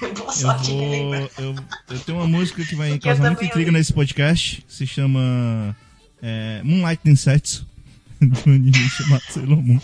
[0.00, 1.14] Boa eu sorte em vou.
[1.14, 1.54] Eu,
[1.90, 3.78] eu tenho uma música que vai Porque eu causar muita intriga ouvi.
[3.78, 4.64] nesse podcast.
[4.68, 5.76] Se chama.
[6.22, 7.66] É, Moonlight Densetsu.
[8.20, 9.80] Do anime chamado Sailor Moon.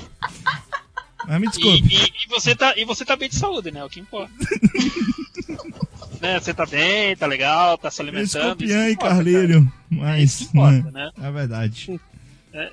[1.27, 1.95] Mas me E, desculpe.
[1.95, 3.85] e- e você tá, e você tá bem de saúde, né?
[3.85, 4.33] O que importa.
[6.21, 6.39] né?
[6.39, 8.25] Você tá bem, tá legal, tá se alimentando.
[8.25, 9.73] Escorpião isso e importa, Carleiro.
[9.89, 10.23] Mas.
[10.23, 11.29] Isso importa, né, né?
[11.29, 12.01] É verdade.
[12.53, 12.71] É,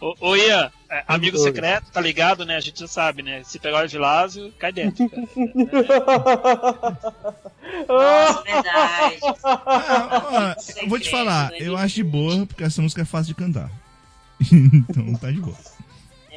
[0.00, 2.56] ô, ô, Ian, é, amigo secreto, tá ligado, né?
[2.56, 3.42] A gente já sabe, né?
[3.44, 5.08] Se pegar o Vilásio, cai dentro.
[5.08, 5.22] cara.
[7.88, 9.18] Nossa, verdade.
[9.44, 13.34] Ah, ó, eu vou te falar, eu acho de boa, porque essa música é fácil
[13.34, 13.70] de cantar.
[14.40, 15.56] então tá de boa.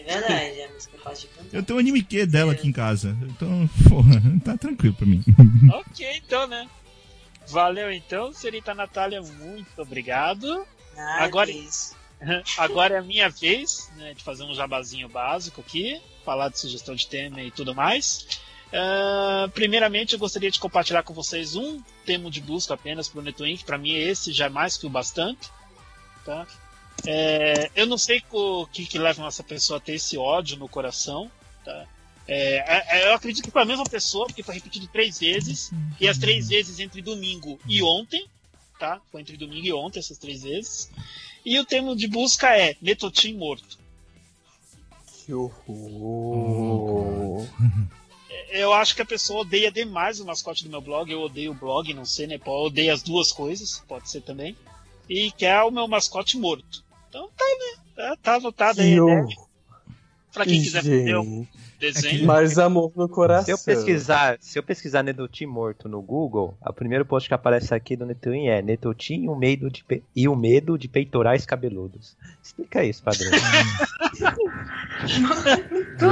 [0.09, 1.57] É verdade, a música é fácil de cantar.
[1.57, 3.15] Eu tenho um anime Q dela aqui em casa.
[3.23, 5.23] Então, porra, tá tranquilo pra mim.
[5.71, 6.67] ok, então, né?
[7.47, 10.65] Valeu então, senhorita Natália, muito obrigado.
[10.97, 11.97] Ah, Agora- que isso.
[12.57, 16.93] Agora é a minha vez né, de fazer um jabazinho básico aqui, falar de sugestão
[16.93, 18.27] de tema e tudo mais.
[18.73, 23.23] Ah, primeiramente, eu gostaria de compartilhar com vocês um termo de busca apenas para o
[23.23, 25.49] Netwing, que para mim esse já é mais que o bastante.
[26.25, 26.45] Tá?
[27.05, 30.67] É, eu não sei o que, que leva essa pessoa a ter esse ódio no
[30.67, 31.31] coração.
[31.63, 31.87] Tá?
[32.27, 36.07] É, é, eu acredito que para a mesma pessoa, porque foi repetido três vezes, e
[36.07, 38.27] as três vezes entre domingo e ontem.
[38.79, 39.01] Tá?
[39.11, 40.89] Foi entre domingo e ontem essas três vezes.
[41.45, 43.77] E o termo de busca é Netotin morto.
[45.25, 47.47] Que horror.
[48.49, 51.11] Eu acho que a pessoa odeia demais o mascote do meu blog.
[51.11, 52.37] Eu odeio o blog, não sei, né?
[52.37, 54.55] Pô, odeio as duas coisas, pode ser também.
[55.07, 56.83] E quer o meu mascote morto.
[57.09, 57.83] Então tá, né?
[57.95, 59.27] Tá, tá anotado aí, né?
[60.31, 61.49] Pra quem quiser fazer o Gente.
[61.79, 62.25] desenho.
[62.27, 63.45] Mais amor no coração.
[63.45, 67.73] Se eu pesquisar, se eu pesquisar Nedotim morto no Google, o primeiro post que aparece
[67.73, 71.47] aqui do Netotim é Netotim e o medo de pe- e o medo de peitorais
[71.47, 72.15] cabeludos.
[72.43, 73.31] Explica isso, padrão.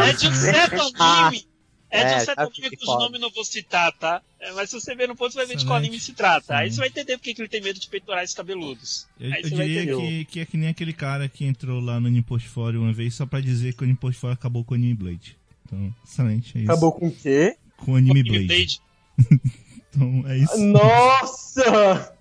[0.07, 1.45] É de um certo anime.
[1.89, 3.03] É de É, um certo acho anime que cujo pode.
[3.03, 4.21] nome eu não vou citar, tá?
[4.39, 6.57] É, mas se você ver no ponto, você vai ver de qual anime se trata.
[6.57, 6.73] Aí Excelente.
[6.73, 9.07] você vai entender porque que ele tem medo de peitorais cabeludos.
[9.19, 10.07] Eu, Aí eu você vai diria entender.
[10.19, 13.25] que, que é que nem aquele cara que entrou lá no Animportfólio uma vez só
[13.25, 15.37] pra dizer que o Animportfólio acabou com o Anime Blade.
[15.65, 16.71] Então, excelente, é isso.
[16.71, 17.55] Acabou com o quê?
[17.77, 18.81] com o Anime Anime Blade.
[19.17, 19.47] Blade.
[19.89, 20.57] Então, é isso.
[20.57, 22.13] Nossa!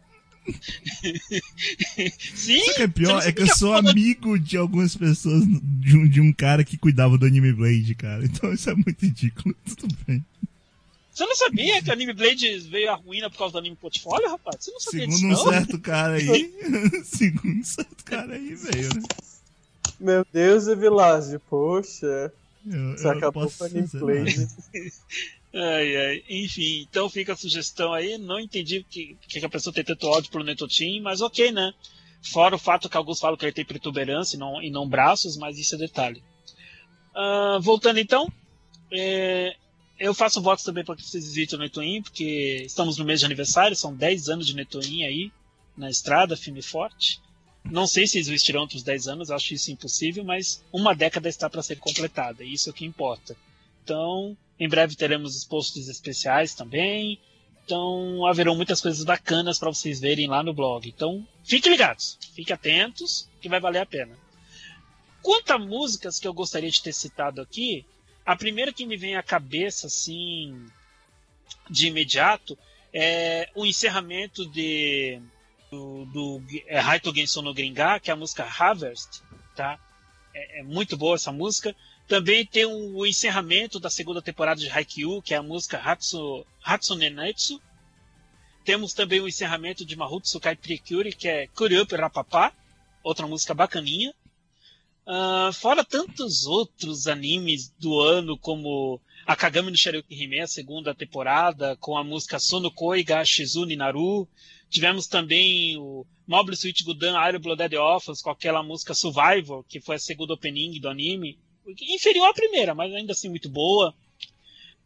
[2.34, 2.60] Sim!
[2.70, 3.26] O que é pior?
[3.26, 7.18] É que eu sou amigo de algumas pessoas, de um, de um cara que cuidava
[7.18, 8.24] do Anime Blade, cara.
[8.24, 9.54] Então isso é muito ridículo.
[9.76, 10.24] Tudo bem.
[11.12, 14.28] Você não sabia que o Anime Blade veio à ruína por causa do anime portfólio,
[14.30, 14.56] rapaz?
[14.60, 15.52] Você não sabia disso, Segundo um não?
[15.52, 16.54] certo cara aí.
[17.04, 19.02] segundo um certo cara aí veio, né?
[19.98, 22.30] Meu Deus, Evilásio, poxa.
[22.66, 24.48] Eu, Você eu acabou com a dizer gameplay.
[25.58, 26.24] Ai, ai.
[26.28, 28.18] Enfim, então fica a sugestão aí.
[28.18, 31.72] Não entendi que, que a pessoa tem tanto ódio pro Netotim, mas ok, né?
[32.22, 35.36] Fora o fato que alguns falam que ele tem protuberância e não, e não braços,
[35.36, 36.22] mas isso é detalhe.
[37.14, 38.30] Ah, voltando então,
[38.92, 39.56] é,
[39.98, 43.26] eu faço votos também para que vocês visitem o Netoim, porque estamos no mês de
[43.26, 45.32] aniversário, são 10 anos de Netoim aí,
[45.74, 47.20] na estrada, firme e forte.
[47.64, 51.62] Não sei se existirão outros 10 anos, acho isso impossível, mas uma década está para
[51.62, 53.34] ser completada, isso é o que importa.
[53.82, 57.20] Então, em breve teremos os posts especiais também.
[57.64, 60.88] Então, haverão muitas coisas bacanas para vocês verem lá no blog.
[60.88, 64.16] Então, fiquem ligados, fiquem atentos, que vai valer a pena.
[65.20, 67.84] Quanto a músicas que eu gostaria de ter citado aqui,
[68.24, 70.64] a primeira que me vem à cabeça, assim,
[71.68, 72.56] de imediato,
[72.92, 75.20] é o encerramento de
[75.70, 79.22] do, do é, Raito Genso no Gringa, que é a música Harvest,
[79.54, 79.78] tá?
[80.32, 81.74] É, é muito boa essa música.
[82.08, 87.10] Também tem o, encerramento da segunda temporada de Haikyuu, que é a música Hatsu, Hatsune
[87.10, 87.60] Netsu.
[88.64, 92.52] Temos também o encerramento de Mahutsu Kai Precure, que é Kuryup Rapapá,
[93.02, 94.14] outra música bacaninha.
[95.08, 100.94] Ah, fora tantos outros animes do ano, como a Kagami no Sharyuki Hime, a segunda
[100.94, 104.28] temporada, com a música Sonokoi ga Shizune Naru.
[104.68, 109.96] Tivemos também o Mobile Suit Gundam Iron Blooded Orphans, com aquela música Survivor, que foi
[109.96, 111.38] a segunda opening do anime.
[111.66, 113.94] Inferior à primeira, mas ainda assim muito boa.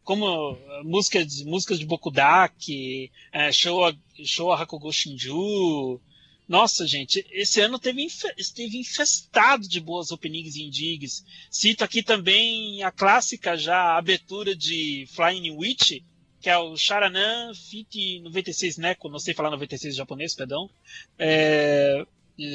[0.03, 6.01] Como uh, músicas, músicas de Bokudaki, uh, Showa, Showa Hakugo Shinju.
[6.47, 8.05] Nossa, gente, esse ano teve,
[8.37, 11.23] esteve infestado de boas openings e indigs.
[11.49, 16.01] Cito aqui também a clássica já abertura de Flying Witch,
[16.41, 20.69] que é o Sharanan Fit 96 Neko, não sei falar 96 em japonês, perdão.
[21.17, 22.05] É,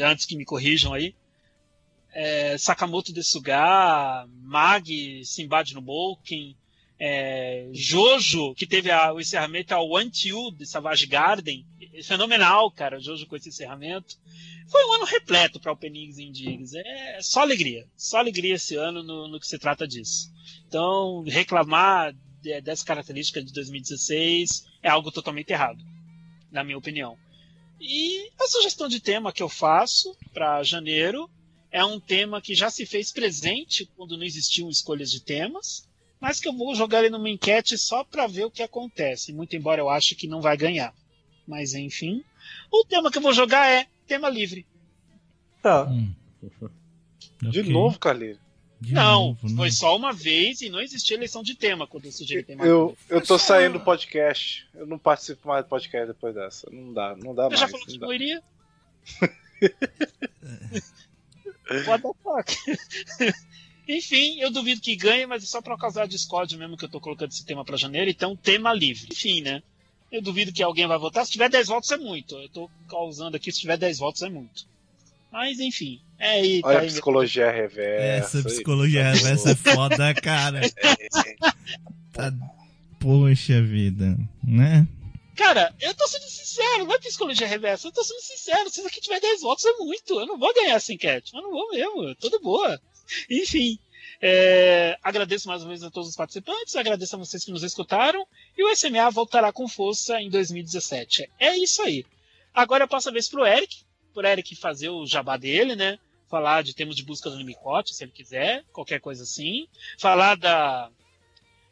[0.03, 1.15] antes que me corrijam aí.
[2.19, 6.57] É, Sakamoto Desuga, Mag, Simbad no Bolken,
[6.99, 11.67] é, Jojo, que teve a- o encerramento ao One You de Savage Garden.
[11.93, 14.17] É Fenomenal, cara, Jojo com esse encerramento.
[14.69, 16.73] Foi um ano repleto para openings e indigs.
[16.75, 17.87] É só alegria.
[17.97, 20.33] Só alegria esse ano no, no que se trata disso.
[20.67, 25.85] Então, reclamar de- dessa característica de 2016 é algo totalmente errado,
[26.51, 27.17] na minha opinião.
[27.79, 31.31] E a sugestão de tema que eu faço para janeiro
[31.77, 35.87] é um tema que já se fez presente quando não existiam escolhas de temas,
[36.19, 39.55] mas que eu vou jogar ele numa enquete só para ver o que acontece, muito
[39.55, 40.95] embora eu ache que não vai ganhar.
[41.47, 42.25] Mas enfim,
[42.73, 44.67] o tema que eu vou jogar é tema livre.
[45.63, 45.85] Tá.
[45.85, 46.15] Hum.
[47.43, 47.73] De Ok.
[47.73, 47.99] novo.
[48.81, 49.57] De não, novo, né?
[49.57, 52.89] foi só uma vez e não existia eleição de tema quando eu sugeri tema Eu,
[52.89, 53.05] livre.
[53.11, 54.67] eu tô saindo do podcast.
[54.75, 56.69] Eu não participo mais do podcast depois dessa.
[56.71, 57.61] Não dá, não dá Você mais.
[57.61, 58.43] já falou não que não iria?
[61.87, 63.35] What the fuck?
[63.89, 67.01] Enfim, eu duvido que ganhe, mas é só pra causar discórdia mesmo que eu tô
[67.01, 69.09] colocando esse tema pra janeiro, então tema livre.
[69.13, 69.63] Enfim, né?
[70.11, 71.25] Eu duvido que alguém vai votar.
[71.25, 72.37] Se tiver 10 votos é muito.
[72.37, 74.67] Eu tô causando aqui, se tiver 10 votos é muito.
[75.31, 76.01] Mas enfim.
[76.19, 76.89] É aí, tá Olha a aí.
[76.89, 78.39] psicologia reversa.
[78.39, 80.61] Essa psicologia aí, reversa é foda, cara.
[82.13, 82.33] Tá...
[82.99, 84.89] Poxa vida, né?
[85.37, 88.71] Cara, eu tô sendo sincero, não é psicologia reversa, eu tô sendo sincero.
[88.71, 90.19] Se isso aqui tiver 10 votos é muito.
[90.19, 91.35] Eu não vou ganhar essa enquete.
[91.35, 92.81] Eu não vou mesmo, tudo boa.
[93.31, 93.79] Enfim.
[94.21, 98.27] é, agradeço mais uma vez a todos os participantes, agradeço a vocês que nos escutaram
[98.57, 101.31] e o SMA voltará com força em 2017.
[101.39, 102.05] É isso aí.
[102.55, 103.85] Agora eu passo a vez pro Eric,
[104.15, 105.99] pro Eric fazer o jabá dele, né?
[106.29, 109.69] falar de termos de busca do Nimicote, se ele quiser, qualquer coisa assim.
[109.97, 110.91] Falar da,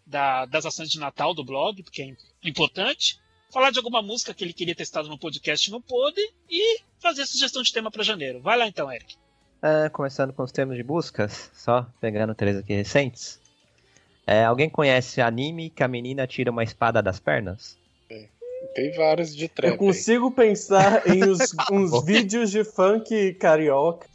[0.07, 3.19] da- das ações de Natal do blog, porque é im- importante.
[3.55, 6.21] Falar de alguma música que ele queria ter estado no podcast e não pôde.
[6.51, 8.41] E fazer sugestão de tema para janeiro.
[8.41, 9.15] Vai lá então, Eric.
[9.63, 13.39] Ah, começando com os termos de buscas, só pegando três aqui recentes.
[14.27, 17.79] É, alguém conhece anime que a menina tira uma espada das pernas?
[18.75, 19.71] Tem vários de trap.
[19.73, 24.09] Eu consigo pensar em uns, uns vídeos de funk carioca,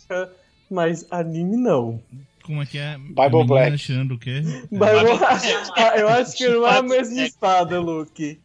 [0.69, 2.03] mas anime não.
[2.43, 2.97] Como é que é?
[2.97, 3.75] Bible Black.
[3.75, 4.41] Achando o quê?
[4.43, 8.37] Eu, Bible- acho, eu acho que não é a mesma espada, Luke.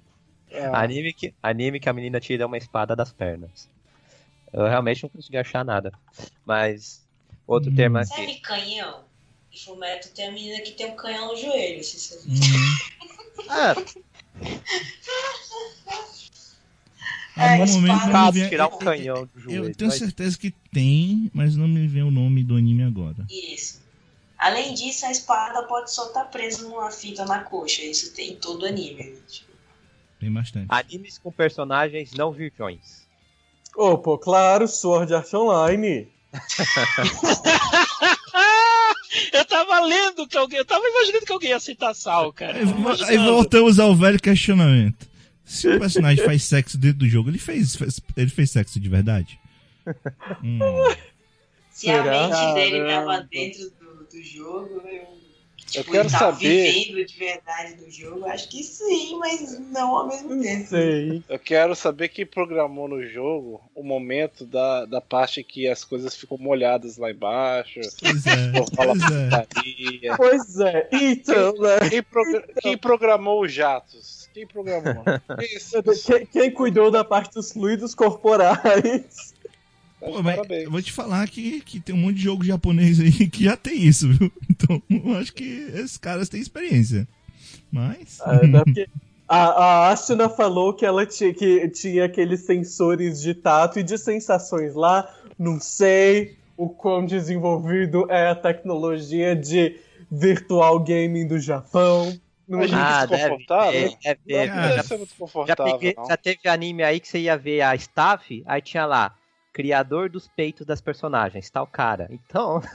[0.56, 3.68] Ah, Anime, que, anime que a menina tira uma espada das pernas.
[4.52, 5.92] Eu realmente não consegui achar nada.
[6.44, 7.04] Mas,
[7.46, 7.74] outro Hum.
[7.74, 8.08] termo aqui.
[8.08, 9.04] Sabe canhão?
[9.52, 11.82] Em Fumeto tem a menina que tem um canhão no joelho.
[11.82, 12.16] Se você...
[12.28, 12.34] Uhum.
[17.36, 18.12] É, Algum momento espada.
[18.12, 19.64] não me vem- tirar um canhão do joelho.
[19.64, 23.26] Eu tenho mas- certeza que tem, mas não me vem o nome do anime agora.
[23.28, 23.82] Isso.
[24.38, 27.82] Além disso, a espada pode só estar presa numa fita na coxa.
[27.82, 29.16] Isso tem em todo anime.
[29.28, 29.50] Tipo,
[30.24, 30.66] Tem bastante.
[30.70, 33.06] Animes com personagens não virgões.
[33.76, 36.08] Ô, pô, claro, Sword Art Online.
[39.34, 40.58] Eu tava lendo que alguém.
[40.58, 42.56] Eu tava imaginando que alguém ia citar Sal, cara.
[43.06, 45.06] Aí, voltamos ao velho questionamento.
[45.44, 48.88] Se o personagem faz sexo dentro do jogo, ele fez, fez- ele fez sexo de
[48.88, 49.38] verdade?
[50.42, 50.58] Hum.
[51.70, 55.06] se a mente dele tava dentro do, do jogo, eu,
[55.80, 59.96] tipo, quero ele tava saber- vivendo de verdade do jogo, acho que sim, mas não
[59.96, 60.66] ao mesmo tempo.
[60.68, 61.22] sei.
[61.28, 66.14] Eu quero saber quem programou no jogo o momento da, da parte que as coisas
[66.16, 67.80] ficam molhadas lá embaixo.
[68.00, 70.16] Pois é, pois é.
[70.16, 71.88] Pois é, então, né?
[71.90, 74.28] Quem, progra- quem programou os jatos?
[74.32, 75.04] Quem programou?
[75.40, 75.82] Isso.
[76.04, 79.33] Quem, quem cuidou da parte dos fluidos corporais?
[80.04, 80.64] Pô, Parabéns.
[80.64, 83.56] eu vou te falar que, que tem um monte de jogo japonês aí que já
[83.56, 84.30] tem isso, viu?
[84.50, 85.44] Então, eu acho que
[85.74, 87.06] esses caras têm experiência.
[87.70, 88.20] Mas.
[88.20, 88.88] Ah, né, porque
[89.26, 93.96] A, a Asuna falou que ela tinha, que tinha aqueles sensores de tato e de
[93.98, 95.12] sensações lá.
[95.38, 99.76] Não sei o quão desenvolvido é a tecnologia de
[100.10, 102.20] virtual gaming do Japão.
[102.46, 103.72] Não Mas, ah, deve desconfortável?
[103.80, 104.20] deve.
[104.26, 106.06] Não deve Já, ser muito já, confortável, peguei- não.
[106.06, 109.16] já teve anime aí que você ia ver a staff, aí tinha lá,
[109.54, 112.08] criador dos peitos das personagens, tal cara.
[112.10, 112.60] Então,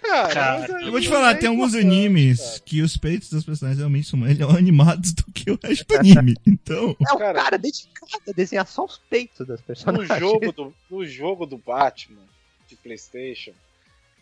[0.00, 2.60] Cara, Cara, Eu vou te é falar, tem alguns animes cara.
[2.60, 6.36] que os peitos das personagens realmente são melhor animados do que o resto do anime.
[6.46, 6.96] Então.
[7.00, 10.18] é o Cara, cara dedicado a desenhar só os peitos das No personagens.
[10.20, 12.22] jogo, do, no jogo do Batman,
[12.68, 13.50] de Playstation,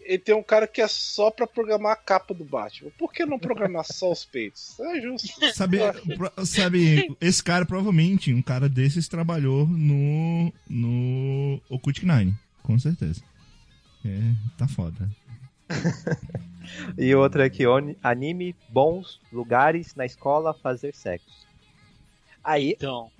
[0.07, 2.91] ele tem um cara que é só pra programar a capa do Batman.
[2.99, 4.79] Por que não programar só os peitos?
[4.81, 5.29] É justo.
[5.53, 5.79] Sabe,
[6.47, 10.53] sabe, esse cara provavelmente, um cara desses trabalhou no.
[10.69, 13.21] no Occult Nine, com certeza.
[14.05, 14.19] É,
[14.57, 15.09] tá foda.
[16.99, 17.63] E outra aqui,
[18.03, 21.47] anime bons lugares na escola fazer sexo.
[22.43, 23.11] Aí, Então,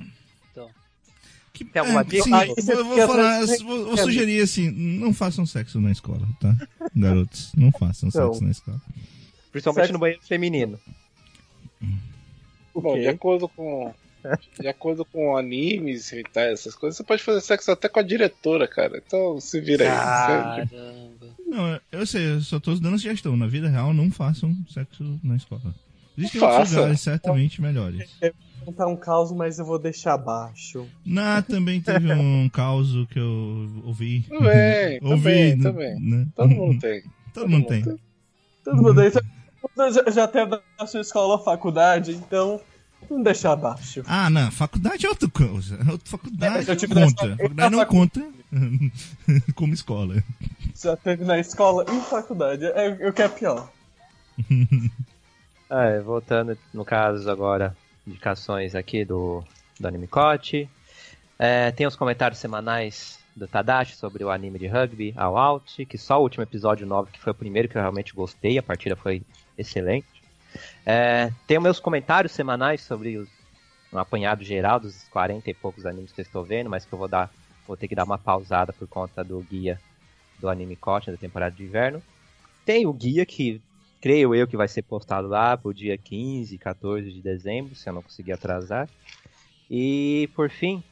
[1.57, 2.23] Que, Tem alguma é, dica?
[2.25, 5.91] sim, Aí eu você vou, falar, eu vou, vou sugerir assim, não façam sexo na
[5.91, 6.55] escola, tá?
[6.95, 8.29] Garotos, não façam Não.
[8.33, 8.81] sexo na escola.
[9.51, 10.79] principalmente Sexo- no banheiro feminino.
[12.75, 13.93] Bom, de acordo com.
[14.61, 18.03] De acordo com animes e tal, essas coisas, você pode fazer sexo até com a
[18.03, 19.01] diretora, cara.
[19.07, 20.69] Então se vira aí.
[20.69, 21.27] caramba.
[21.47, 23.37] Não, eu sei, eu só tô dando sugestão.
[23.37, 25.73] Na vida real, não façam sexo na escola.
[26.17, 26.57] Existem Faça.
[26.59, 28.09] outros lugares certamente melhores.
[28.59, 30.87] Vou contar um caos, mas eu vou deixar baixo.
[31.05, 34.23] Na, também teve um caos que eu ouvi.
[34.23, 36.01] Também, ouvi, também, né, também.
[36.01, 36.27] né?
[36.35, 37.03] Todo mundo tem.
[37.33, 37.83] Todo mundo tem.
[38.65, 42.61] Todo mundo aí já, já, já teve a sua escola faculdade, então
[43.11, 44.03] não deixar abaixo.
[44.07, 45.79] Ah, não, faculdade é outra coisa.
[45.89, 47.13] Outra Faculdade Eu não tive na conta.
[47.15, 48.27] escola- Faculdade não conta
[49.55, 50.25] como escola.
[50.75, 52.65] Já teve na escola e faculdade.
[52.65, 53.71] É, o que é pior.
[55.69, 57.77] É, voltando no caso agora,
[58.07, 59.43] indicações aqui do,
[59.79, 60.69] do Animecote.
[61.39, 65.99] É, tem os comentários semanais do Tadashi sobre o anime de rugby, All Out, que
[65.99, 68.97] só o último episódio 9, que foi o primeiro que eu realmente gostei, a partida
[68.97, 69.23] foi
[69.59, 70.07] excelente.
[70.87, 73.29] É, tem meus comentários semanais sobre os,
[73.93, 76.99] um apanhado geral dos 40 e poucos animes que eu estou vendo, mas que eu
[76.99, 77.31] vou dar
[77.67, 79.81] vou ter que dar uma pausada por conta do guia
[80.39, 82.01] do Anime Coach da temporada de inverno.
[82.65, 83.61] Tem o guia que
[84.01, 87.93] creio eu que vai ser postado lá pro dia 15, 14 de dezembro, se eu
[87.93, 88.89] não conseguir atrasar.
[89.71, 90.83] E por fim,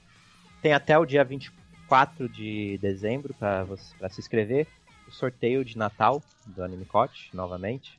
[0.62, 4.66] tem até o dia 24 de dezembro para se inscrever
[5.06, 7.98] o sorteio de Natal do Anime Coach, novamente.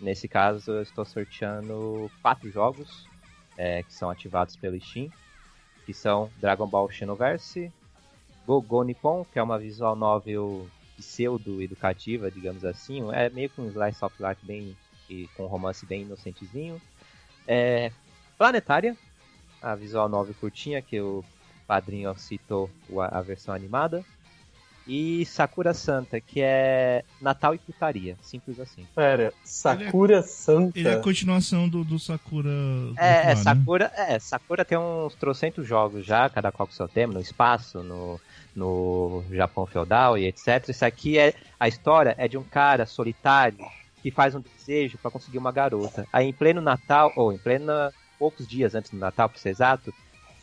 [0.00, 3.06] Nesse caso, eu estou sorteando quatro jogos
[3.56, 5.10] é, que são ativados pelo Steam,
[5.86, 7.72] que são Dragon Ball Xenoverse,
[8.46, 13.00] Gogo Nippon, que é uma visual novel pseudo-educativa, digamos assim.
[13.12, 14.76] É meio que um slice of life bem
[15.08, 16.80] e com um romance bem inocentezinho.
[17.46, 17.90] É,
[18.38, 18.96] Planetária,
[19.62, 21.24] a visual novel curtinha que o
[21.66, 24.04] padrinho citou o- a, versão animada.
[24.86, 28.86] E Sakura Santa, que é Natal e putaria, simples assim.
[28.94, 30.78] Pera, Sakura Santa.
[30.78, 32.50] Ele é a continuação do, do Sakura.
[32.50, 33.36] do É, é, né?
[33.36, 37.82] Sakura, é, Sakura tem uns trocentos jogos já, cada qual com seu tema, no espaço,
[37.82, 38.20] no,
[38.54, 40.68] no Japão feudal e etc.
[40.68, 43.64] Isso aqui é a história é de um cara solitário
[44.02, 46.06] que faz um desejo para conseguir uma garota.
[46.12, 47.72] Aí em pleno Natal, ou em pleno
[48.18, 49.92] poucos dias antes do Natal, para ser exato,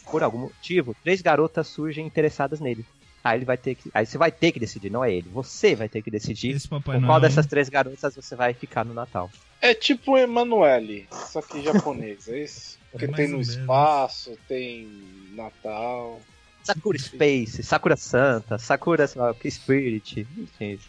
[0.09, 2.85] por algum motivo, três garotas surgem interessadas nele.
[3.23, 5.29] Aí ele vai ter que, aí você vai ter que decidir, não é ele.
[5.29, 9.29] Você vai ter que decidir com qual dessas três garotas você vai ficar no Natal.
[9.61, 12.79] É tipo Emanuele, só que japonês, é isso?
[12.91, 14.89] Porque Mais tem no espaço, tem
[15.33, 16.19] Natal.
[16.63, 20.79] Sakura Space, Sakura Santa, Sakura lá, Spirit, enfim.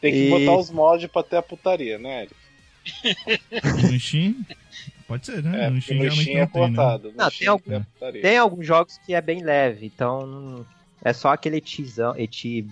[0.00, 2.34] Tem que E- botar os mods pra ter a putaria, né, Eric?
[3.92, 4.34] No Steam?
[5.06, 5.66] Pode ser, né?
[5.66, 6.76] É, geralmente Steam é tem, né?
[6.76, 7.10] cortado.
[7.10, 8.22] No Não, tem algum- putaria.
[8.22, 10.64] Tem alguns jogos que é bem leve, então
[11.04, 12.66] é só aquele etizão, eti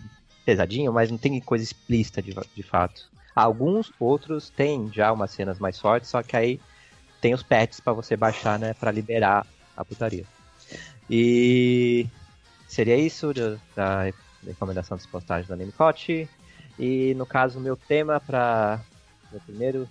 [0.46, 3.06] pesadinho, mas não tem coisa explícita de, de fato.
[3.34, 6.60] Alguns outros têm já umas cenas mais fortes, só que aí
[7.20, 9.46] tem os patches pra você baixar, né, para liberar
[9.76, 10.24] a putaria.
[11.10, 12.06] E
[12.66, 14.12] seria isso da, da
[14.47, 16.28] recomendação dos postagens da Nemicote.
[16.78, 18.80] E no caso, o meu tema para
[19.30, 19.89] meu primeiro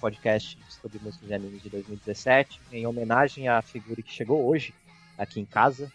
[0.00, 4.74] podcast sobre músicas e animes de 2017, em homenagem à figura que chegou hoje
[5.16, 5.90] aqui em casa.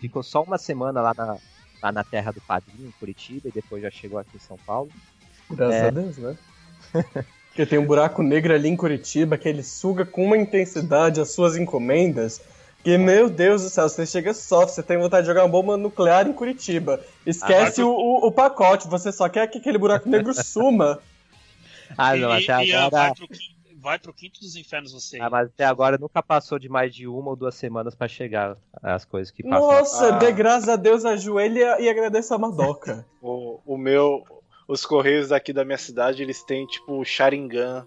[0.00, 1.36] Ficou só uma semana lá na,
[1.82, 4.90] lá na terra do padrinho, em Curitiba, e depois já chegou aqui em São Paulo.
[5.50, 5.88] Graças É.
[5.88, 6.36] a Deus, né?
[7.48, 11.32] Porque tem um buraco negro ali em Curitiba que ele suga com uma intensidade as
[11.32, 12.40] suas encomendas.
[12.82, 15.76] Que, meu Deus do céu, você chega só, você tem vontade de jogar uma bomba
[15.76, 17.00] nuclear em Curitiba.
[17.24, 20.98] Esquece Ah, o, o, o pacote, você só quer que aquele buraco negro suma.
[21.96, 22.90] Ah, E- não, até e, agora.
[22.90, 25.20] vai, pro, quin- vai pro quinto dos infernos você.
[25.20, 28.56] Ah, mas até agora nunca passou de mais de uma ou duas semanas pra chegar
[28.82, 29.60] as coisas que passam.
[29.68, 30.18] Nossa, Ah.
[30.18, 33.06] dê graças a Deus, ajoelha e agradeça a Madoka.
[33.22, 34.24] O, o meu.
[34.66, 37.86] Os correios daqui da minha cidade, eles têm tipo o Sharingan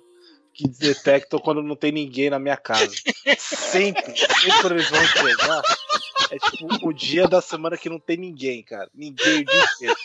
[0.55, 2.95] que detectam quando não tem ninguém na minha casa.
[3.37, 5.61] Sempre, sempre eles vão entregar.
[6.31, 8.89] É tipo o dia da semana que não tem ninguém, cara.
[8.95, 9.95] Ninguém o dia inteiro.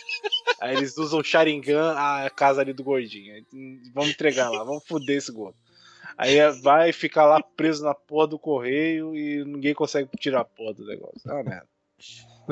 [0.61, 3.47] Aí eles usam Sharingan, a casa ali do gordinho.
[3.55, 5.57] Hum, Vamos entregar lá, vamos foder esse gordo.
[6.19, 10.45] Aí é- vai ficar lá preso na porra do correio e ninguém consegue tirar a
[10.45, 11.21] porra do negócio.
[11.27, 11.69] É uma merda.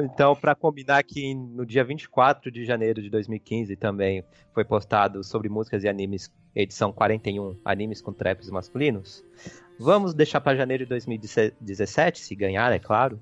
[0.00, 5.48] Então, pra combinar que no dia 24 de janeiro de 2015 também foi postado sobre
[5.48, 9.24] músicas e animes, edição 41, animes com traps masculinos.
[9.78, 13.20] Vamos deixar pra janeiro de 2017, se ganhar, é claro.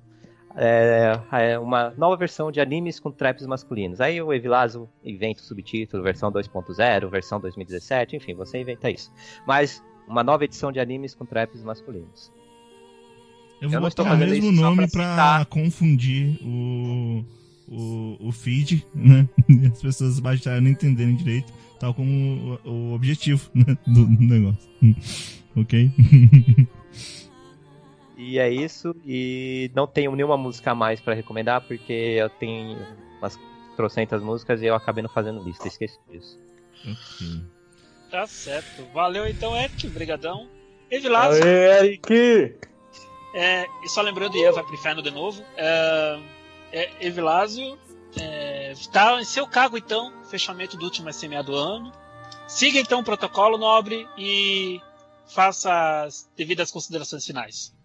[0.55, 4.01] É, é uma nova versão de animes com traps masculinos.
[4.01, 9.13] Aí o Evilazo inventa o subtítulo, versão 2.0, versão 2017, enfim, você inventa isso.
[9.45, 12.31] Mas uma nova edição de animes com traps masculinos.
[13.61, 17.25] Eu vou Eu botar o mesmo nome pra pra, confundir o,
[17.67, 19.27] o, o feed, né?
[19.49, 23.77] E as pessoas baixarem e não entenderem direito, tal como o, o objetivo né?
[23.87, 24.69] do, do negócio.
[25.55, 25.91] ok?
[28.17, 32.77] E é isso, e não tenho nenhuma música a mais pra recomendar, porque eu tenho
[33.19, 33.39] umas
[33.75, 36.39] trocentas músicas e eu acabei não fazendo lista, esqueci disso.
[36.83, 37.41] ok.
[38.09, 38.85] Tá certo.
[38.93, 39.87] Valeu então, Eric.
[39.89, 40.47] Brigadão.
[40.89, 42.55] Evilásio, Aê, Eric!
[43.33, 45.43] É, e só lembrando, Ian vai pro inferno de novo.
[45.55, 46.19] É,
[46.71, 47.77] é, Evilásio,
[48.19, 51.91] é, tá em seu cargo então, fechamento do último SMA do ano.
[52.47, 54.79] Siga então o protocolo nobre e
[55.27, 57.75] faça as devidas considerações finais.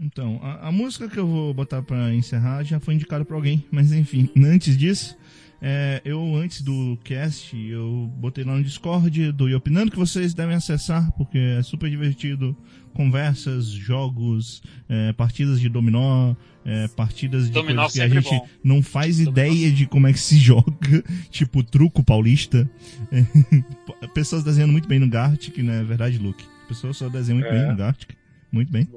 [0.00, 3.64] Então, a, a música que eu vou botar pra encerrar já foi indicada pra alguém,
[3.70, 5.16] mas enfim, antes disso,
[5.60, 10.54] é, eu antes do cast, eu botei lá no Discord do Iopinando que vocês devem
[10.54, 12.56] acessar, porque é super divertido.
[12.98, 16.34] Conversas, jogos, é, partidas de dominó,
[16.64, 18.48] é, partidas de Dominó coisas que a sempre gente bom.
[18.64, 22.68] não faz Dominó ideia de como é que se joga, tipo truco paulista.
[23.12, 23.24] É,
[24.14, 26.44] pessoas desenhando muito bem no Gartic, não é verdade, Luke?
[26.66, 27.58] Pessoas só desenham muito É.
[27.60, 28.10] bem no Gartic.
[28.50, 28.88] Muito bem.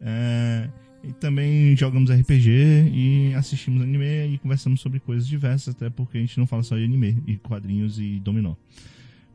[0.00, 0.68] É,
[1.04, 2.50] e também jogamos RPG
[2.92, 6.74] e assistimos anime e conversamos sobre coisas diversas, até porque a gente não fala só
[6.76, 8.54] de anime, e quadrinhos e dominó.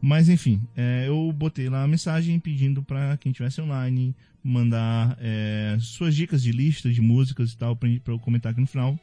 [0.05, 4.13] Mas enfim, é, eu botei lá a mensagem pedindo para quem estivesse online
[4.43, 8.67] mandar é, suas dicas de lista de músicas e tal para eu comentar aqui no
[8.67, 8.99] final.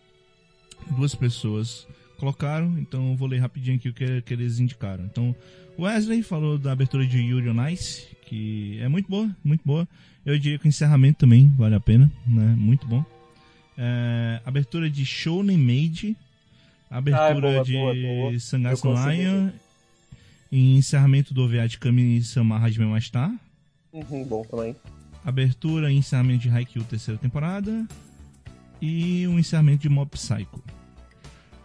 [0.96, 1.88] Duas pessoas
[2.18, 5.04] colocaram, então eu vou ler rapidinho aqui o que, que eles indicaram.
[5.06, 5.34] Então,
[5.76, 9.88] Wesley falou da abertura de Yuri on Ice, que é muito boa, muito boa.
[10.24, 12.54] Eu diria que o encerramento também vale a pena, né?
[12.56, 13.04] Muito bom.
[13.76, 16.16] É, abertura de Shounen Maid.
[16.88, 18.30] Abertura Ah, é boa, de boa, boa.
[19.12, 19.50] Lion.
[20.52, 23.32] E encerramento do OVA de Kami-sama Hajime Mashita.
[23.92, 24.76] Uhum, bom também.
[25.24, 27.86] Abertura e encerramento de Haikyuu terceira temporada.
[28.80, 30.62] E o encerramento de Mob Psycho.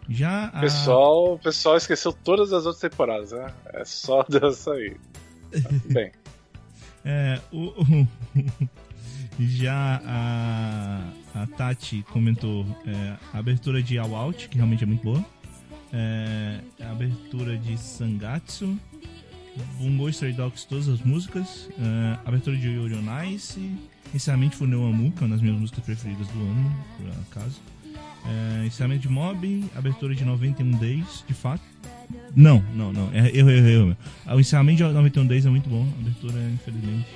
[0.09, 0.59] Já O a...
[0.61, 3.53] pessoal, o pessoal esqueceu todas as outras temporadas, né?
[3.73, 4.95] É só dessa aí.
[5.91, 6.11] Bem,
[7.09, 8.07] É, o, o-
[9.39, 11.01] já a,
[11.35, 15.23] a Tati comentou é, a abertura de All Out, que realmente é muito boa.
[15.93, 16.59] É,
[16.89, 18.77] abertura de Sangatsu.
[19.80, 21.69] Bungo Stray Dogs, todas as músicas.
[21.80, 23.72] É, abertura de Yuri on Ice.
[24.14, 27.09] Encerramento de Funeu Amu, que é uma das minhas músicas preferidas do ano, por
[27.39, 27.59] acaso.
[28.26, 29.65] É, encerramento de Mob.
[29.76, 31.61] Abertura de 91 Days, de fato.
[32.35, 33.09] Não, não, não.
[33.14, 33.97] É, erro, erro, erro.
[34.35, 35.85] O encerramento de 91 Days é muito bom.
[35.97, 37.07] A abertura, infelizmente.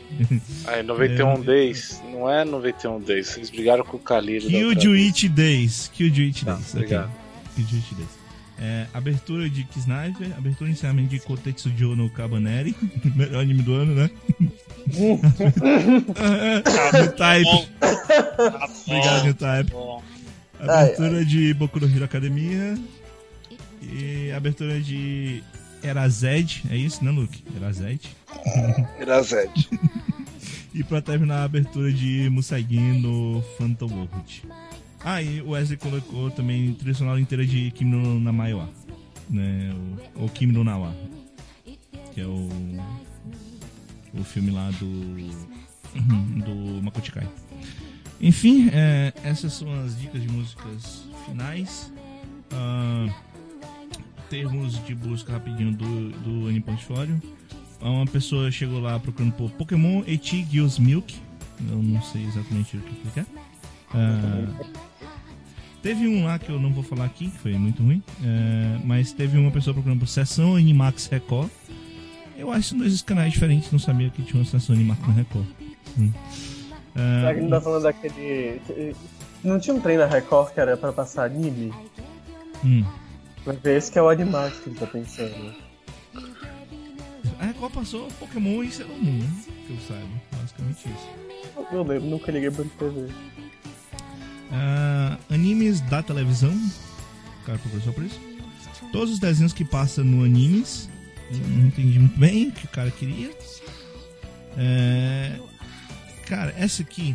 [0.67, 4.43] aí 91 É, Days, não é 91 Days, vocês brigaram com o outra vez.
[4.45, 5.87] Killjoy Days.
[5.93, 6.73] Killjoy Tá, Days.
[6.75, 7.05] obrigado.
[7.11, 7.65] ok.
[7.65, 8.20] Killjoy Days.
[8.63, 12.75] É, abertura de Kisniper, abertura e encerramento de Kotetsu Jo no Cabaneri,
[13.15, 14.09] melhor anime do ano, né?
[16.93, 19.71] New Type, Tá obrigado, New Type.
[19.71, 20.03] bom.
[20.59, 22.77] Abertura de Boku no Hero Academia
[23.81, 25.41] e abertura de
[25.83, 27.43] Erazed, é isso, né, Luke?
[27.55, 28.01] Erazed.
[28.99, 29.69] Irazete.
[30.73, 34.43] E pra terminar a abertura de Musagin no Phantom World.
[35.03, 38.69] Ah, e o Wesley colocou também trilha sonora inteira de Kimi no Namaiwa.
[39.29, 39.73] Né?
[40.15, 40.95] Ou Kimi no Nawa.
[42.13, 42.49] Que é o.
[44.13, 45.51] O filme lá do.
[46.45, 47.27] Do Makoto Kai.
[48.21, 51.91] Enfim, é, essas são as dicas de músicas finais.
[52.51, 53.07] Ah,
[54.29, 57.21] termos de busca rapidinho do, do Anime Portfólio.
[57.81, 60.47] Uma pessoa chegou lá procurando por Pokémon Eti
[60.79, 61.15] Milk.
[61.69, 63.25] Eu não sei exatamente o que é.
[63.93, 64.65] Ah,
[65.81, 68.01] teve um lá que eu não vou falar aqui, que foi muito ruim.
[68.23, 71.49] é, mas teve uma pessoa procurando por Sessão Animax Record.
[72.37, 75.45] Eu acho que dois canais diferentes, não sabia que tinha uma Sessão Animax na Record.
[75.99, 76.11] Hum.
[76.95, 78.61] Ah, Será que ele tá falando daquele.
[78.65, 78.95] que-
[79.43, 81.73] Não tinha um trem na Record que era pra passar anime?
[82.63, 82.83] hum.
[83.45, 85.53] Vai ver esse que é o Animax que ele tá pensando.
[87.39, 89.29] A Record passou Pokémon e Sailor Moon, né?
[89.65, 90.07] Que eu saiba.
[90.39, 91.65] Basicamente isso.
[91.71, 93.07] Eu lembro, nunca liguei pra TV.
[94.51, 96.53] Ah, animes da televisão.
[97.41, 98.19] O cara procurou por isso.
[98.91, 100.89] Todos os desenhos que passam no animes.
[101.31, 103.31] Não entendi muito bem o que o cara queria.
[104.57, 105.39] É,
[106.31, 107.13] Cara, essa aqui.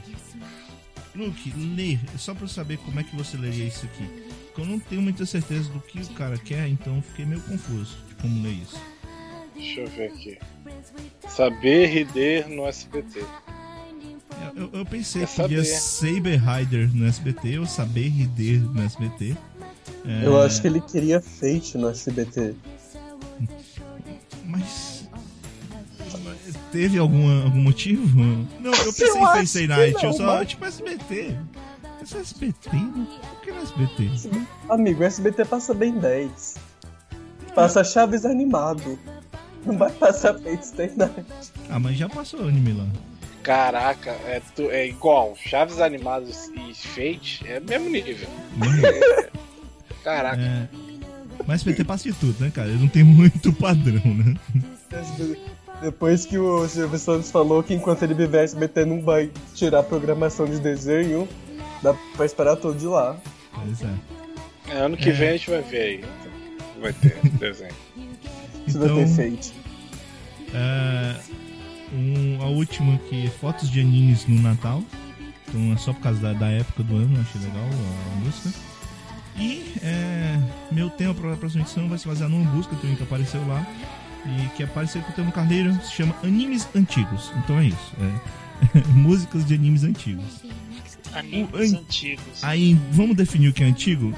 [1.14, 1.98] Luke, lê.
[2.18, 4.04] Só pra saber como é que você leria isso aqui.
[4.44, 7.96] Porque eu não tenho muita certeza do que o cara quer, então fiquei meio confuso
[8.08, 8.78] de como ler isso.
[9.54, 10.38] Deixa eu ver aqui.
[11.26, 13.24] Saber rider no SBT.
[14.54, 16.36] Eu, eu- eu pensei É que podia saber.
[16.40, 19.36] Rider no SBT ou Saber Rider no SBT.
[20.04, 22.54] É, Eu acho que ele queria Fate no SBT.
[24.44, 24.96] Mas.
[26.70, 28.18] Teve alguma, algum motivo?
[28.60, 31.36] Não, eu pensei Eu em Face Night, eu não, só, mas- tipo, SBT.
[32.02, 32.70] Esse SBT?
[32.70, 34.10] Por que no SBT?
[34.68, 36.56] Amigo, SBT passa bem 10.
[37.54, 38.98] Passa Chaves animado.
[39.64, 41.24] Não vai passar Fate Stay Night.
[41.68, 42.86] Ah, mas já passou anime lá.
[43.46, 45.36] Caraca, é, tu- é igual.
[45.36, 48.28] Chaves animados e Fate é mesmo nível.
[50.02, 50.40] Caraca.
[50.42, 50.68] É,
[51.46, 52.68] mas SBT passa de tudo, né, cara?
[52.68, 54.34] Ele não tem muito padrão, né?
[55.80, 59.82] Depois que o Silvio Santos falou que enquanto ele viver SBT não vai tirar a
[59.82, 61.28] programação de desenho,
[61.82, 63.16] dá pra esperar tudo de lá.
[63.54, 64.74] Pois é.
[64.74, 65.12] É, ano que É.
[65.12, 66.04] vem a gente vai ver aí.
[66.80, 67.74] Vai ter desenho.
[68.66, 69.54] Se vai ter Então, Fate.
[70.54, 71.16] é,
[71.92, 74.82] um, a última que é fotos de animes no Natal.
[75.48, 78.58] Então é só por causa da, da época do ano, achei legal a, música.
[79.38, 80.40] E é,
[80.72, 83.66] meu tema para a próxima edição vai se basear numa busca também que apareceu lá.
[84.26, 87.30] E que apareceu com o tema Carneiro, se chama Animes Antigos.
[87.36, 87.92] Então é isso.
[88.00, 90.42] é músicas de animes antigos.
[91.18, 92.42] Animes O an- antigos.
[92.44, 94.12] Aí, vamos definir o que é antigo?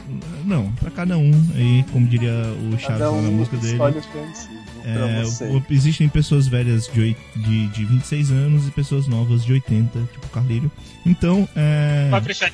[0.44, 1.30] Não, pra cada um.
[1.54, 2.32] Aí, como diria
[2.72, 3.74] o Chaves lá na um música dele.
[3.74, 5.44] o que é antigo pra É, você.
[5.46, 9.98] o- existem pessoas velhas de, oit- de, de 26 anos e pessoas novas de 80,
[10.12, 10.70] tipo Carlírio.
[11.04, 12.08] Então, é.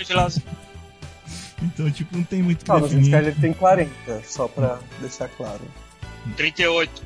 [0.06, 0.40] Vilas.
[1.62, 3.04] Então, tipo, não tem muito o que Ah, mas o definir.
[3.14, 3.90] Skyler tem 40,
[4.26, 5.62] só pra deixar claro.
[6.36, 7.02] 38.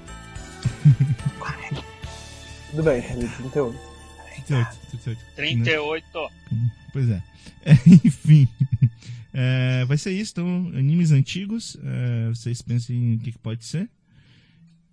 [2.71, 3.63] Tudo bem, ele tem
[4.49, 4.79] 38.
[4.91, 5.65] 38, 38.
[5.65, 6.33] 38.
[6.93, 7.23] Pois é.
[7.65, 7.73] É,
[8.05, 8.49] enfim.
[9.33, 11.77] É, vai ser isso, então, animes antigos.
[11.83, 13.89] é, vocês pensem o que, que pode ser.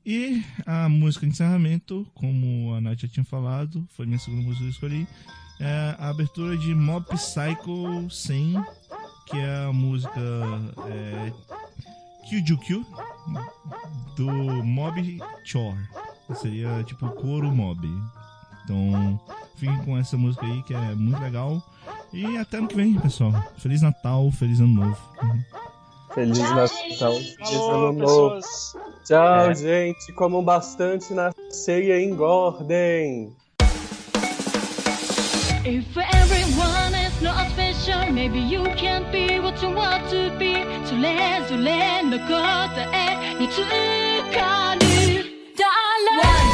[0.05, 4.59] E a música de encerramento, como a Nath já tinha falado, foi minha segunda música
[4.59, 5.07] que eu escolhi.
[5.59, 8.53] É a abertura de Mob Psycho 100,
[9.27, 10.21] que é a música
[10.89, 11.31] é,
[12.29, 12.85] Kyujuku
[14.15, 14.31] do
[14.63, 15.79] Mob Chore.
[16.35, 17.87] Seria tipo coro mob.
[18.64, 19.20] Então,
[19.56, 21.62] fiquem com essa música aí que é muito legal.
[22.12, 23.32] E até ano que vem, pessoal.
[23.58, 24.98] Feliz Natal, feliz ano novo.
[26.14, 27.36] Feliz Tchau, Natal, gente.
[27.36, 28.34] feliz Alô, ano novo.
[28.36, 28.76] pessoas.
[29.06, 29.54] Tchau, É.
[29.54, 30.12] gente.
[30.14, 33.32] Comam bastante na ceia e engordem.
[35.64, 40.54] If everyone is not special, maybe you can't be what you want to be.
[40.86, 43.58] それぞれの答えにつ
[44.34, 44.80] かる。
[46.10, 46.24] One,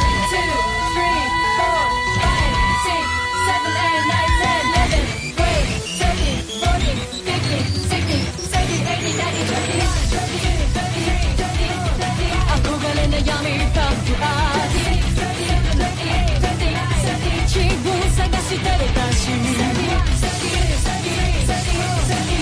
[18.52, 18.76] した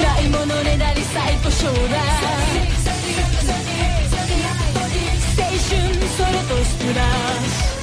[0.03, 1.73] ないものねだり最高将来
[5.37, 5.71] 青春
[6.17, 7.81] それとスプラッシュ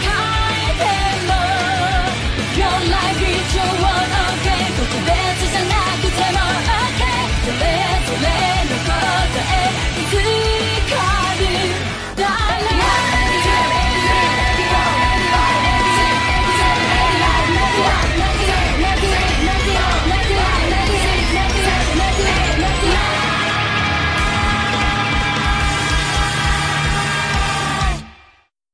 [0.00, 0.29] Come on.